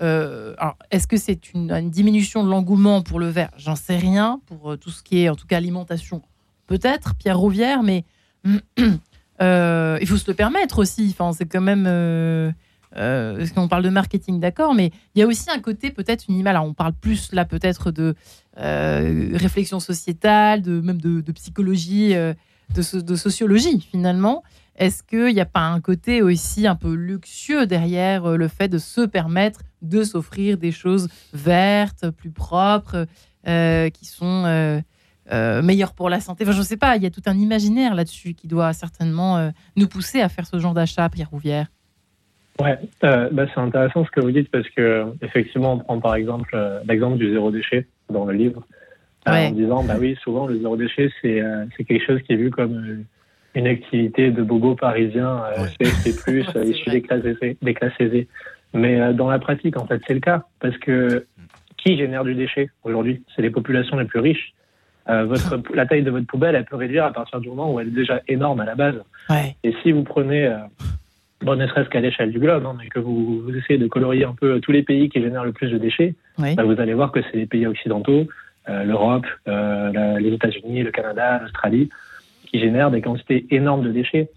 Euh, 0.00 0.54
est-ce 0.90 1.06
que 1.06 1.16
c'est 1.16 1.52
une, 1.52 1.90
diminution 1.90 2.44
de 2.44 2.50
l'engouement 2.50 3.02
pour 3.02 3.18
le 3.18 3.28
verre? 3.28 3.50
J'en 3.56 3.76
sais 3.76 3.96
rien. 3.96 4.40
Pour 4.46 4.72
euh, 4.72 4.76
tout 4.76 4.90
ce 4.90 5.02
qui 5.02 5.22
est, 5.22 5.28
en 5.28 5.36
tout 5.36 5.46
cas, 5.46 5.56
alimentation, 5.56 6.22
peut-être, 6.66 7.14
Pierre 7.16 7.38
Rouvière, 7.38 7.82
mais 7.82 8.04
il 8.44 10.06
faut 10.06 10.16
se 10.16 10.30
le 10.30 10.34
permettre 10.34 10.78
aussi. 10.78 11.08
Enfin, 11.10 11.32
c'est 11.32 11.46
quand 11.46 11.60
même. 11.60 12.54
Parce 12.92 13.50
qu'on 13.52 13.68
parle 13.68 13.84
de 13.84 13.90
marketing, 13.90 14.40
d'accord, 14.40 14.74
mais 14.74 14.90
il 15.14 15.20
y 15.20 15.22
a 15.22 15.26
aussi 15.26 15.50
un 15.50 15.60
côté 15.60 15.90
peut-être 15.90 16.24
une 16.28 16.36
image. 16.38 16.56
on 16.60 16.74
parle 16.74 16.92
plus 16.92 17.32
là 17.32 17.44
peut-être 17.44 17.90
de 17.90 18.14
réflexion 18.56 19.80
sociétale, 19.80 20.62
de 20.62 20.80
même 20.80 21.00
de, 21.00 21.32
psychologie, 21.32 22.14
de, 22.14 23.00
de, 23.00 23.14
sociologie 23.16 23.80
finalement. 23.80 24.42
Est-ce 24.80 25.02
qu'il 25.02 25.34
n'y 25.34 25.40
a 25.42 25.46
pas 25.46 25.60
un 25.60 25.78
côté 25.82 26.22
aussi 26.22 26.66
un 26.66 26.74
peu 26.74 26.94
luxueux 26.94 27.66
derrière 27.66 28.24
euh, 28.24 28.36
le 28.38 28.48
fait 28.48 28.66
de 28.66 28.78
se 28.78 29.02
permettre 29.02 29.60
de 29.82 30.02
s'offrir 30.02 30.56
des 30.56 30.72
choses 30.72 31.08
vertes, 31.34 32.08
plus 32.08 32.30
propres, 32.30 33.06
euh, 33.46 33.90
qui 33.90 34.06
sont 34.06 34.44
euh, 34.46 35.62
meilleures 35.62 35.92
pour 35.92 36.08
la 36.08 36.20
santé? 36.20 36.46
Je 36.46 36.52
ne 36.52 36.62
sais 36.62 36.78
pas, 36.78 36.96
il 36.96 37.02
y 37.02 37.06
a 37.06 37.10
tout 37.10 37.22
un 37.26 37.36
imaginaire 37.36 37.94
là-dessus 37.94 38.32
qui 38.32 38.48
doit 38.48 38.72
certainement 38.72 39.52
nous 39.76 39.86
pousser 39.86 40.22
à 40.22 40.30
faire 40.30 40.46
ce 40.46 40.58
genre 40.58 40.72
d'achat, 40.72 41.10
Pierre 41.10 41.28
Rouvière. 41.28 41.66
Ouais, 42.60 42.78
bah, 43.02 43.46
c'est 43.54 43.60
intéressant 43.60 44.04
ce 44.04 44.10
que 44.10 44.20
vous 44.20 44.30
dites 44.30 44.50
parce 44.50 44.68
que 44.70 45.06
effectivement, 45.22 45.74
on 45.74 45.78
prend 45.78 46.00
par 46.00 46.14
exemple 46.14 46.56
l'exemple 46.86 47.18
du 47.18 47.32
zéro 47.32 47.50
déchet 47.50 47.86
dans 48.10 48.24
le 48.24 48.34
livre, 48.34 48.62
en 49.26 49.50
disant 49.50 49.82
bah 49.84 49.94
oui, 49.98 50.16
souvent 50.22 50.46
le 50.46 50.58
zéro 50.58 50.76
déchet 50.76 51.10
c'est 51.22 51.84
quelque 51.84 52.04
chose 52.04 52.20
qui 52.22 52.34
est 52.34 52.36
vu 52.36 52.50
comme 52.50 53.04
une 53.54 53.66
activité 53.66 54.30
de 54.30 54.42
bobo 54.42 54.74
parisien, 54.74 55.42
euh, 55.58 55.66
plus, 56.24 56.46
euh, 56.56 56.64
issu 56.64 56.90
des 56.90 57.02
classes, 57.02 57.24
aisées, 57.24 57.56
des 57.60 57.74
classes 57.74 57.98
aisées. 57.98 58.28
Mais 58.72 59.00
euh, 59.00 59.12
dans 59.12 59.28
la 59.28 59.38
pratique, 59.38 59.76
en 59.76 59.86
fait, 59.86 60.00
c'est 60.06 60.14
le 60.14 60.20
cas. 60.20 60.44
Parce 60.60 60.76
que 60.78 61.26
qui 61.76 61.96
génère 61.96 62.24
du 62.24 62.34
déchet 62.34 62.70
aujourd'hui? 62.84 63.22
C'est 63.34 63.42
les 63.42 63.50
populations 63.50 63.98
les 63.98 64.04
plus 64.04 64.20
riches. 64.20 64.54
Euh, 65.08 65.24
votre, 65.24 65.60
la 65.74 65.86
taille 65.86 66.02
de 66.02 66.10
votre 66.10 66.26
poubelle, 66.26 66.54
elle 66.54 66.64
peut 66.64 66.76
réduire 66.76 67.04
à 67.04 67.12
partir 67.12 67.40
du 67.40 67.48
moment 67.48 67.72
où 67.72 67.80
elle 67.80 67.88
est 67.88 67.92
déjà 67.92 68.20
énorme 68.28 68.60
à 68.60 68.64
la 68.64 68.74
base. 68.74 69.02
Ouais. 69.28 69.56
Et 69.64 69.74
si 69.82 69.92
vous 69.92 70.04
prenez, 70.04 70.46
euh, 70.46 70.58
bon, 71.42 71.56
ne 71.56 71.66
serait-ce 71.66 71.88
qu'à 71.88 72.00
l'échelle 72.00 72.30
du 72.30 72.38
globe, 72.38 72.64
hein, 72.66 72.76
mais 72.78 72.88
que 72.88 72.98
vous, 72.98 73.40
vous, 73.40 73.56
essayez 73.56 73.78
de 73.78 73.86
colorier 73.86 74.24
un 74.24 74.34
peu 74.34 74.60
tous 74.60 74.72
les 74.72 74.82
pays 74.82 75.08
qui 75.08 75.20
génèrent 75.20 75.44
le 75.44 75.52
plus 75.52 75.70
de 75.70 75.78
déchets, 75.78 76.14
bah, 76.38 76.62
vous 76.64 76.80
allez 76.80 76.94
voir 76.94 77.12
que 77.12 77.20
c'est 77.22 77.36
les 77.36 77.46
pays 77.46 77.66
occidentaux, 77.66 78.26
euh, 78.68 78.84
l'Europe, 78.84 79.26
les 79.46 80.32
États-Unis, 80.32 80.82
le 80.82 80.90
Canada, 80.90 81.40
l'Australie 81.42 81.90
qui 82.50 82.58
génèrent 82.58 82.90
des 82.90 83.00
quantités 83.00 83.46
énormes 83.50 83.84
de 83.84 83.92
déchets. 83.92 84.28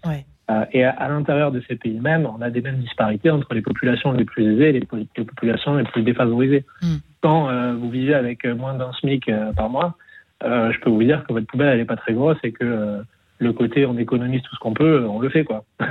Euh, 0.50 0.64
et 0.72 0.84
à, 0.84 1.08
l'intérieur 1.08 1.52
de 1.52 1.62
ces 1.66 1.76
pays 1.76 1.98
mêmes, 1.98 2.26
on 2.26 2.42
a 2.42 2.50
des 2.50 2.60
mêmes 2.60 2.78
disparités 2.78 3.30
entre 3.30 3.54
les 3.54 3.62
populations 3.62 4.12
les 4.12 4.24
plus 4.24 4.44
aisées 4.52 4.68
et 4.68 4.72
les, 4.72 5.24
populations 5.24 5.74
les 5.76 5.84
plus 5.84 6.02
défavorisées. 6.02 6.64
Hmm. 6.82 6.96
Quand 7.22 7.48
euh, 7.48 7.74
vous 7.74 7.90
vivez 7.90 8.14
avec 8.14 8.44
moins 8.44 8.74
d'un 8.74 8.92
SMIC 8.92 9.28
euh, 9.28 9.52
par 9.52 9.70
mois, 9.70 9.96
je 10.42 10.78
peux 10.80 10.90
vous 10.90 11.02
dire 11.02 11.24
que 11.26 11.32
votre 11.32 11.46
poubelle, 11.46 11.68
elle 11.68 11.78
n'est 11.78 11.86
pas 11.86 11.96
très 11.96 12.12
grosse 12.12 12.36
et 12.42 12.52
que 12.52 13.02
le 13.38 13.52
côté 13.54 13.86
on 13.86 13.96
économise 13.96 14.42
tout 14.42 14.54
ce 14.54 14.60
qu'on 14.60 14.74
peut, 14.74 15.06
on 15.08 15.18
le 15.18 15.30
fait. 15.30 15.44
quoi. 15.44 15.64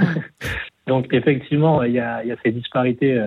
Donc 0.88 1.14
effectivement, 1.14 1.84
il 1.84 1.94
y 1.94 2.00
a, 2.00 2.24
y 2.24 2.32
a, 2.32 2.36
ces 2.44 2.52
disparités 2.52 3.22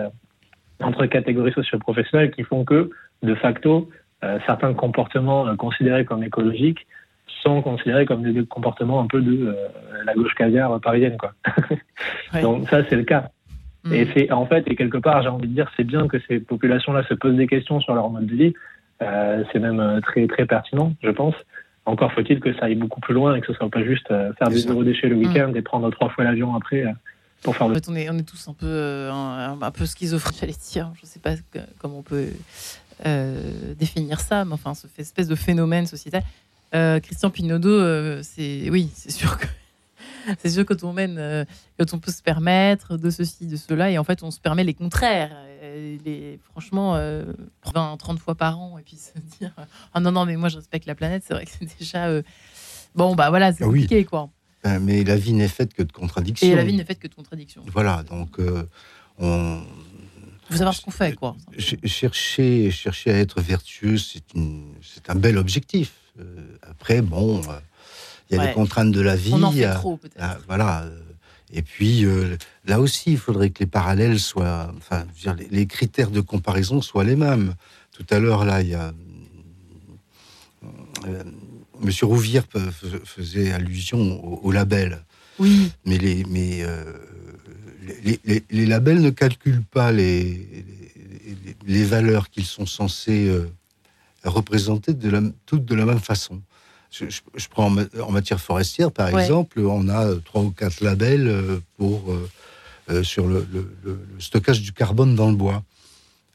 entre 0.82 1.06
catégories 1.06 1.52
socio-professionnelles 1.52 2.30
qui 2.30 2.42
font 2.42 2.64
que, 2.64 2.90
de 3.22 3.34
facto, 3.34 3.88
certains 4.44 4.74
comportements 4.74 5.56
considérés 5.56 6.04
comme 6.04 6.22
écologiques 6.22 6.86
sont 7.46 7.62
considérés 7.62 8.06
comme 8.06 8.22
des 8.22 8.44
comportements 8.44 9.00
un 9.00 9.06
peu 9.06 9.20
de 9.20 9.46
euh, 9.46 9.54
la 10.04 10.14
gauche 10.14 10.34
caviar 10.34 10.80
parisienne. 10.80 11.16
Quoi. 11.16 11.32
Donc 12.42 12.68
ça, 12.68 12.82
c'est 12.88 12.96
le 12.96 13.04
cas. 13.04 13.30
Hmm. 13.84 13.92
Et 13.92 14.08
c'est 14.12 14.32
en 14.32 14.46
fait, 14.46 14.64
et 14.66 14.74
quelque 14.74 14.98
part, 14.98 15.22
j'ai 15.22 15.28
envie 15.28 15.48
de 15.48 15.54
dire, 15.54 15.70
c'est 15.76 15.84
bien 15.84 16.08
que 16.08 16.18
ces 16.28 16.40
populations-là 16.40 17.04
se 17.04 17.14
posent 17.14 17.36
des 17.36 17.46
questions 17.46 17.80
sur 17.80 17.94
leur 17.94 18.10
mode 18.10 18.26
de 18.26 18.34
vie. 18.34 18.54
Euh, 19.02 19.44
c'est 19.52 19.58
même 19.58 19.80
euh, 19.80 20.00
très 20.00 20.26
très 20.26 20.46
pertinent, 20.46 20.92
je 21.02 21.10
pense. 21.10 21.34
Encore 21.84 22.12
faut-il 22.12 22.40
que 22.40 22.52
ça 22.54 22.64
aille 22.64 22.74
beaucoup 22.74 23.00
plus 23.00 23.14
loin 23.14 23.36
et 23.36 23.40
que 23.40 23.46
ce 23.46 23.52
soit 23.52 23.70
pas 23.70 23.84
juste 23.84 24.08
faire 24.08 24.48
des 24.48 24.58
zéro 24.58 24.82
déchets 24.82 25.08
le 25.08 25.14
hmm. 25.14 25.20
week-end 25.20 25.52
et 25.54 25.62
prendre 25.62 25.88
trois 25.90 26.08
fois 26.08 26.24
l'avion 26.24 26.56
après 26.56 26.84
pour 27.42 27.56
faire 27.56 27.68
le. 27.68 27.72
En 27.72 27.74
fait, 27.76 27.88
on 27.88 27.94
est, 27.94 28.10
on 28.10 28.18
est 28.18 28.22
tous 28.22 28.48
un 28.48 28.54
peu 28.54 29.08
un, 29.10 29.60
un, 29.60 29.70
peu 29.70 29.86
schizophrènes, 29.86 30.34
j'allais 30.40 30.54
dire. 30.70 30.92
Je 31.00 31.06
sais 31.06 31.20
pas 31.20 31.34
comment 31.78 31.98
on 31.98 32.02
peut 32.02 32.28
définir 33.78 34.20
ça, 34.20 34.44
mais 34.44 34.54
enfin, 34.54 34.74
cette 34.74 34.98
espèce 34.98 35.28
de 35.28 35.34
phénomène 35.34 35.86
sociétal. 35.86 36.22
Euh, 36.74 37.00
Christian 37.00 37.30
Pinaudot, 37.30 37.68
euh, 37.68 38.20
c'est 38.22 38.68
oui, 38.70 38.90
c'est 38.94 39.12
sûr 39.12 39.38
que 39.38 39.46
c'est 40.38 40.50
sûr 40.50 40.66
quand 40.66 40.82
on 40.82 40.92
mène, 40.92 41.16
euh, 41.18 41.44
quand 41.78 41.94
on 41.94 41.98
peut 41.98 42.10
se 42.10 42.22
permettre 42.22 42.96
de 42.96 43.10
ceci, 43.10 43.46
de 43.46 43.56
cela, 43.56 43.90
et 43.90 43.98
en 43.98 44.04
fait 44.04 44.22
on 44.22 44.30
se 44.30 44.40
permet 44.40 44.64
les 44.64 44.74
contraires. 44.74 45.36
Les, 46.04 46.38
franchement, 46.52 46.94
20, 47.74 47.96
30 47.96 48.18
fois 48.18 48.34
par 48.34 48.58
an, 48.58 48.78
et 48.78 48.82
puis 48.82 48.96
se 48.96 49.18
dire 49.38 49.52
ah 49.92 50.00
non 50.00 50.12
non 50.12 50.24
mais 50.24 50.36
moi 50.36 50.48
je 50.48 50.56
respecte 50.56 50.86
la 50.86 50.94
planète, 50.94 51.24
c'est 51.26 51.34
vrai 51.34 51.44
que 51.44 51.50
c'est 51.50 51.78
déjà 51.78 52.08
bon 52.94 53.14
bah 53.14 53.30
voilà 53.30 53.52
c'est 53.52 53.64
ah 53.64 53.66
compliqué 53.66 54.04
quoi. 54.04 54.30
Ben, 54.66 54.80
mais 54.80 55.04
la 55.04 55.16
vie 55.16 55.32
n'est 55.32 55.48
faite 55.48 55.74
que 55.74 55.82
de 55.82 55.92
contradictions. 55.92 56.48
Et 56.48 56.54
la 56.56 56.64
vie 56.64 56.72
n'est 56.72 56.84
faite 56.84 56.98
que 56.98 57.08
de 57.08 57.14
contradictions. 57.14 57.62
Voilà 57.72 58.02
donc 58.02 58.38
on 59.18 59.60
faut 60.48 60.56
savoir 60.56 60.74
ce 60.74 60.82
qu'on 60.82 60.92
fait, 60.92 61.14
quoi. 61.14 61.36
Chercher, 61.84 62.70
chercher 62.70 63.10
à 63.10 63.18
être 63.18 63.40
vertueux, 63.40 63.96
c'est 63.98 65.10
un 65.10 65.14
bel 65.16 65.38
objectif. 65.38 65.92
Euh, 66.20 66.56
après, 66.62 67.02
bon, 67.02 67.38
euh, 67.38 67.58
il 68.30 68.36
y 68.36 68.40
a 68.40 68.46
les 68.46 68.52
contraintes 68.52 68.92
de 68.92 69.00
la 69.00 69.16
vie. 69.16 69.32
On 69.34 69.42
en 69.42 69.50
fait 69.50 69.68
trop, 69.74 69.96
peut-être. 69.96 70.44
Voilà. 70.46 70.86
Et 71.52 71.62
puis, 71.62 72.04
euh, 72.04 72.36
là 72.64 72.80
aussi, 72.80 73.12
il 73.12 73.18
faudrait 73.18 73.50
que 73.50 73.60
les 73.60 73.66
parallèles 73.66 74.20
soient, 74.20 74.72
enfin, 74.76 75.04
dire, 75.20 75.36
les, 75.50 75.66
critères 75.66 76.10
de 76.10 76.20
comparaison 76.20 76.80
soient 76.80 77.04
les 77.04 77.16
mêmes. 77.16 77.54
Tout 77.92 78.06
à 78.10 78.18
l'heure, 78.18 78.44
là, 78.44 78.62
il 78.62 78.68
y 78.68 78.74
a 78.74 78.92
Monsieur 81.80 82.06
Rouvière 82.06 82.44
faisait 83.04 83.52
allusion 83.52 84.42
au, 84.44 84.50
label. 84.52 85.04
Oui. 85.38 85.70
Mais 85.84 85.98
les, 85.98 86.24
mais 86.28 86.64
les, 88.04 88.44
les, 88.50 88.66
labels 88.66 89.00
ne 89.00 89.10
calculent 89.10 89.64
pas 89.64 89.92
les, 89.92 90.64
les, 91.66 91.84
valeurs 91.84 92.30
qu'ils 92.30 92.46
sont 92.46 92.66
censés 92.66 93.30
représentées 94.24 94.94
de 94.94 95.10
la, 95.10 95.20
toutes 95.44 95.64
de 95.64 95.74
la 95.74 95.84
même 95.84 96.00
façon. 96.00 96.40
Je, 96.90 97.48
prends 97.50 97.66
en, 97.66 98.12
matière 98.12 98.40
forestière, 98.40 98.90
par 98.90 99.18
exemple, 99.18 99.60
on 99.60 99.88
a 99.88 100.14
trois 100.24 100.42
ou 100.42 100.50
quatre 100.50 100.80
labels 100.80 101.28
euh, 101.28 101.60
pour, 101.76 102.10
euh, 102.10 102.28
euh, 102.90 103.02
sur 103.02 103.26
le, 103.26 103.46
stockage 104.18 104.62
du 104.62 104.72
carbone 104.72 105.14
dans 105.14 105.28
le 105.28 105.36
bois. 105.36 105.62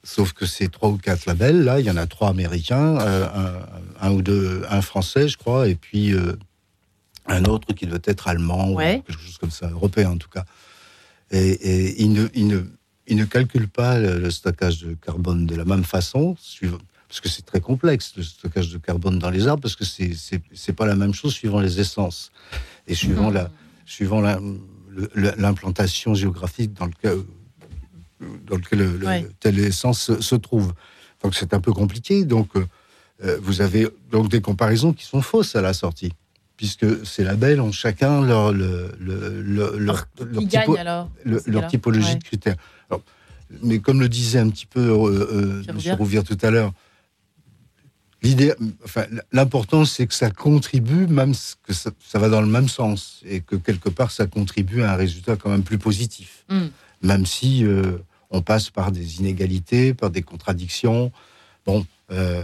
Sauf 0.04 0.34
que 0.34 0.46
ces 0.46 0.68
trois 0.68 0.90
ou 0.90 0.98
quatre 0.98 1.26
labels, 1.26 1.64
là, 1.64 1.80
il 1.80 1.86
y 1.86 1.92
en 1.92 1.98
a 1.98 2.08
trois 2.08 2.30
américains, 2.30 2.98
un, 4.00 4.12
ou 4.12 4.22
deux, 4.22 4.64
un 4.70 4.82
français, 4.82 5.28
je 5.28 5.38
crois, 5.38 5.68
et 5.68 5.76
puis 5.76 6.16
un 7.28 7.46
autre 7.46 7.74
qui 7.74 7.86
doit 7.86 8.00
être 8.06 8.28
allemand, 8.28 8.72
ou 8.72 8.78
quelque 8.78 9.12
chose 9.12 9.38
comme 9.38 9.52
ça, 9.52 9.70
européen 9.70 10.12
en 10.12 10.18
tout 10.18 10.30
cas. 10.30 10.46
Et, 11.30 11.52
et 11.52 12.02
ils, 12.02 12.12
ne, 12.12 12.28
ne, 12.36 12.64
ne, 13.10 13.26
calculent 13.26 13.70
pas 13.70 14.00
le, 14.00 14.32
stockage 14.32 14.80
de 14.80 14.96
carbone 14.96 15.46
de 15.46 15.56
la 15.56 15.66
même 15.66 15.84
façon, 15.84 16.36
parce 17.08 17.22
que 17.22 17.30
c'est 17.30 17.46
très 17.46 17.62
complexe 17.62 18.14
le 18.18 18.24
stockage 18.24 18.72
de 18.72 18.78
carbone 18.80 19.20
dans 19.20 19.30
les 19.30 19.48
arbres, 19.48 19.62
parce 19.62 19.76
que 19.76 19.86
c'est 19.86 20.74
pas 20.74 20.86
la 20.86 20.96
même 20.96 21.14
chose 21.14 21.34
suivant 21.34 21.60
les 21.60 21.80
essences 21.80 22.32
et 22.88 22.96
suivant 22.96 23.30
la 23.30 23.52
suivant 23.86 24.22
l'implantation 25.16 26.14
géographique 26.14 26.74
dans 26.74 26.86
le 26.86 26.94
cas 27.02 27.14
dans 28.46 28.58
lequel 28.58 28.80
le, 28.80 29.30
telle 29.40 29.60
essence 29.60 30.20
se 30.20 30.36
trouve. 30.36 30.74
Donc 31.24 31.36
c'est 31.36 31.54
un 31.54 31.60
peu 31.60 31.74
compliqué. 31.74 32.26
Donc 32.26 32.50
vous 33.42 33.62
avez 33.62 33.88
donc 34.12 34.30
des 34.30 34.42
comparaisons 34.42 34.94
qui 34.94 35.06
sont 35.06 35.22
fausses 35.22 35.56
à 35.56 35.62
la 35.62 35.74
sortie 35.74 36.14
puisque 36.62 37.08
ces 37.08 37.24
labels 37.24 37.60
ont 37.60 37.72
chacun 37.72 38.22
leur, 38.22 38.54
le, 38.54 38.96
leur, 39.00 39.74
leur, 39.80 41.10
leur 41.48 41.68
typologie 41.68 42.18
de 42.18 42.24
critères. 42.24 42.56
mais 43.64 43.80
comme 43.80 44.00
le 44.00 44.08
disait 44.08 44.38
un 44.38 44.48
petit 44.48 44.68
peu 44.68 44.80
euh, 44.80 45.64
M. 45.68 45.96
Rouvière 45.98 46.24
tout 46.24 46.38
à 46.44 46.52
l'heure, 46.52 46.72
l'idée, 48.22 48.54
enfin, 48.86 49.06
l'important 49.32 49.86
c'est 49.86 50.06
que 50.06 50.14
ça 50.14 50.30
contribue, 50.30 51.08
même 51.08 51.34
que 51.64 51.74
ça, 51.74 51.90
va 52.14 52.30
dans 52.30 52.42
le 52.42 52.48
même 52.48 52.70
sens, 52.70 53.24
et 53.26 53.42
que 53.42 53.56
quelque 53.56 53.90
part 53.90 54.12
ça 54.12 54.28
contribue 54.28 54.84
à 54.84 54.94
un 54.94 54.96
résultat 54.96 55.38
quand 55.38 55.50
même 55.50 55.64
plus 55.64 55.80
positif, 55.80 56.46
hmm. 56.50 56.68
même 57.02 57.26
si 57.26 57.66
euh, 57.66 57.98
on 58.32 58.42
passe 58.42 58.70
par 58.70 58.92
des 58.92 59.20
inégalités, 59.20 59.94
par 59.94 60.10
des 60.10 60.22
contradictions. 60.22 61.12
Bon, 61.66 61.86
euh, 62.12 62.44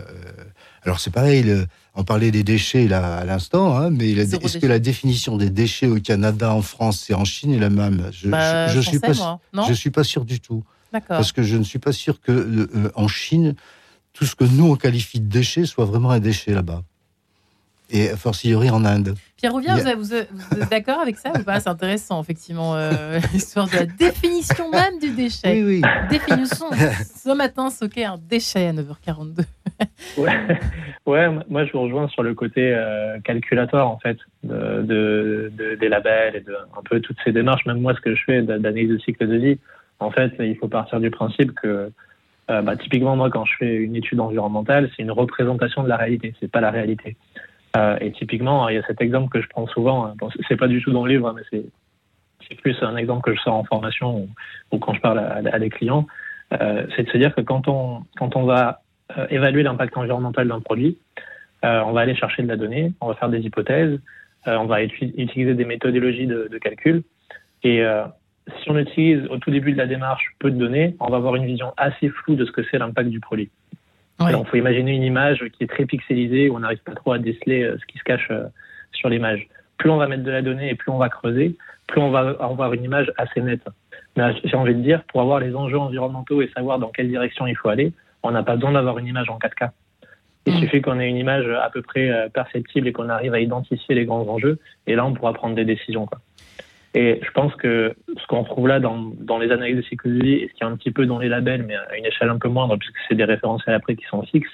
alors 0.84 1.00
c'est 1.00 1.12
pareil. 1.12 1.44
Le, 1.44 1.66
on 1.96 2.04
parlait 2.04 2.30
des 2.30 2.44
déchets 2.44 2.88
là 2.88 3.18
à 3.18 3.26
l'instant, 3.26 3.76
hein, 3.76 3.90
mais 3.90 4.12
est-ce 4.12 4.60
que 4.60 4.68
la 4.68 4.80
définition 4.80 5.38
des 5.38 5.50
déchets 5.50 5.88
au 5.88 6.00
Canada, 6.00 6.54
en 6.54 6.62
France 6.62 7.10
et 7.10 7.14
en 7.14 7.26
Chine 7.26 7.54
est 7.54 7.60
la 7.60 7.70
même? 7.70 8.12
Je, 8.12 8.30
bah, 8.30 8.68
je, 8.68 8.80
suis 8.80 9.00
pas, 9.00 9.40
je 9.68 9.74
suis 9.74 9.90
pas 9.90 10.04
sûr 10.04 10.24
du 10.24 10.40
tout. 10.40 10.64
Parce 11.08 11.32
que 11.32 11.44
je 11.44 11.58
ne 11.58 11.64
suis 11.64 11.80
pas 11.80 11.92
sûr 11.92 12.22
que 12.22 12.32
euh, 12.32 12.92
en 12.96 13.08
Chine, 13.08 13.56
tout 14.14 14.26
ce 14.26 14.36
que 14.36 14.44
nous 14.44 14.72
on 14.72 14.76
qualifie 14.76 15.20
de 15.20 15.28
déchets 15.28 15.66
soit 15.66 15.86
vraiment 15.86 16.12
un 16.12 16.20
déchet 16.20 16.54
là-bas. 16.54 16.84
Et 17.90 18.10
a 18.10 18.18
fortiori 18.18 18.70
en 18.70 18.84
Inde. 18.86 19.16
Pierre 19.38 19.52
Rouvière, 19.52 19.78
vous, 19.96 20.14
êtes 20.16 20.30
d'accord 20.72 21.00
avec 21.00 21.18
ça 21.18 21.30
ou 21.30 21.44
pas? 21.44 21.60
C'est 21.60 21.70
intéressant, 21.70 22.22
effectivement, 22.22 22.76
euh, 22.76 23.20
l'histoire 23.34 23.68
de 23.68 23.76
la 23.76 23.86
définition 23.86 24.70
même 24.72 24.98
du 25.00 25.12
déchet. 25.12 25.64
Oui, 25.64 25.82
oui. 25.82 25.82
Définition. 26.10 26.66
Ce 26.72 27.36
matin, 27.36 27.70
qu'est 27.94 28.06
un 28.06 28.18
déchet 28.18 28.68
à 28.68 28.74
9h42 28.74 29.46
ouais. 31.06 31.30
moi 31.50 31.66
je 31.66 31.72
vous 31.72 31.82
rejoins 31.82 32.08
sur 32.08 32.24
le 32.24 32.34
côté 32.34 32.74
euh, 32.74 33.20
calculatoire 33.20 33.88
en 33.90 34.00
fait 34.00 34.18
de, 34.44 35.52
des 35.80 35.90
labels 35.90 36.36
et 36.36 36.42
de 36.42 36.54
un 36.54 36.82
peu 36.90 37.00
toutes 37.00 37.18
ces 37.24 37.32
démarches. 37.32 37.66
Même 37.66 37.82
moi, 37.82 37.94
ce 37.94 38.02
que 38.02 38.16
je 38.16 38.24
fais 38.24 38.42
d'analyse 38.42 38.90
de 38.90 38.98
cycle 39.00 39.28
de 39.28 39.36
vie, 39.36 39.60
en 40.00 40.12
fait, 40.12 40.34
il 40.40 40.56
faut 40.58 40.68
partir 40.68 41.00
du 41.00 41.12
principe 41.12 41.54
que 41.54 41.92
euh, 42.50 42.62
bah, 42.62 42.78
typiquement 42.78 43.16
moi, 43.16 43.30
quand 43.30 43.46
je 43.46 43.54
fais 43.58 43.76
une 43.76 43.96
étude 43.96 44.20
environnementale, 44.20 44.90
c'est 44.96 45.04
une 45.04 45.12
représentation 45.12 45.84
de 45.84 45.90
la 45.90 45.98
réalité, 45.98 46.34
c'est 46.40 46.52
pas 46.52 46.62
la 46.62 46.72
réalité. 46.72 47.18
Euh, 47.78 47.98
et 48.02 48.12
typiquement, 48.12 48.68
il 48.70 48.76
y 48.76 48.78
a 48.78 48.84
cet 48.84 49.02
exemple 49.02 49.30
que 49.30 49.42
je 49.42 49.48
prends 49.48 49.68
souvent. 49.68 50.06
Hein. 50.06 50.16
c'est 50.48 50.58
pas 50.58 50.68
du 50.68 50.82
tout 50.82 50.92
dans 50.92 51.06
le 51.06 51.14
livre, 51.14 51.28
hein, 51.30 51.36
mais 51.36 51.44
c'est 51.52 52.56
plus 52.62 52.76
un 52.82 52.96
exemple 52.96 53.22
que 53.22 53.36
je 53.36 53.42
sors 53.42 53.56
en 53.56 53.64
formation 53.64 54.28
ou, 54.72 54.78
quand 54.80 54.94
je 54.94 55.02
parle 55.02 55.20
à, 55.20 55.60
des 55.60 55.70
clients. 55.70 56.08
c'est 56.52 57.04
de 57.04 57.10
se 57.10 57.18
dire 57.18 57.36
que 57.36 57.42
quand 57.42 57.68
on 57.68 58.04
quand 58.16 58.36
on 58.36 58.44
va 58.44 58.82
euh, 59.18 59.26
évaluer 59.30 59.64
l'impact 59.64 59.96
environnemental 59.96 60.50
d'un 60.50 60.60
produit. 60.60 60.98
Euh, 61.64 61.82
on 61.86 61.94
va 61.94 62.02
aller 62.02 62.16
chercher 62.16 62.44
de 62.44 62.48
la 62.48 62.58
donnée, 62.58 62.92
on 63.00 63.08
va 63.08 63.16
faire 63.16 63.30
des 63.30 63.40
hypothèses, 63.40 64.00
euh, 64.48 64.58
on 64.58 64.66
va 64.66 64.84
utiliser 64.84 65.54
des 65.54 65.66
méthodologies 65.66 66.28
de, 66.28 66.58
calcul. 66.62 67.04
Et 67.64 67.84
si 68.62 68.70
on 68.70 68.78
utilise 68.78 69.26
au 69.30 69.38
tout 69.38 69.50
début 69.50 69.72
de 69.74 69.78
la 69.78 69.88
démarche 69.88 70.36
peu 70.40 70.52
de 70.52 70.58
données, 70.58 70.96
on 71.00 71.10
va 71.10 71.18
avoir 71.18 71.36
une 71.36 71.46
vision 71.46 71.74
assez 71.78 72.10
floue 72.10 72.36
de 72.36 72.46
ce 72.46 72.52
que 72.52 72.62
c'est 72.70 72.78
l'impact 72.78 73.10
du 73.10 73.20
produit. 73.20 73.50
Il 74.20 74.46
faut 74.46 74.58
imaginer 74.58 74.94
une 74.94 75.04
image 75.04 75.46
qui 75.54 75.64
est 75.64 75.68
très 75.68 75.86
pixelisée, 75.86 76.50
où 76.50 76.56
on 76.56 76.60
n'arrive 76.60 76.82
pas 76.84 76.96
trop 76.96 77.12
à 77.12 77.20
déceler 77.20 77.72
ce 77.80 77.86
qui 77.86 77.98
se 77.98 78.04
cache 78.04 78.32
sur 78.94 79.10
l'image. 79.10 79.48
Plus 79.78 79.92
on 79.92 79.98
va 79.98 80.08
mettre 80.08 80.24
de 80.24 80.32
la 80.32 80.42
donnée 80.42 80.70
et 80.70 80.76
plus 80.76 80.92
on 80.92 80.98
va 80.98 81.10
creuser, 81.10 81.56
plus 81.88 82.02
on 82.02 82.10
va 82.10 82.36
avoir 82.40 82.74
une 82.74 82.84
image 82.84 83.12
assez 83.18 83.42
nette. 83.42 83.68
Mais 84.16 84.34
j'ai 84.44 84.58
envie 84.58 84.74
de 84.74 84.82
dire, 84.82 85.04
pour 85.04 85.22
avoir 85.22 85.40
les 85.40 85.56
enjeux 85.56 85.78
environnementaux 85.78 86.42
et 86.42 86.50
savoir 86.56 86.80
dans 86.80 86.90
quelle 86.90 87.08
direction 87.08 87.46
il 87.46 87.56
faut 87.56 87.70
aller, 87.70 87.94
on 88.24 88.32
n'a 88.32 88.44
pas 88.44 88.56
besoin 88.56 88.72
d'avoir 88.72 88.98
une 88.98 89.08
image 89.08 89.30
en 89.30 89.38
4K. 89.38 89.70
Il 90.48 90.54
mm. 90.56 90.58
suffit 90.60 90.82
qu'on 90.82 91.00
ait 91.00 91.10
une 91.10 91.18
image 91.18 91.48
à 91.48 91.70
peu 91.70 91.82
près 91.82 92.10
euh, 92.10 92.30
perceptible 92.30 92.88
et 92.88 92.94
qu'on 92.94 93.10
arrive 93.10 93.34
à 93.34 93.40
identifier 93.40 93.94
les 93.94 94.06
grands 94.06 94.28
enjeux. 94.28 94.60
Et 94.88 94.96
là, 94.96 95.06
on 95.06 95.14
pourra 95.14 95.34
prendre 95.34 95.56
des 95.56 95.66
décisions. 95.66 96.06
Quoi. 96.06 96.20
Et 96.94 97.20
je 97.24 97.32
pense 97.32 97.54
que 97.56 97.94
ce 98.08 98.28
qu'on 98.28 98.44
trouve 98.44 98.68
là 98.68 98.80
dans, 98.80 99.38
les 99.40 99.52
analyses 99.52 99.78
de 99.78 99.82
psychologie 99.82 100.34
et 100.34 100.48
ce 100.48 100.54
qui 100.54 100.64
est 100.64 100.66
un 100.66 100.76
petit 100.76 100.92
peu 100.92 101.06
dans 101.06 101.20
les 101.20 101.30
labels, 101.30 101.64
mais 101.64 101.76
à 101.76 101.98
une 101.98 102.06
échelle 102.06 102.30
un 102.30 102.38
peu 102.38 102.50
moindre, 102.50 102.78
puisque 102.78 102.96
c'est 103.08 103.16
des 103.16 103.26
références 103.26 103.62
à 103.68 103.72
l'après 103.72 103.96
qui 103.96 104.06
sont 104.06 104.24
fixes, 104.24 104.50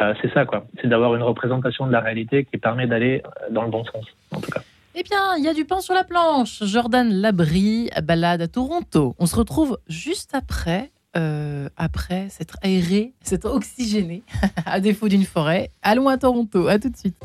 euh, 0.00 0.14
c'est 0.22 0.32
ça, 0.32 0.44
quoi. 0.44 0.66
C'est 0.80 0.88
d'avoir 0.88 1.14
une 1.14 1.22
représentation 1.22 1.86
de 1.86 1.92
la 1.92 2.00
réalité 2.00 2.44
qui 2.44 2.58
permet 2.58 2.86
d'aller 2.86 3.22
euh, 3.24 3.50
dans 3.50 3.62
le 3.62 3.70
bon 3.70 3.84
sens, 3.84 4.06
en 4.32 4.40
tout 4.40 4.50
cas. 4.50 4.62
Eh 4.96 5.02
bien, 5.02 5.36
il 5.38 5.44
y 5.44 5.48
a 5.48 5.54
du 5.54 5.64
pain 5.64 5.80
sur 5.80 5.94
la 5.94 6.04
planche. 6.04 6.62
Jordan 6.62 7.08
Labrie, 7.12 7.90
balade 8.02 8.42
à 8.42 8.48
Toronto. 8.48 9.14
On 9.18 9.26
se 9.26 9.36
retrouve 9.36 9.78
juste 9.88 10.34
après 10.34 10.90
euh, 11.16 11.68
après 11.76 12.28
s'être 12.28 12.56
aéré, 12.62 13.12
s'être 13.20 13.48
oxygéné, 13.48 14.24
à 14.66 14.80
défaut 14.80 15.08
d'une 15.08 15.24
forêt. 15.24 15.70
Allons 15.82 16.08
à 16.08 16.18
Toronto, 16.18 16.66
à 16.66 16.78
tout 16.80 16.90
de 16.90 16.96
suite. 16.96 17.16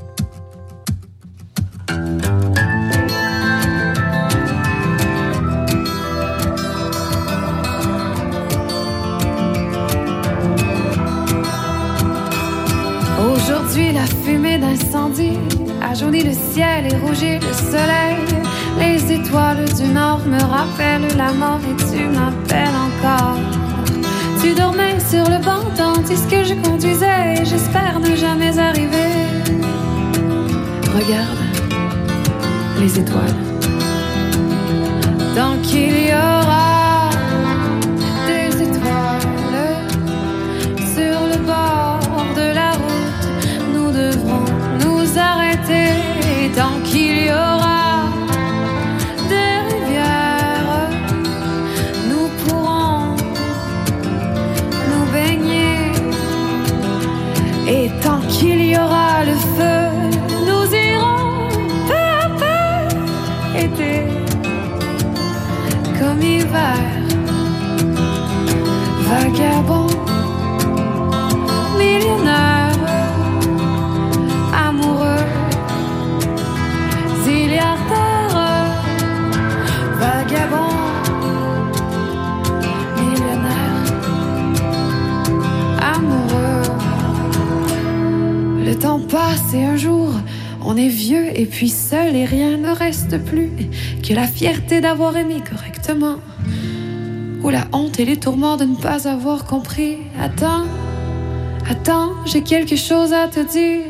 A 14.96 15.94
jauni 15.94 16.24
le 16.24 16.34
ciel 16.34 16.88
et 16.88 16.96
rougi 16.98 17.38
le 17.40 17.54
soleil. 17.54 18.18
Les 18.80 19.12
étoiles 19.12 19.66
du 19.76 19.88
nord 19.94 20.22
me 20.26 20.42
rappellent 20.42 21.16
la 21.18 21.32
mort 21.34 21.60
et 21.70 21.76
tu 21.92 22.06
m'appelles 22.06 22.76
encore. 22.88 23.38
Tu 24.42 24.54
dormais 24.56 25.00
sur 25.00 25.26
le 25.30 25.44
banc 25.44 25.64
tandis 25.78 26.22
que 26.28 26.44
je 26.44 26.56
conduisais. 26.68 27.46
J'espère 27.46 28.00
ne 28.00 28.16
jamais 28.16 28.58
arriver. 28.58 29.12
Regarde 30.96 31.44
les 32.80 33.00
étoiles. 33.00 33.42
Tant 35.36 35.58
qu'il 35.62 36.08
y 36.08 36.14
aura 36.14 36.69
vagabond, 69.30 69.88
millionnaire, 71.78 72.74
amoureux, 74.54 75.26
zilliardaire, 77.24 78.74
vagabond. 80.00 80.66
temps 88.80 89.00
passe 89.00 89.54
et 89.54 89.66
un 89.66 89.76
jour, 89.76 90.10
on 90.64 90.78
est 90.78 90.88
vieux 90.88 91.38
et 91.38 91.46
puis 91.46 91.68
seul 91.68 92.16
et 92.16 92.24
rien 92.24 92.56
ne 92.56 92.70
reste 92.70 93.18
plus 93.26 93.52
que 94.08 94.14
la 94.14 94.26
fierté 94.26 94.80
d'avoir 94.80 95.18
aimé 95.18 95.44
correctement. 95.50 96.16
La 97.52 97.66
honte 97.74 98.00
et 98.00 98.06
les 98.06 98.18
tourments 98.18 98.58
de 98.58 98.66
ne 98.66 98.76
pas 98.76 99.08
avoir 99.08 99.46
compris. 99.46 99.98
Attends, 100.22 100.66
attends, 101.68 102.12
j'ai 102.26 102.44
quelque 102.44 102.76
chose 102.76 103.12
à 103.12 103.28
te 103.28 103.40
dire. 103.40 103.89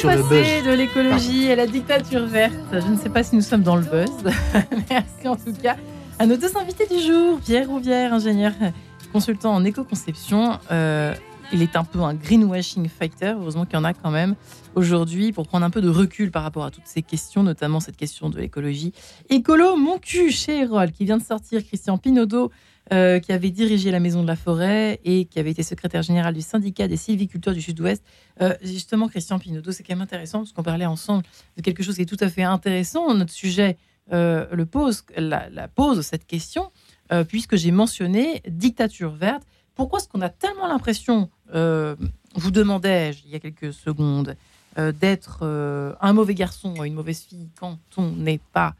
Sur 0.00 0.10
le 0.10 0.22
buzz. 0.22 0.64
de 0.64 0.72
l'écologie 0.72 1.50
à 1.50 1.56
la 1.56 1.66
dictature 1.66 2.24
verte. 2.24 2.54
Je 2.72 2.88
ne 2.88 2.96
sais 2.96 3.10
pas 3.10 3.22
si 3.22 3.36
nous 3.36 3.42
sommes 3.42 3.62
dans 3.62 3.76
le 3.76 3.82
buzz. 3.82 4.10
Merci 4.90 5.28
en 5.28 5.36
tout 5.36 5.52
cas 5.62 5.76
à 6.18 6.26
nos 6.26 6.36
deux 6.36 6.56
invités 6.56 6.86
du 6.86 7.00
jour. 7.00 7.38
Pierre 7.40 7.68
Rouvière, 7.68 8.14
ingénieur 8.14 8.52
consultant 9.12 9.54
en 9.54 9.62
éco-conception. 9.62 10.58
Euh, 10.70 11.14
il 11.52 11.60
est 11.60 11.76
un 11.76 11.84
peu 11.84 12.00
un 12.00 12.14
greenwashing 12.14 12.88
fighter. 12.88 13.34
Heureusement 13.38 13.66
qu'il 13.66 13.74
y 13.74 13.76
en 13.76 13.84
a 13.84 13.92
quand 13.92 14.10
même 14.10 14.36
aujourd'hui 14.74 15.32
pour 15.32 15.46
prendre 15.46 15.66
un 15.66 15.70
peu 15.70 15.82
de 15.82 15.90
recul 15.90 16.30
par 16.30 16.44
rapport 16.44 16.64
à 16.64 16.70
toutes 16.70 16.86
ces 16.86 17.02
questions, 17.02 17.42
notamment 17.42 17.80
cette 17.80 17.96
question 17.96 18.30
de 18.30 18.38
l'écologie. 18.38 18.92
Écolo, 19.28 19.76
mon 19.76 19.98
cul 19.98 20.30
chez 20.30 20.60
Erol, 20.60 20.92
qui 20.92 21.04
vient 21.04 21.18
de 21.18 21.22
sortir 21.22 21.62
Christian 21.62 21.98
Pinaudot, 21.98 22.50
euh, 22.92 23.20
qui 23.20 23.32
avait 23.32 23.50
dirigé 23.50 23.92
la 23.92 24.00
Maison 24.00 24.20
de 24.20 24.26
la 24.26 24.34
Forêt 24.34 24.98
et 25.04 25.24
qui 25.26 25.38
avait 25.38 25.52
été 25.52 25.62
secrétaire 25.62 26.02
général 26.02 26.34
du 26.34 26.40
syndicat 26.40 26.88
des 26.88 26.96
sylviculteurs 26.96 27.54
du 27.54 27.62
Sud-Ouest. 27.62 28.02
Euh, 28.42 28.52
justement, 28.64 29.06
Christian 29.06 29.38
Pinaudot, 29.38 29.70
c'est 29.70 29.84
quand 29.84 29.94
même 29.94 30.02
intéressant 30.02 30.40
parce 30.40 30.52
qu'on 30.52 30.64
parlait 30.64 30.86
ensemble 30.86 31.22
de 31.56 31.62
quelque 31.62 31.84
chose 31.84 31.94
qui 31.94 32.02
est 32.02 32.06
tout 32.06 32.16
à 32.18 32.28
fait 32.28 32.42
intéressant. 32.42 33.14
Notre 33.14 33.32
sujet 33.32 33.76
euh, 34.12 34.44
le 34.50 34.66
pose, 34.66 35.04
la, 35.16 35.68
pose 35.68 36.00
cette 36.00 36.26
question, 36.26 36.72
puisque 37.28 37.54
j'ai 37.54 37.70
mentionné 37.70 38.42
dictature 38.48 39.12
verte. 39.12 39.44
Pourquoi 39.76 40.00
est-ce 40.00 40.08
qu'on 40.08 40.20
a 40.20 40.28
tellement 40.28 40.66
l'impression 40.66 41.30
vous 41.52 42.50
demandais-je 42.50 43.22
il 43.24 43.30
y 43.30 43.36
a 43.36 43.38
quelques 43.38 43.72
secondes, 43.72 44.36
d'être 44.76 45.96
un 46.00 46.12
mauvais 46.12 46.34
garçon 46.34 46.82
une 46.82 46.94
mauvaise 46.94 47.20
fille 47.20 47.48
quand 47.58 47.78
on 47.96 48.10
n'est 48.10 48.40
pas 48.52 48.74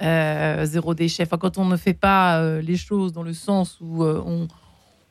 zéro 0.00 0.94
déchet, 0.94 1.24
enfin, 1.24 1.38
quand 1.38 1.58
on 1.58 1.64
ne 1.64 1.76
fait 1.76 1.94
pas 1.94 2.60
les 2.60 2.76
choses 2.76 3.12
dans 3.12 3.22
le 3.22 3.34
sens 3.34 3.78
où 3.80 4.04
on 4.04 4.48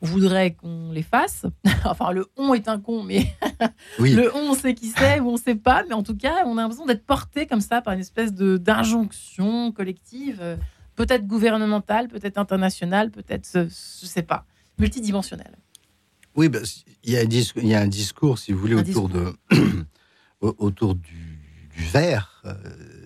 voudrait 0.02 0.54
qu'on 0.54 0.92
les 0.92 1.04
fasse. 1.04 1.46
enfin, 1.86 2.12
le 2.12 2.28
on 2.36 2.54
est 2.54 2.68
un 2.68 2.80
con, 2.80 3.04
mais 3.04 3.26
le 4.00 4.36
on, 4.36 4.52
on 4.52 4.54
sait 4.56 4.74
qui 4.74 4.88
c'est 4.88 5.20
ou 5.20 5.30
on 5.30 5.34
ne 5.34 5.38
sait 5.38 5.56
pas. 5.56 5.84
Mais 5.88 5.94
en 5.94 6.04
tout 6.04 6.18
cas, 6.18 6.44
on 6.46 6.58
a 6.58 6.62
l'impression 6.62 6.86
d'être 6.86 7.06
porté 7.06 7.46
comme 7.46 7.62
ça 7.62 7.82
par 7.82 7.94
une 7.94 8.00
espèce 8.00 8.34
d'injonction 8.34 9.72
collective, 9.72 10.58
peut-être 10.96 11.28
gouvernementale, 11.28 12.08
peut-être 12.08 12.38
internationale, 12.38 13.12
peut-être, 13.12 13.50
je 13.54 13.60
ne 13.60 13.70
sais 13.70 14.24
pas, 14.24 14.46
multidimensionnelle. 14.78 15.58
Oui, 16.36 16.50
ben, 16.50 16.64
y 17.04 17.14
il 17.14 17.68
y 17.68 17.76
a 17.76 17.82
un 17.82 17.88
discours, 17.88 18.40
si 18.40 18.52
vous 18.52 18.60
voulez, 18.60 18.76
autour, 18.76 19.10
de, 19.10 19.34
autour 20.42 20.96
du, 20.96 21.31
du 21.82 21.88
verre. 21.88 22.42
Euh, 22.46 22.54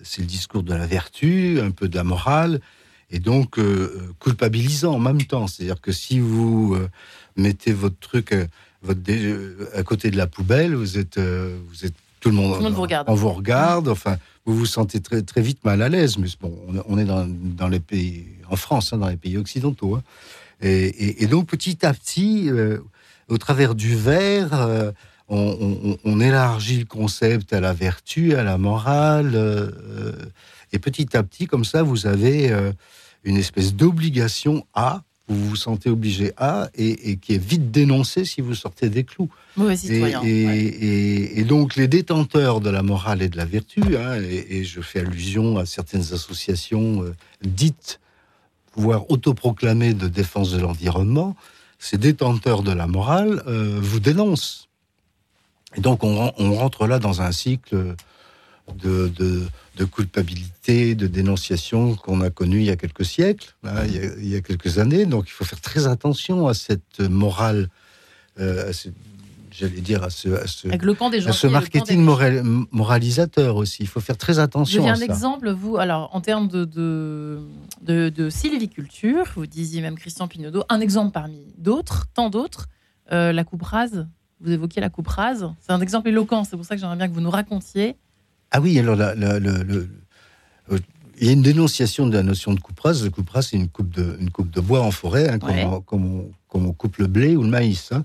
c'est 0.02 0.20
le 0.20 0.26
discours 0.26 0.62
de 0.62 0.74
la 0.74 0.86
vertu, 0.86 1.58
un 1.60 1.70
peu 1.70 1.88
de 1.88 1.96
la 1.96 2.04
morale, 2.04 2.60
et 3.10 3.18
donc 3.18 3.58
euh, 3.58 4.12
culpabilisant 4.20 4.94
en 4.94 4.98
même 4.98 5.22
temps. 5.22 5.46
C'est-à-dire 5.46 5.80
que 5.80 5.92
si 5.92 6.20
vous 6.20 6.74
euh, 6.74 6.88
mettez 7.36 7.72
votre 7.72 7.98
truc 7.98 8.34
votre 8.82 9.00
à 9.74 9.82
côté 9.82 10.10
de 10.10 10.16
la 10.16 10.26
poubelle, 10.26 10.74
vous 10.74 10.98
êtes, 10.98 11.18
vous 11.18 11.84
êtes 11.84 11.94
tout 12.20 12.28
le 12.28 12.36
monde, 12.36 12.72
vous 12.72 12.82
regarde. 12.82 13.08
On 13.08 13.14
vous 13.14 13.30
regarde. 13.32 13.88
Enfin, 13.88 14.16
vous 14.44 14.54
vous 14.54 14.66
sentez 14.66 15.00
très, 15.00 15.22
très 15.22 15.42
vite 15.42 15.64
mal 15.64 15.82
à 15.82 15.88
l'aise. 15.88 16.18
Mais 16.18 16.28
bon, 16.40 16.54
on 16.86 16.98
est 16.98 17.04
dans, 17.04 17.26
dans 17.26 17.68
les 17.68 17.80
pays, 17.80 18.26
en 18.48 18.56
France, 18.56 18.92
hein, 18.92 18.98
dans 18.98 19.08
les 19.08 19.16
pays 19.16 19.38
occidentaux. 19.38 19.96
Hein. 19.96 20.02
Et, 20.60 21.22
et, 21.22 21.26
donc 21.26 21.46
petit 21.48 21.84
à 21.84 21.92
petit, 21.92 22.48
au 23.28 23.38
travers 23.38 23.74
du 23.74 23.96
verre, 23.96 24.52
euh, 24.54 24.92
on, 25.28 26.20
élargit 26.20 26.78
le 26.78 26.84
concept 26.84 27.52
à 27.52 27.60
la 27.60 27.72
vertu, 27.72 28.34
à 28.34 28.44
la 28.44 28.58
morale, 28.58 29.32
euh, 29.34 30.12
et 30.72 30.78
petit 30.78 31.16
à 31.16 31.22
petit, 31.22 31.46
comme 31.46 31.64
ça, 31.64 31.82
vous 31.82 32.06
avez 32.06 32.50
euh, 32.50 32.72
une 33.24 33.36
espèce 33.36 33.74
d'obligation 33.74 34.66
à, 34.74 35.02
vous 35.28 35.48
vous 35.48 35.56
sentez 35.56 35.90
obligé 35.90 36.32
à, 36.36 36.70
et, 36.76 37.16
qui 37.16 37.34
est 37.34 37.42
vite 37.42 37.72
dénoncée 37.72 38.24
si 38.24 38.40
vous 38.40 38.54
sortez 38.54 38.88
des 38.88 39.02
clous. 39.02 39.28
Et, 40.24 41.42
donc 41.44 41.74
les 41.74 41.88
détenteurs 41.88 42.60
de 42.60 42.70
la 42.70 42.82
morale 42.82 43.22
et 43.22 43.28
de 43.28 43.36
la 43.36 43.44
vertu, 43.44 43.80
hein, 43.96 44.20
et, 44.22 44.62
je 44.62 44.80
fais 44.80 45.00
allusion 45.00 45.58
à 45.58 45.66
certaines 45.66 46.12
associations 46.12 47.04
dites, 47.42 47.98
voire 48.76 49.10
autoproclamées 49.10 49.94
de 49.94 50.06
défense 50.06 50.52
de 50.52 50.60
l'environnement, 50.60 51.34
ces 51.78 51.98
détenteurs 51.98 52.62
de 52.62 52.72
la 52.72 52.86
morale 52.86 53.42
euh, 53.46 53.78
vous 53.80 54.00
dénoncent. 54.00 54.65
Et 55.74 55.80
donc 55.80 56.04
on, 56.04 56.32
rentre 56.54 56.86
là 56.86 56.98
dans 56.98 57.22
un 57.22 57.32
cycle 57.32 57.94
de, 58.74 59.10
de, 59.76 59.84
culpabilité, 59.84 60.94
de 60.94 61.06
dénonciation 61.06 61.94
qu'on 61.96 62.20
a 62.20 62.30
connu 62.30 62.58
il 62.58 62.64
y 62.64 62.70
a 62.70 62.76
quelques 62.76 63.04
siècles, 63.04 63.54
hein, 63.64 63.84
il, 63.86 64.28
y 64.28 64.36
a, 64.36 64.40
quelques 64.40 64.78
années. 64.78 65.06
Donc 65.06 65.24
il 65.28 65.32
faut 65.32 65.44
faire 65.44 65.60
très 65.60 65.86
attention 65.86 66.46
à 66.46 66.54
cette 66.54 67.00
morale, 67.00 67.68
euh, 68.38 68.72
j'allais 69.50 69.80
dire 69.80 70.02
à 70.02 70.10
ce, 70.10 70.28
à 70.28 70.46
ce, 70.46 70.68
à 71.28 71.32
ce 71.32 71.46
marketing 71.46 72.02
moralisateur 72.70 73.56
aussi. 73.56 73.82
Il 73.82 73.88
faut 73.88 74.00
faire 74.00 74.16
très 74.16 74.38
attention. 74.38 74.82
J'ai 74.82 74.88
un 74.88 75.00
exemple, 75.00 75.50
vous, 75.50 75.76
alors 75.76 76.14
en 76.14 76.20
termes 76.20 76.48
de, 76.48 76.64
de, 76.64 77.40
de, 78.08 78.30
sylviculture, 78.30 79.24
vous 79.34 79.46
disiez 79.46 79.82
même 79.82 79.96
Christian 79.96 80.28
Pinaudot, 80.28 80.64
un 80.68 80.80
exemple 80.80 81.12
parmi 81.12 81.54
d'autres, 81.58 82.06
tant 82.14 82.30
d'autres, 82.30 82.68
euh, 83.12 83.32
la 83.32 83.44
coupe 83.44 83.62
rase. 83.62 84.06
Vous 84.40 84.52
évoquiez 84.52 84.80
la 84.80 84.90
coupe 84.90 85.08
rase. 85.08 85.50
C'est 85.60 85.72
un 85.72 85.80
exemple 85.80 86.08
éloquent, 86.08 86.44
c'est 86.44 86.56
pour 86.56 86.64
ça 86.64 86.74
que 86.74 86.80
j'aimerais 86.80 86.96
bien 86.96 87.08
que 87.08 87.14
vous 87.14 87.20
nous 87.20 87.30
racontiez. 87.30 87.96
Ah 88.50 88.60
oui, 88.60 88.78
alors 88.78 88.96
le, 88.96 89.88
euh, 90.70 90.78
il 91.18 91.26
y 91.26 91.30
a 91.30 91.32
une 91.32 91.42
dénonciation 91.42 92.06
de 92.06 92.14
la 92.14 92.22
notion 92.22 92.52
de 92.52 92.60
coupe 92.60 92.78
rase. 92.80 93.04
La 93.04 93.10
coupe 93.10 93.30
rase, 93.30 93.48
c'est 93.50 93.56
une 93.56 93.68
coupe 93.68 93.90
de, 93.90 94.16
une 94.20 94.30
coupe 94.30 94.50
de 94.50 94.60
bois 94.60 94.82
en 94.82 94.90
forêt, 94.90 95.28
hein, 95.28 95.38
comme, 95.38 96.32
on, 96.52 96.72
coupe 96.72 96.98
le 96.98 97.06
blé 97.06 97.36
ou 97.36 97.42
le 97.42 97.48
maïs. 97.48 97.90
Hein. 97.92 98.04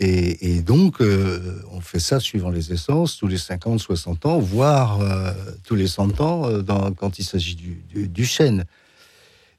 Et, 0.00 0.62
donc, 0.62 1.00
euh, 1.00 1.60
on 1.72 1.80
fait 1.80 1.98
ça 1.98 2.20
suivant 2.20 2.50
les 2.50 2.72
essences, 2.72 3.16
tous 3.16 3.26
les 3.26 3.36
50, 3.36 3.80
60 3.80 4.26
ans, 4.26 4.38
voire 4.38 5.00
euh, 5.00 5.32
tous 5.64 5.74
les 5.74 5.88
100 5.88 6.20
ans 6.20 6.48
euh, 6.48 6.62
dans, 6.62 6.92
quand 6.92 7.18
il 7.18 7.24
s'agit 7.24 7.56
du, 7.56 7.82
du, 8.06 8.24
chêne. 8.24 8.64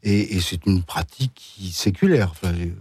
Et, 0.03 0.39
c'est 0.39 0.65
une 0.65 0.83
pratique 0.83 1.57
séculaire. 1.71 2.33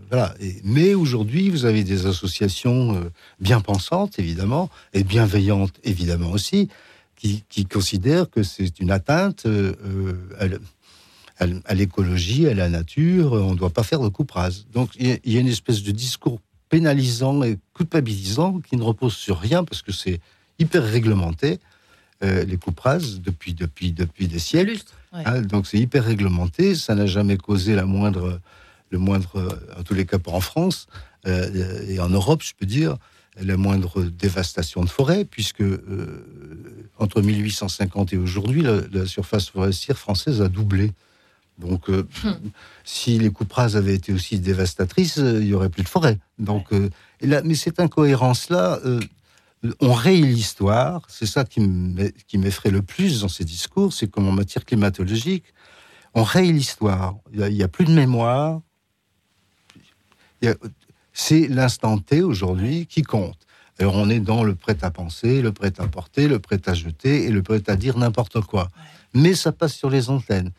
Voilà. 0.08 0.34
mais 0.62 0.94
aujourd'hui, 0.94 1.50
vous 1.50 1.64
avez 1.64 1.82
des 1.82 2.06
associations 2.06 3.10
bien 3.40 3.60
pensantes, 3.60 4.18
évidemment, 4.18 4.70
et 4.92 5.02
bienveillantes, 5.02 5.74
évidemment 5.82 6.30
aussi, 6.30 6.68
qui, 7.16 7.42
considèrent 7.66 8.30
que 8.30 8.44
c'est 8.44 8.78
une 8.78 8.92
atteinte 8.92 9.46
à, 10.38 10.44
à 11.64 11.74
l'écologie, 11.74 12.46
à 12.46 12.54
la 12.54 12.68
nature. 12.68 13.32
On 13.32 13.52
ne 13.52 13.58
doit 13.58 13.70
pas 13.70 13.82
faire 13.82 14.00
de 14.00 14.08
coupe 14.08 14.30
rase. 14.30 14.66
Donc, 14.72 14.90
il 14.96 15.18
y 15.24 15.36
a 15.36 15.40
une 15.40 15.48
espèce 15.48 15.82
de 15.82 15.90
discours 15.90 16.38
pénalisant 16.68 17.42
et 17.42 17.58
culpabilisant 17.74 18.60
qui 18.60 18.76
ne 18.76 18.82
repose 18.82 19.14
sur 19.14 19.38
rien 19.38 19.64
parce 19.64 19.82
que 19.82 19.92
c'est 19.92 20.20
hyper 20.58 20.84
réglementé. 20.84 21.58
Euh, 22.24 22.44
les 22.44 22.56
coupes 22.56 22.80
rases 22.80 23.20
depuis, 23.20 23.54
depuis, 23.54 23.92
depuis 23.92 24.26
des 24.26 24.40
siècles. 24.40 24.78
Hein, 25.12 25.42
donc 25.42 25.68
c'est 25.68 25.78
hyper 25.78 26.04
réglementé, 26.04 26.74
ça 26.74 26.96
n'a 26.96 27.06
jamais 27.06 27.36
causé 27.36 27.76
la 27.76 27.86
moindre, 27.86 28.40
le 28.90 28.98
moindre, 28.98 29.60
en 29.78 29.84
tous 29.84 29.94
les 29.94 30.04
cas 30.04 30.18
pas 30.18 30.32
en 30.32 30.40
France 30.40 30.88
euh, 31.26 31.86
et 31.88 32.00
en 32.00 32.08
Europe, 32.08 32.42
je 32.42 32.54
peux 32.58 32.66
dire, 32.66 32.96
la 33.40 33.56
moindre 33.56 34.02
dévastation 34.02 34.82
de 34.82 34.88
forêt, 34.88 35.24
puisque 35.24 35.60
euh, 35.62 36.24
entre 36.98 37.22
1850 37.22 38.12
et 38.12 38.16
aujourd'hui, 38.16 38.62
la, 38.62 39.06
surface 39.06 39.48
forestière 39.48 39.98
française 39.98 40.42
a 40.42 40.48
doublé. 40.48 40.92
Donc, 41.58 41.90
euh, 41.90 42.06
hmm. 42.24 42.50
si 42.84 43.18
les 43.18 43.30
coupes 43.30 43.52
rases 43.52 43.76
avaient 43.76 43.94
été 43.94 44.12
aussi 44.12 44.38
dévastatrices, 44.38 45.18
euh, 45.18 45.40
il 45.40 45.48
y 45.48 45.54
aurait 45.54 45.70
plus 45.70 45.82
de 45.82 45.88
forêt. 45.88 46.18
Donc, 46.38 46.72
euh, 46.72 46.88
là, 47.20 47.42
mais 47.44 47.54
cette 47.54 47.80
incohérence-là, 47.80 48.80
on 49.80 49.92
raye 49.92 50.22
l'histoire. 50.22 51.06
C'est 51.08 51.26
ça 51.26 51.44
qui 51.44 51.60
m'effraie 52.38 52.70
le 52.70 52.82
plus 52.82 53.20
dans 53.20 53.28
ces 53.28 53.44
discours, 53.44 53.92
c'est 53.92 54.08
comme 54.08 54.28
en 54.28 54.32
matière 54.32 54.64
climatologique, 54.64 55.44
on 56.14 56.22
raye 56.22 56.52
l'histoire. 56.52 57.16
Il 57.32 57.44
n'y 57.48 57.62
a, 57.62 57.68
plus 57.68 57.84
de 57.84 57.92
mémoire. 57.92 58.60
C'est 61.12 61.48
l'instant 61.48 61.98
T 61.98 62.22
aujourd'hui 62.22 62.86
qui 62.86 63.02
compte. 63.02 63.38
Alors 63.78 63.94
on 63.94 64.08
est 64.08 64.20
dans 64.20 64.42
le 64.42 64.54
prêt 64.54 64.76
à 64.82 64.90
penser, 64.90 65.40
le 65.40 65.52
prêt 65.52 65.72
à 65.78 65.86
porter, 65.86 66.26
le 66.26 66.40
prêt 66.40 66.60
à 66.66 66.74
jeter 66.74 67.24
et 67.24 67.30
le 67.30 67.42
prêt 67.42 67.62
à 67.68 67.76
dire 67.76 67.96
n'importe 67.96 68.40
quoi. 68.40 68.68
Mais 69.14 69.34
ça 69.34 69.52
passe 69.52 69.74
sur 69.74 69.90
les 69.90 70.10
antennes. 70.10 70.50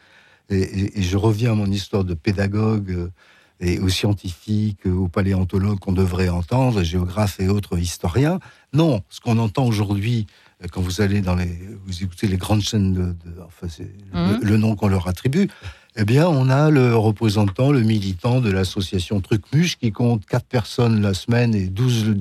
Et, 0.49 1.01
je 1.01 1.17
reviens 1.17 1.51
à 1.51 1.55
mon 1.55 1.67
histoire 1.67 2.03
de 2.03 2.13
pédagogue 2.13 2.91
euh, 2.91 3.11
et 3.59 3.79
aux 3.79 3.89
scientifiques, 3.89 4.85
aux 4.85 5.07
paléontologues 5.07 5.79
qu'on 5.79 5.91
devrait 5.91 6.29
entendre, 6.29 6.83
géographes 6.83 7.39
et 7.39 7.49
autres 7.49 7.77
historiens. 7.77 8.39
Non, 8.73 9.01
ce 9.09 9.19
qu'on 9.19 9.37
entend 9.37 9.65
aujourd'hui, 9.65 10.27
euh, 10.63 10.67
quand 10.71 10.81
vous 10.81 11.01
allez 11.01 11.21
dans 11.21 11.35
les, 11.35 11.59
vous 11.85 12.03
écoutez 12.03 12.27
les 12.27 12.37
grandes 12.37 12.61
chaînes 12.61 12.93
de, 12.93 13.15
enfin 13.45 13.67
c'est 13.69 13.91
mmh. 14.13 14.39
le, 14.41 14.57
nom 14.57 14.75
qu'on 14.75 14.87
leur 14.87 15.07
attribue, 15.07 15.49
eh 15.95 16.05
bien, 16.05 16.27
on 16.27 16.49
a 16.49 16.69
le 16.69 16.95
représentant, 16.95 17.71
le 17.71 17.81
militant 17.81 18.39
de 18.39 18.49
l'association 18.49 19.19
Trucmuche 19.19 19.77
qui 19.77 19.91
compte 19.91 20.25
4 20.25 20.45
personnes 20.45 21.01
la 21.01 21.13
semaine 21.13 21.53
et 21.53 21.67
12 21.67 22.15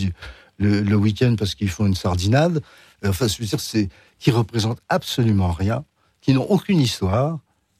le, 0.58 0.80
le, 0.80 0.96
week-end 0.96 1.36
parce 1.38 1.54
qu'ils 1.54 1.70
font 1.70 1.86
une 1.86 1.94
sardinade. 1.94 2.62
Enfin, 3.06 3.28
je 3.28 3.38
veux 3.38 3.46
dire, 3.46 3.60
c'est 3.60 3.88
qui 4.18 4.32
représentent 4.32 4.82
absolument 4.88 5.52
rien, 5.52 5.84
qui 6.20 6.32
n'ont 6.32 6.46
aucune 6.50 6.80
histoire, 6.80 7.38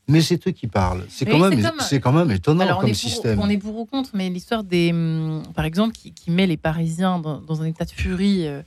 mais 0.08 0.20
c'est 0.20 0.46
eux 0.48 0.50
qui 0.50 0.66
parlent. 0.66 1.04
C'est 1.08 1.26
quand, 1.26 1.38
même, 1.38 1.70
c'est 1.80 2.00
quand 2.00 2.12
même 2.12 2.30
étonnant 2.30 2.80
comme 2.80 2.94
système. 2.94 3.38
On 3.40 3.48
est 3.48 3.58
pour 3.58 3.78
ou 3.78 3.84
contre, 3.84 4.10
mais 4.14 4.28
l'histoire 4.30 4.64
des. 4.64 4.90
Hum, 4.90 5.42
par 5.54 5.64
exemple, 5.64 5.94
qui, 5.94 6.30
met 6.30 6.46
les 6.46 6.56
Parisiens 6.56 7.18
dans, 7.18 7.62
un 7.62 7.64
état 7.66 7.84
de 7.84 7.90
furie. 7.90 8.46
Euh, 8.46 8.62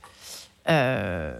euh, 0.68 1.34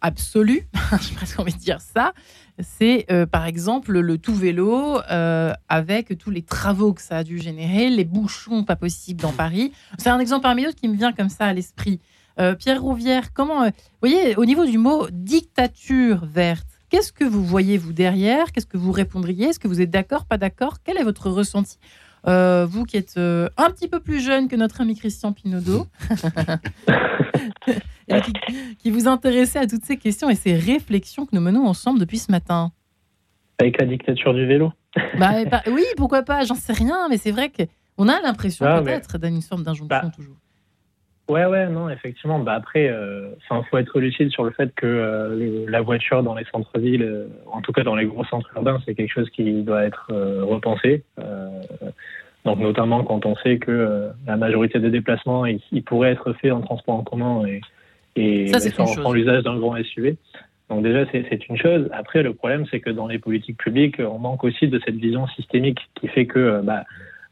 absolue, 0.00 0.66
j'ai 1.00 1.14
presque 1.14 1.38
envie 1.38 1.52
de 1.52 1.58
dire 1.58 1.80
ça, 1.80 2.12
c'est 2.58 3.06
euh, 3.10 3.26
par 3.26 3.44
exemple 3.44 3.98
le 3.98 4.18
tout 4.18 4.34
vélo 4.34 5.00
euh, 5.10 5.52
avec 5.68 6.16
tous 6.18 6.30
les 6.30 6.42
travaux 6.42 6.92
que 6.92 7.02
ça 7.02 7.18
a 7.18 7.24
dû 7.24 7.38
générer, 7.38 7.90
les 7.90 8.04
bouchons 8.04 8.64
pas 8.64 8.76
possibles 8.76 9.20
dans 9.20 9.32
Paris. 9.32 9.72
C'est 9.98 10.10
un 10.10 10.18
exemple 10.18 10.42
parmi 10.42 10.64
d'autres 10.64 10.76
qui 10.76 10.88
me 10.88 10.96
vient 10.96 11.12
comme 11.12 11.28
ça 11.28 11.46
à 11.46 11.52
l'esprit. 11.52 12.00
Euh, 12.38 12.54
Pierre 12.54 12.82
Rouvière, 12.82 13.32
comment, 13.32 13.64
vous 13.64 13.72
voyez, 14.00 14.36
au 14.36 14.44
niveau 14.44 14.66
du 14.66 14.78
mot 14.78 15.06
dictature 15.10 16.24
verte, 16.26 16.75
qu'est-ce 16.90 17.12
que 17.12 17.24
vous 17.24 17.44
voyez 17.44 17.78
vous 17.78 17.92
derrière? 17.92 18.52
Qu'est-ce 18.52 18.66
que 18.66 18.76
vous 18.76 18.92
répondriez? 18.92 19.46
Est-ce 19.46 19.60
que 19.60 19.68
vous 19.68 19.80
êtes 19.80 19.90
d'accord, 19.90 20.24
pas 20.24 20.38
d'accord? 20.38 20.78
Quel 20.84 20.98
est 20.98 21.04
votre 21.04 21.30
ressenti? 21.30 21.78
Vous 22.24 22.84
qui 22.84 22.96
êtes 22.96 23.16
un 23.16 23.70
petit 23.70 23.86
peu 23.86 24.00
plus 24.00 24.20
jeune 24.20 24.48
que 24.48 24.56
notre 24.56 24.80
ami 24.80 24.96
Christian 24.96 25.32
Pinaudot, 25.32 25.86
qui, 28.08 28.32
qui, 28.78 28.90
vous 28.90 29.06
intéressez 29.06 29.58
à 29.58 29.66
toutes 29.66 29.84
ces 29.84 29.96
questions 29.96 30.28
et 30.28 30.34
ces 30.34 30.54
réflexions 30.54 31.26
que 31.26 31.34
nous 31.34 31.40
menons 31.40 31.66
ensemble 31.66 32.00
depuis 32.00 32.18
ce 32.18 32.30
matin. 32.32 32.72
Avec 33.58 33.80
la 33.80 33.86
dictature 33.86 34.34
du 34.34 34.46
vélo. 34.46 34.72
Bah, 35.18 35.44
bah, 35.44 35.62
Oui, 35.66 35.84
pourquoi 35.96 36.22
pas, 36.22 36.44
j'en 36.44 36.54
sais 36.54 36.72
rien, 36.72 37.08
mais 37.10 37.18
c'est 37.18 37.30
vrai 37.30 37.50
qu'on 37.50 38.08
a 38.08 38.20
l'impression 38.22 38.64
ah, 38.66 38.80
peut-être 38.80 39.18
d'une 39.18 39.42
forme 39.42 39.62
d'injonction 39.62 39.86
bah, 39.86 40.10
toujours. 40.14 40.36
Ouais, 41.28 41.44
ouais, 41.44 41.66
non, 41.68 41.90
effectivement. 41.90 42.38
Bah 42.38 42.54
après, 42.54 42.84
il 42.84 42.90
euh, 42.90 43.62
faut 43.68 43.78
être 43.78 43.98
lucide 43.98 44.30
sur 44.30 44.44
le 44.44 44.52
fait 44.52 44.72
que 44.76 44.86
euh, 44.86 45.66
la 45.68 45.80
voiture 45.80 46.22
dans 46.22 46.36
les 46.36 46.44
centres-villes, 46.44 47.02
euh, 47.02 47.26
en 47.46 47.60
tout 47.62 47.72
cas 47.72 47.82
dans 47.82 47.96
les 47.96 48.06
gros 48.06 48.24
centres 48.24 48.48
urbains, 48.54 48.80
c'est 48.86 48.94
quelque 48.94 49.12
chose 49.12 49.28
qui 49.30 49.62
doit 49.62 49.84
être 49.84 50.12
repensé. 50.42 51.02
Donc 52.44 52.60
notamment 52.60 53.02
quand 53.02 53.26
on 53.26 53.34
sait 53.36 53.58
que 53.58 54.08
la 54.24 54.36
majorité 54.36 54.78
des 54.78 54.90
déplacements, 54.90 55.46
ils, 55.46 55.82
pourraient 55.82 56.12
être 56.12 56.32
faits 56.34 56.52
en 56.52 56.60
transport 56.60 56.94
en 56.94 57.02
commun 57.02 57.44
et, 57.44 57.60
et 58.14 58.46
sans, 58.46 59.12
l'usage 59.12 59.42
d'un 59.42 59.58
grand 59.58 59.82
SUV. 59.82 60.16
Donc 60.70 60.84
déjà, 60.84 61.06
c'est 61.10 61.48
une 61.48 61.56
chose. 61.56 61.88
Après, 61.92 62.22
le 62.22 62.34
problème, 62.34 62.66
c'est 62.70 62.78
que 62.78 62.90
dans 62.90 63.08
les 63.08 63.18
politiques 63.18 63.58
publiques, 63.58 63.98
on 63.98 64.18
manque 64.18 64.44
aussi 64.44 64.68
de 64.68 64.80
cette 64.84 64.94
vision 64.94 65.26
systémique 65.28 65.80
qui 65.96 66.06
fait 66.06 66.26
que 66.26 66.60
bah, 66.62 66.84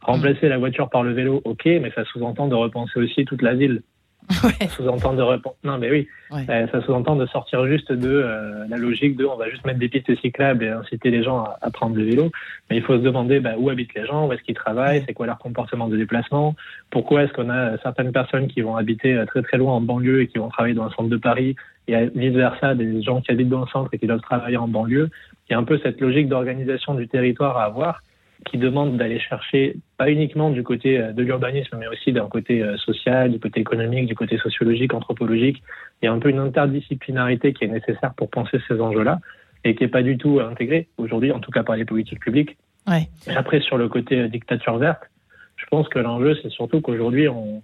remplacer 0.04 0.48
la 0.48 0.58
voiture 0.58 0.90
par 0.90 1.02
le 1.02 1.12
vélo, 1.12 1.40
ok, 1.44 1.64
mais 1.64 1.90
ça 1.94 2.04
sous-entend 2.04 2.46
de 2.48 2.54
repenser 2.54 2.98
aussi 2.98 3.24
toute 3.24 3.42
la 3.42 3.54
ville. 3.54 3.82
Ça 4.30 4.68
sous-entend 4.68 5.12
de 5.12 5.22
non 5.64 5.76
mais 5.76 5.90
oui, 5.90 6.08
euh, 6.32 6.66
ça 6.68 6.80
sous-entend 6.80 7.14
de 7.14 7.26
sortir 7.26 7.66
juste 7.66 7.92
de 7.92 8.08
euh, 8.08 8.64
la 8.70 8.78
logique 8.78 9.18
de 9.18 9.26
on 9.26 9.36
va 9.36 9.50
juste 9.50 9.66
mettre 9.66 9.78
des 9.78 9.90
pistes 9.90 10.18
cyclables 10.18 10.64
et 10.64 10.70
inciter 10.70 11.10
les 11.10 11.22
gens 11.22 11.44
à, 11.60 11.70
prendre 11.70 11.94
le 11.94 12.04
vélo. 12.04 12.30
Mais 12.70 12.78
il 12.78 12.82
faut 12.82 12.96
se 12.96 13.02
demander 13.02 13.40
bah, 13.40 13.52
où 13.58 13.68
habitent 13.68 13.92
les 13.94 14.06
gens, 14.06 14.26
où 14.26 14.32
est-ce 14.32 14.40
qu'ils 14.42 14.54
travaillent, 14.54 15.04
c'est 15.06 15.12
quoi 15.12 15.26
leur 15.26 15.38
comportement 15.38 15.88
de 15.88 15.98
déplacement, 15.98 16.56
pourquoi 16.90 17.24
est-ce 17.24 17.34
qu'on 17.34 17.50
a 17.50 17.76
certaines 17.82 18.12
personnes 18.12 18.46
qui 18.46 18.62
vont 18.62 18.76
habiter 18.76 19.12
euh, 19.12 19.26
très 19.26 19.42
très 19.42 19.58
loin 19.58 19.74
en 19.74 19.82
banlieue 19.82 20.22
et 20.22 20.26
qui 20.26 20.38
vont 20.38 20.48
travailler 20.48 20.74
dans 20.74 20.86
le 20.86 20.90
centre 20.92 21.10
de 21.10 21.18
Paris 21.18 21.54
et 21.86 22.06
vice 22.14 22.32
versa 22.32 22.74
des 22.74 23.02
gens 23.02 23.20
qui 23.20 23.30
habitent 23.30 23.50
dans 23.50 23.60
le 23.60 23.66
centre 23.66 23.90
et 23.92 23.98
qui 23.98 24.06
doivent 24.06 24.22
travailler 24.22 24.56
en 24.56 24.68
banlieue. 24.68 25.10
Il 25.48 25.52
y 25.52 25.54
a 25.54 25.58
un 25.58 25.64
peu 25.64 25.78
cette 25.82 26.00
logique 26.00 26.28
d'organisation 26.28 26.94
du 26.94 27.08
territoire 27.08 27.58
à 27.58 27.64
avoir 27.64 28.00
qui 28.44 28.58
demande 28.58 28.96
d'aller 28.96 29.18
chercher, 29.18 29.76
pas 29.96 30.10
uniquement 30.10 30.50
du 30.50 30.62
côté 30.62 30.98
euh, 30.98 31.12
de 31.12 31.22
l'urbanisme, 31.22 31.76
mais 31.78 31.88
aussi 31.88 32.12
d'un 32.12 32.28
côté 32.28 32.62
euh, 32.62 32.76
social, 32.76 33.32
du 33.32 33.40
côté 33.40 33.60
économique, 33.60 34.06
du 34.06 34.14
côté 34.14 34.38
sociologique, 34.38 34.94
anthropologique. 34.94 35.62
Il 36.02 36.06
y 36.06 36.08
a 36.08 36.12
un 36.12 36.18
peu 36.18 36.28
une 36.28 36.38
interdisciplinarité 36.38 37.52
qui 37.52 37.64
est 37.64 37.68
nécessaire 37.68 38.14
pour 38.16 38.30
penser 38.30 38.58
ces 38.68 38.80
enjeux-là 38.80 39.18
et 39.64 39.74
qui 39.74 39.84
n'est 39.84 39.90
pas 39.90 40.02
du 40.02 40.18
tout 40.18 40.40
intégrée 40.40 40.88
aujourd'hui, 40.98 41.32
en 41.32 41.40
tout 41.40 41.50
cas 41.50 41.62
par 41.62 41.76
les 41.76 41.84
politiques 41.84 42.20
publiques. 42.20 42.56
Ouais. 42.86 43.08
Après, 43.34 43.60
sur 43.60 43.78
le 43.78 43.88
côté 43.88 44.20
euh, 44.20 44.28
dictature 44.28 44.76
verte, 44.78 45.02
je 45.56 45.64
pense 45.66 45.88
que 45.88 45.98
l'enjeu, 45.98 46.36
c'est 46.42 46.50
surtout 46.50 46.80
qu'aujourd'hui, 46.80 47.28
on, 47.28 47.62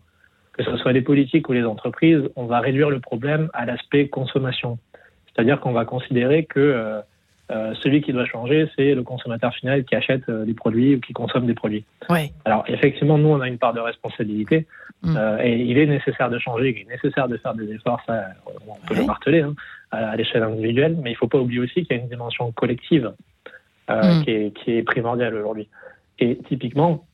que 0.52 0.64
ce 0.64 0.76
soit 0.78 0.92
les 0.92 1.02
politiques 1.02 1.48
ou 1.48 1.52
les 1.52 1.64
entreprises, 1.64 2.22
on 2.36 2.46
va 2.46 2.60
réduire 2.60 2.90
le 2.90 3.00
problème 3.00 3.50
à 3.52 3.66
l'aspect 3.66 4.08
consommation. 4.08 4.78
C'est-à-dire 5.26 5.60
qu'on 5.60 5.72
va 5.72 5.84
considérer 5.84 6.44
que 6.44 7.02
euh, 7.50 7.74
celui 7.82 8.00
qui 8.00 8.12
doit 8.12 8.26
changer, 8.26 8.70
c'est 8.76 8.94
le 8.94 9.02
consommateur 9.02 9.52
final 9.54 9.84
qui 9.84 9.96
achète 9.96 10.28
euh, 10.28 10.44
des 10.44 10.54
produits 10.54 10.94
ou 10.94 11.00
qui 11.00 11.12
consomme 11.12 11.46
des 11.46 11.54
produits. 11.54 11.84
Ouais. 12.08 12.32
Alors 12.44 12.64
effectivement, 12.68 13.18
nous, 13.18 13.28
on 13.28 13.40
a 13.40 13.48
une 13.48 13.58
part 13.58 13.74
de 13.74 13.80
responsabilité 13.80 14.66
mm. 15.02 15.16
euh, 15.16 15.38
et 15.42 15.56
il 15.56 15.76
est 15.78 15.86
nécessaire 15.86 16.30
de 16.30 16.38
changer, 16.38 16.70
il 16.70 16.82
est 16.82 16.94
nécessaire 16.94 17.28
de 17.28 17.36
faire 17.38 17.54
des 17.54 17.72
efforts, 17.72 18.00
ça, 18.06 18.26
on 18.68 18.86
peut 18.86 18.94
le 18.94 19.04
marteler 19.04 19.40
hein, 19.40 19.54
à, 19.90 20.14
l'échelle 20.16 20.44
individuelle, 20.44 20.96
mais 21.02 21.10
il 21.10 21.14
ne 21.14 21.18
faut 21.18 21.28
pas 21.28 21.38
oublier 21.38 21.60
aussi 21.60 21.84
qu'il 21.84 21.96
y 21.96 21.98
a 21.98 22.02
une 22.02 22.08
dimension 22.08 22.52
collective 22.52 23.12
mm. 23.88 24.22
qui, 24.22 24.30
est, 24.30 24.56
qui, 24.56 24.72
est, 24.76 24.82
primordiale 24.82 25.34
aujourd'hui. 25.34 25.68
Et 26.20 26.38
typiquement, 26.48 27.04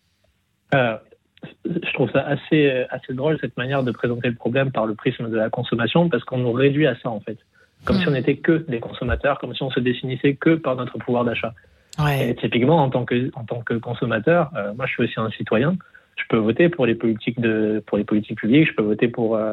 je 0.75 1.93
trouve 1.95 2.11
ça 2.11 2.21
assez, 2.27 2.85
assez 2.91 3.15
drôle 3.15 3.39
cette 3.41 3.57
manière 3.57 3.85
de 3.85 3.93
présenter 3.93 4.29
le 4.29 4.35
problème 4.35 4.71
par 4.71 4.85
le 4.85 4.95
prisme 4.95 5.31
de 5.31 5.37
la 5.37 5.49
consommation 5.49 6.11
parce 6.11 6.25
qu'on 6.25 6.39
nous 6.39 6.53
réduit 6.53 6.87
à 6.87 6.97
ça 6.97 7.09
en 7.09 7.21
fait 7.21 7.39
comme 7.87 7.99
si 7.99 8.09
on 8.09 8.11
n'était 8.11 8.37
que 8.37 8.65
des 8.69 8.81
consommateurs, 8.81 9.39
comme 9.39 9.55
si 9.55 9.63
on 9.63 9.71
se 9.71 9.81
définissait 9.81 10.35
que 10.35 10.57
par 10.57 10.77
notre 10.77 10.99
pouvoir 10.99 11.25
d'achat. 11.25 11.55
Ouais. 11.99 12.31
Et 12.31 12.35
typiquement, 12.35 12.83
en 12.83 12.91
tant 12.91 13.05
que, 13.05 13.31
en 13.35 13.45
tant 13.45 13.63
que 13.63 13.75
consommateur, 13.75 14.51
euh, 14.57 14.75
moi 14.75 14.87
je 14.87 14.93
suis 14.93 15.05
aussi 15.05 15.15
un 15.19 15.31
citoyen, 15.31 15.77
je 16.17 16.25
peux 16.29 16.37
voter 16.37 16.69
pour 16.69 16.85
les 16.85 16.95
politiques, 16.95 17.41
de, 17.41 17.83
pour 17.87 17.97
les 17.97 18.05
politiques 18.05 18.39
publiques, 18.39 18.69
je 18.69 18.75
peux 18.75 18.83
voter 18.83 19.09
pour 19.09 19.37
euh, 19.37 19.53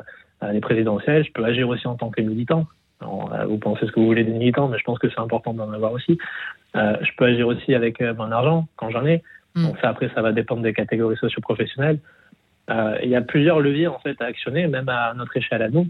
les 0.52 0.60
présidentielles, 0.60 1.24
je 1.26 1.32
peux 1.32 1.44
agir 1.46 1.70
aussi 1.70 1.88
en 1.88 1.96
tant 1.96 2.10
que 2.10 2.22
militant. 2.22 2.68
Euh, 3.02 3.46
vous 3.46 3.58
pensez 3.58 3.86
ce 3.86 3.92
que 3.92 4.00
vous 4.00 4.06
voulez 4.06 4.24
des 4.24 4.32
militants, 4.32 4.68
mais 4.68 4.78
je 4.78 4.84
pense 4.84 5.00
que 5.00 5.10
c'est 5.10 5.20
important 5.20 5.54
d'en 5.54 5.72
avoir 5.72 5.94
aussi. 5.94 6.18
je 6.74 7.10
peux 7.18 7.26
agir 7.26 7.48
aussi 7.48 7.76
avec 7.76 8.02
mon 8.02 8.32
argent 8.32 8.68
quand 8.76 8.90
j'en 8.90 9.06
ai. 9.06 9.22
Mm. 9.56 9.68
Donc 9.68 9.78
ça, 9.80 9.90
après, 9.90 10.10
ça 10.16 10.22
va 10.22 10.32
dépendre 10.32 10.64
des 10.64 10.74
catégories 10.74 11.18
socio-professionnelles. 11.18 12.00
Il 12.70 13.10
y 13.10 13.16
a 13.16 13.22
plusieurs 13.22 13.60
leviers 13.60 13.88
en 13.88 14.00
fait 14.00 14.20
à 14.22 14.26
actionner, 14.26 14.68
même 14.68 14.90
à 14.90 15.14
notre 15.14 15.36
échelle 15.38 15.62
à 15.62 15.70
nous. 15.70 15.88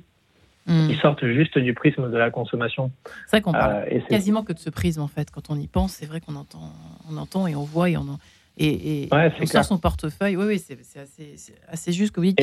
Mm. 0.66 0.88
Ils 0.90 0.98
sortent 0.98 1.26
juste 1.26 1.58
du 1.58 1.74
prisme 1.74 2.10
de 2.10 2.18
la 2.18 2.32
consommation. 2.32 2.92
C'est 3.26 3.38
vrai 3.38 3.42
qu'on 3.42 3.52
parle 3.52 3.86
euh, 3.92 4.00
quasiment 4.10 4.44
que 4.44 4.54
de 4.54 4.60
ce 4.60 4.70
prisme 4.70 5.02
en 5.02 5.08
fait. 5.08 5.30
Quand 5.30 5.50
on 5.50 5.56
y 5.56 5.68
pense, 5.68 5.94
c'est 5.94 6.06
vrai 6.06 6.22
qu'on 6.22 6.36
entend, 6.36 6.72
on 7.10 7.18
entend 7.18 7.48
et 7.48 7.56
on 7.56 7.64
voit 7.64 7.90
et 7.90 7.98
on, 7.98 8.18
et, 8.58 9.04
et 9.04 9.10
on 9.12 9.46
sort 9.46 9.66
son 9.66 9.78
portefeuille. 9.78 10.38
Oui, 10.38 10.46
oui, 10.48 10.60
c'est 10.60 10.78
assez, 11.00 11.36
assez, 11.68 11.92
juste 11.92 12.16
que 12.16 12.22
oui, 12.22 12.36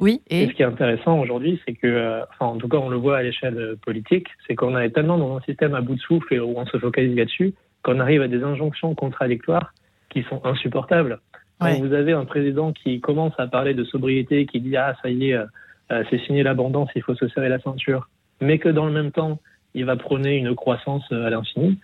oui. 0.00 0.20
Et... 0.28 0.46
ce 0.46 0.52
qui 0.52 0.62
est 0.62 0.66
intéressant 0.66 1.18
aujourd'hui, 1.18 1.60
c'est 1.66 1.74
que, 1.74 1.86
euh, 1.86 2.22
enfin, 2.30 2.46
en 2.46 2.56
tout 2.58 2.68
cas, 2.68 2.76
on 2.76 2.90
le 2.90 2.96
voit 2.96 3.18
à 3.18 3.22
l'échelle 3.22 3.76
politique, 3.84 4.28
c'est 4.46 4.54
qu'on 4.54 4.78
est 4.78 4.90
tellement 4.90 5.18
dans 5.18 5.36
un 5.36 5.40
système 5.40 5.74
à 5.74 5.80
bout 5.80 5.94
de 5.94 6.00
souffle 6.00 6.34
et 6.34 6.38
où 6.38 6.54
on 6.56 6.66
se 6.66 6.78
focalise 6.78 7.16
là-dessus 7.16 7.54
qu'on 7.82 7.98
arrive 7.98 8.22
à 8.22 8.28
des 8.28 8.44
injonctions 8.44 8.94
contradictoires 8.94 9.74
qui 10.10 10.22
sont 10.24 10.40
insupportables. 10.44 11.18
vous 11.60 11.92
avez 11.92 12.12
un 12.12 12.24
président 12.24 12.72
qui 12.72 13.00
commence 13.00 13.32
à 13.38 13.46
parler 13.46 13.74
de 13.74 13.84
sobriété, 13.84 14.46
qui 14.46 14.60
dit 14.60 14.76
ah 14.76 14.94
ça 15.02 15.10
y 15.10 15.30
est, 15.30 15.38
euh, 15.92 16.00
euh, 16.00 16.04
c'est 16.10 16.18
signer 16.24 16.42
l'abondance, 16.42 16.88
il 16.94 17.02
faut 17.02 17.14
se 17.14 17.28
serrer 17.28 17.48
la 17.48 17.60
ceinture, 17.60 18.08
mais 18.40 18.58
que 18.58 18.68
dans 18.68 18.86
le 18.86 18.92
même 18.92 19.12
temps, 19.12 19.38
il 19.74 19.84
va 19.84 19.96
prôner 19.96 20.36
une 20.36 20.54
croissance 20.54 21.04
euh, 21.12 21.26
à 21.26 21.30
l'infini. 21.30 21.78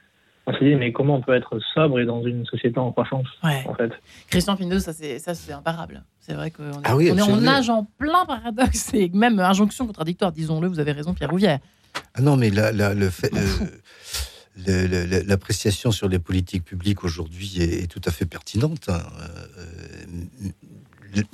On 0.47 0.55
se 0.55 0.65
dit, 0.65 0.75
mais 0.77 0.93
comment 0.93 1.17
on 1.17 1.21
peut 1.21 1.35
être 1.35 1.59
sobre 1.75 2.01
et 2.01 2.07
dans 2.07 2.23
une 2.23 2.47
société 2.47 2.79
en 2.79 2.91
croissance 2.91 3.27
en 3.43 3.75
fait? 3.75 3.93
Christian 4.31 4.57
Pinot, 4.57 4.79
ça 4.79 4.95
c'est 4.95 5.53
imparable. 5.53 6.05
C'est 6.21 6.33
vrai 6.33 6.51
qu'on 6.51 6.65
est, 6.65 6.85
ah 6.85 6.97
on 6.97 7.01
est 7.01 7.21
en 7.21 7.37
nage 7.37 7.69
en 7.69 7.85
plein 7.99 8.25
paradoxe 8.25 8.91
et 8.95 9.11
même 9.13 9.39
injonction 9.41 9.87
contradictoire, 9.87 10.33
disons-le, 10.33 10.69
vous 10.69 10.81
avez 10.81 10.93
raison 10.93 11.13
Pierre 11.13 11.31
Rouvière. 11.31 11.59
Ah 12.15 12.23
non, 12.23 12.37
mais 12.37 12.51
la, 12.51 12.95
le 12.95 13.11
fait... 13.11 13.31
Euh, 13.35 15.23
l'appréciation 15.27 15.93
sur 15.93 16.09
les 16.09 16.19
politiques 16.19 16.65
publiques 16.65 17.05
aujourd'hui 17.05 17.63
est, 17.63 17.87
tout 17.87 18.01
à 18.05 18.11
fait 18.11 18.27
pertinente. 18.27 18.89
Hein 18.89 19.03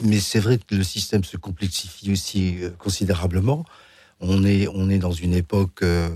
mais 0.03 0.20
c'est 0.20 0.41
vrai 0.41 0.59
que 0.59 0.75
le 0.75 0.85
système 0.85 1.25
se 1.25 1.37
complexifie 1.37 2.12
aussi 2.12 2.57
euh, 2.62 2.70
considérablement. 2.79 3.64
On 4.20 4.45
est, 4.45 4.68
on 4.68 4.89
est 4.91 4.99
dans 4.99 5.12
une 5.12 5.35
époque 5.35 5.83
euh, 5.83 6.09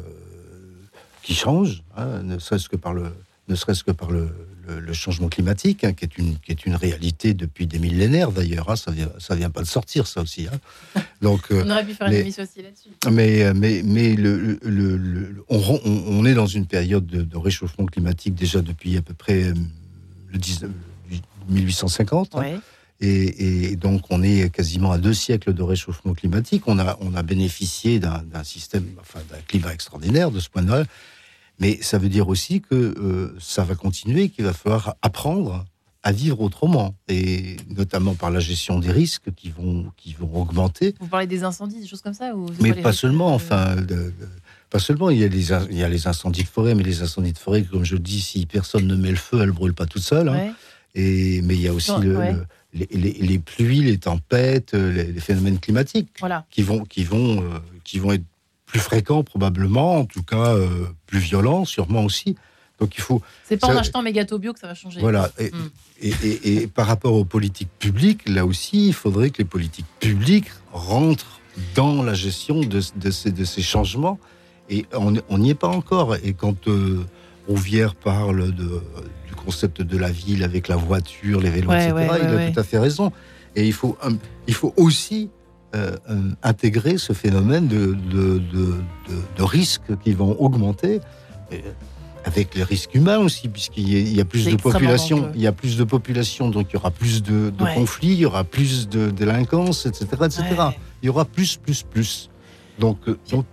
qui 1.22 1.34
change, 1.34 1.82
hein, 1.96 2.22
ne 2.22 2.38
serait-ce 2.38 2.68
que 2.68 2.76
par 2.76 2.94
le, 2.94 3.12
ne 3.48 3.54
serait-ce 3.54 3.84
que 3.84 3.90
par 3.90 4.10
le, 4.10 4.30
le, 4.66 4.92
changement 4.92 5.28
climatique, 5.28 5.84
hein, 5.84 5.92
qui, 5.92 6.04
est 6.04 6.16
une, 6.18 6.38
qui 6.38 6.52
est 6.52 6.64
une 6.64 6.74
réalité 6.74 7.34
depuis 7.34 7.66
des 7.66 7.78
millénaires 7.78 8.30
d'ailleurs. 8.30 8.70
Hein, 8.70 8.76
ça 8.76 8.92
vient, 8.92 9.10
ça 9.18 9.34
vient 9.34 9.50
pas 9.50 9.62
de 9.62 9.66
sortir, 9.66 10.06
ça 10.06 10.22
aussi. 10.22 10.46
Donc, 11.22 11.50
euh, 11.50 11.62
on 11.66 11.70
aurait 11.70 11.84
pu 11.84 11.94
faire 11.94 12.08
mais, 12.08 12.16
une 12.16 12.22
émission 12.22 12.44
aussi 12.44 12.62
là-dessus. 12.62 12.90
Mais, 13.10 13.52
mais, 13.54 13.82
mais 13.84 14.14
le, 14.14 15.44
on, 15.48 15.80
on, 15.84 16.24
est 16.24 16.34
dans 16.34 16.46
une 16.46 16.66
période 16.66 17.06
de, 17.06 17.36
réchauffement 17.36 17.86
climatique 17.86 18.34
déjà 18.34 18.62
depuis 18.62 18.96
à 18.96 19.02
peu 19.02 19.14
près 19.14 19.52
le 20.32 20.38
19, 20.38 20.70
1850. 21.48 22.34
Ouais. 22.34 22.58
Et, 23.00 23.76
donc, 23.76 24.02
on 24.10 24.22
est 24.22 24.52
quasiment 24.52 24.90
à 24.90 24.98
deux 24.98 25.14
siècles 25.14 25.54
de 25.54 25.62
réchauffement 25.62 26.14
climatique. 26.14 26.64
On 26.66 26.78
a, 26.78 26.96
on 27.00 27.14
a 27.14 27.22
bénéficié 27.22 28.00
d'un 28.00 28.44
système, 28.44 28.86
enfin, 29.00 29.20
d'un 29.30 29.40
climat 29.46 29.72
extraordinaire 29.72 30.30
de 30.30 30.40
ce 30.40 30.48
point 30.48 30.62
de 30.62 30.72
vue. 30.72 30.84
Mais 31.60 31.78
ça 31.82 31.98
veut 31.98 32.08
dire 32.08 32.28
aussi 32.28 32.60
que 32.60 32.74
euh, 32.74 33.36
ça 33.40 33.64
va 33.64 33.74
continuer, 33.74 34.28
qu'il 34.28 34.44
va 34.44 34.52
falloir 34.52 34.96
apprendre 35.02 35.64
à 36.04 36.12
vivre 36.12 36.40
autrement, 36.40 36.94
et 37.08 37.56
notamment 37.76 38.14
par 38.14 38.30
la 38.30 38.38
gestion 38.38 38.78
des 38.78 38.92
risques 38.92 39.34
qui 39.34 39.50
vont, 39.50 39.90
qui 39.96 40.14
vont 40.14 40.40
augmenter. 40.40 40.94
Vous 41.00 41.08
parlez 41.08 41.26
des 41.26 41.42
incendies, 41.42 41.80
des 41.80 41.86
choses 41.86 42.02
comme 42.02 42.14
ça 42.14 42.34
ou 42.34 42.46
Mais 42.60 42.72
pas, 42.72 42.92
seulement, 42.92 43.34
enfin, 43.34 43.74
pas 44.70 44.78
seulement. 44.78 45.10
Il 45.10 45.18
y, 45.18 45.24
a 45.24 45.28
les, 45.28 45.52
il 45.70 45.76
y 45.76 45.82
a 45.82 45.88
les 45.88 46.06
incendies 46.06 46.44
de 46.44 46.48
forêt, 46.48 46.74
mais 46.76 46.84
les 46.84 47.02
incendies 47.02 47.32
de 47.32 47.38
forêt, 47.38 47.62
comme 47.62 47.84
je 47.84 47.96
dis, 47.96 48.20
si 48.20 48.46
personne 48.46 48.86
ne 48.86 48.94
met 48.94 49.10
le 49.10 49.16
feu, 49.16 49.40
elles 49.40 49.48
ne 49.48 49.52
brûlent 49.52 49.74
pas 49.74 49.86
toutes 49.86 50.02
seules. 50.02 50.28
Hein. 50.28 50.54
Et, 50.94 51.42
mais 51.42 51.54
il 51.54 51.60
y 51.60 51.68
a 51.68 51.74
aussi 51.74 51.92
le, 52.00 52.44
les, 52.74 53.38
pluies, 53.38 53.80
les 53.82 53.98
tempêtes, 53.98 54.74
euh, 54.74 54.92
les, 54.92 55.20
phénomènes 55.20 55.58
climatiques 55.58 56.08
qui 56.50 56.62
vont, 56.62 56.84
qui 56.84 57.04
vont, 57.04 57.42
euh, 57.42 57.58
qui 57.84 57.98
vont 57.98 58.12
être 58.12 58.24
plus 58.66 58.80
fréquents 58.80 59.22
probablement, 59.24 59.96
en 60.00 60.04
tout 60.04 60.22
cas 60.22 60.54
euh, 60.54 60.68
plus 61.06 61.18
violents 61.18 61.64
sûrement 61.64 62.04
aussi. 62.04 62.36
Donc 62.78 62.96
il 62.96 63.00
faut. 63.00 63.22
C'est 63.44 63.56
pas 63.56 63.68
en 63.68 63.72
Ça- 63.72 63.80
achetant 63.80 64.02
Mégato 64.02 64.38
Bio 64.38 64.52
que 64.52 64.60
ça 64.60 64.66
va 64.68 64.74
changer. 64.74 65.00
Voilà. 65.00 65.30
Et, 65.38 65.50
Mm. 65.50 65.70
et- 66.02 66.12
et- 66.22 66.54
et 66.62 66.66
par 66.68 66.86
rapport 66.86 67.14
aux 67.14 67.24
politiques 67.24 67.70
publiques, 67.78 68.28
là 68.28 68.44
aussi, 68.46 68.88
il 68.88 68.92
faudrait 68.94 69.30
que 69.30 69.38
les 69.38 69.44
politiques 69.48 69.86
publiques 69.98 70.50
rentrent 70.72 71.40
dans 71.74 72.02
la 72.04 72.14
gestion 72.14 72.60
de, 72.60 72.80
de 72.94 73.10
ces, 73.10 73.32
de 73.32 73.44
ces 73.44 73.62
changements. 73.62 74.18
Et 74.70 74.86
on 74.92 75.14
on 75.28 75.38
n'y 75.38 75.50
est 75.50 75.54
pas 75.54 75.66
encore. 75.68 76.14
Et 76.16 76.34
quand 76.34 76.68
euh, 76.68 77.04
Rouvière 77.48 77.94
parle 77.94 78.52
de, 78.54 78.82
du 79.26 79.34
concept 79.34 79.80
de 79.82 79.96
la 79.96 80.10
ville 80.10 80.44
avec 80.44 80.68
la 80.68 80.76
voiture, 80.76 81.40
les 81.40 81.50
vélos, 81.50 81.70
Ouais, 81.70 81.84
etc., 81.88 81.94
ouais, 81.94 82.18
il 82.22 82.34
ouais, 82.34 82.46
a 82.46 82.50
tout 82.50 82.60
à 82.60 82.62
fait 82.64 82.78
raison. 82.78 83.10
Et 83.56 83.66
il 83.66 83.72
faut, 83.72 83.96
euh, 84.04 84.10
il 84.46 84.54
faut 84.54 84.74
aussi 84.76 85.30
euh, 85.74 85.96
euh, 86.10 86.30
intégrer 86.42 86.98
ce 86.98 87.12
phénomène 87.12 87.66
de, 87.68 87.86
de, 87.94 88.38
de, 88.38 88.38
de- 88.38 88.74
de 89.36 89.42
risques 89.42 89.96
qui 90.04 90.12
vont 90.12 90.36
augmenter. 90.40 91.00
Et, 91.50 91.62
avec 92.24 92.54
les 92.54 92.62
risques 92.64 92.94
humains 92.94 93.18
aussi, 93.18 93.48
puisqu'il 93.48 93.88
y 93.90 93.96
a- 93.96 94.00
il 94.00 94.14
y 94.14 94.20
a 94.20 94.24
plus 94.26 94.44
de 94.44 94.56
population, 94.56 95.16
dangereux. 95.16 95.32
il 95.36 95.40
y 95.40 95.46
a 95.46 95.52
plus 95.52 95.78
de 95.78 95.84
population, 95.84 96.50
donc 96.50 96.66
il 96.70 96.74
y 96.74 96.76
aura 96.76 96.90
plus 96.90 97.22
de, 97.22 97.50
de 97.50 97.64
Ouais. 97.64 97.74
conflits, 97.74 98.08
il 98.12 98.18
y 98.18 98.26
aura 98.26 98.44
plus 98.44 98.88
de 98.88 99.08
délinquance, 99.10 99.86
etc., 99.86 100.06
etc. 100.24 100.42
Ouais. 100.50 100.76
Il 101.02 101.06
y 101.06 101.08
aura 101.08 101.24
plus, 101.24 101.56
plus, 101.56 101.82
plus. 101.84 102.28
Donc, 102.78 102.98
euh, 103.08 103.16
donc 103.30 103.46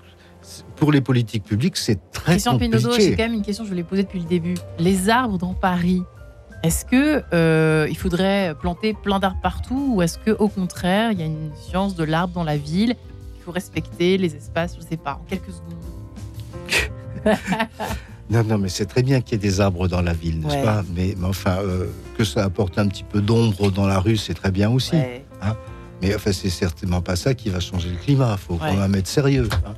pour 0.76 0.92
les 0.92 1.02
politiques 1.02 1.44
publiques, 1.44 1.78
c'est 1.78 2.00
très 2.12 2.34
Christian 2.34 2.58
Pinaudot, 2.58 2.80
j'ai 2.92 2.98
compliqué. 2.98 3.16
quand 3.16 3.24
même 3.24 3.34
une 3.34 3.42
question, 3.42 3.64
je 3.64 3.70
vous 3.70 3.76
l'ai 3.76 3.84
posée 3.84 4.04
depuis 4.04 4.20
le 4.20 4.26
début. 4.26 4.56
Les 4.80 5.10
arbres 5.10 5.38
dans 5.38 5.54
Paris, 5.54 6.04
est-ce 6.64 6.86
que 6.86 7.24
euh, 7.34 7.88
il 7.90 7.98
faudrait 7.98 8.56
planter 8.60 8.94
plein 8.94 9.20
d'arbres 9.20 9.40
partout 9.42 9.94
ou 9.96 10.02
est-ce 10.02 10.18
que 10.18 10.32
au 10.32 10.48
contraire, 10.48 11.12
il 11.12 11.20
y 11.20 11.24
a 11.24 11.26
une 11.26 11.52
science 11.70 11.96
de 11.96 12.04
l'arbre 12.04 12.34
dans 12.34 12.44
la 12.44 12.58
ville 12.58 12.96
Il 13.38 13.44
faut 13.44 13.52
respecter 13.52 14.18
les 14.18 14.36
espaces, 14.36 14.76
je 14.80 14.86
sais 14.88 14.98
pas, 14.98 15.20
en 15.22 15.26
quelques 15.30 15.52
secondes. 15.52 15.76
Non, 18.28 18.44
non, 18.44 18.58
mais 18.58 18.70
c'est 18.70 18.88
très 18.88 19.04
bien 19.04 19.22
qu'il 19.22 19.34
y 19.34 19.36
ait 19.36 19.50
des 19.50 19.62
arbres 19.62 19.88
dans 19.88 20.02
la 20.02 20.14
ville, 20.14 20.40
n'est-ce 20.40 20.56
Ouais. 20.56 20.64
pas? 20.64 20.84
Mais, 20.96 21.14
mais 21.16 21.28
enfin, 21.28 21.58
euh, 21.60 21.86
que 22.18 22.24
ça 22.24 22.44
apporte 22.44 22.80
un 22.80 22.88
petit 22.88 23.04
peu 23.04 23.22
d'ombre 23.22 23.70
dans 23.70 23.86
la 23.86 24.00
rue, 24.00 24.18
c'est 24.18 24.34
très 24.34 24.50
bien 24.50 24.72
aussi. 24.72 24.96
Ouais. 24.96 25.24
Mais 26.02 26.16
enfin, 26.16 26.32
c'est 26.34 26.50
certainement 26.50 27.02
pas 27.02 27.16
ça 27.16 27.36
qui 27.36 27.50
va 27.50 27.60
changer 27.60 27.90
le 27.90 27.98
climat. 27.98 28.32
Il 28.32 28.38
faut 28.40 28.54
Ouais. 28.56 28.72
quand 28.72 28.78
même 28.78 28.96
être 28.96 29.06
sérieux. 29.08 29.48
hein. 29.66 29.76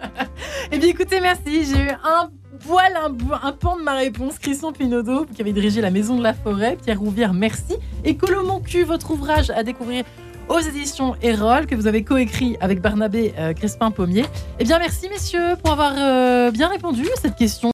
Eh 0.70 0.78
bien, 0.78 0.88
écoutez, 0.88 1.20
merci. 1.20 1.64
J'ai 1.64 1.82
eu 1.82 1.90
un 1.90 2.30
poil, 2.66 2.92
un, 2.96 3.12
un 3.42 3.52
pan 3.52 3.76
de 3.76 3.82
ma 3.82 3.94
réponse. 3.94 4.38
Christian 4.38 4.72
Pinaudot, 4.72 5.24
qui 5.26 5.40
avait 5.40 5.52
dirigé 5.52 5.80
la 5.80 5.90
Maison 5.90 6.16
de 6.16 6.22
la 6.22 6.34
Forêt. 6.34 6.76
Pierre 6.82 7.00
Rouvière, 7.00 7.32
merci. 7.32 7.76
Et 8.04 8.16
Colo 8.16 8.44
Mon 8.44 8.60
cul, 8.60 8.84
votre 8.84 9.10
ouvrage 9.10 9.50
à 9.50 9.62
découvrir 9.62 10.04
aux 10.48 10.60
éditions 10.60 11.14
Erol, 11.22 11.66
que 11.66 11.74
vous 11.74 11.86
avez 11.86 12.04
coécrit 12.04 12.56
avec 12.60 12.80
Barnabé 12.80 13.34
euh, 13.38 13.52
Crespin-Pommier. 13.52 14.24
Eh 14.58 14.64
bien, 14.64 14.78
merci, 14.78 15.08
messieurs, 15.08 15.56
pour 15.62 15.72
avoir 15.72 15.92
euh, 15.96 16.50
bien 16.50 16.68
répondu 16.68 17.04
à 17.14 17.20
cette 17.20 17.36
question. 17.36 17.66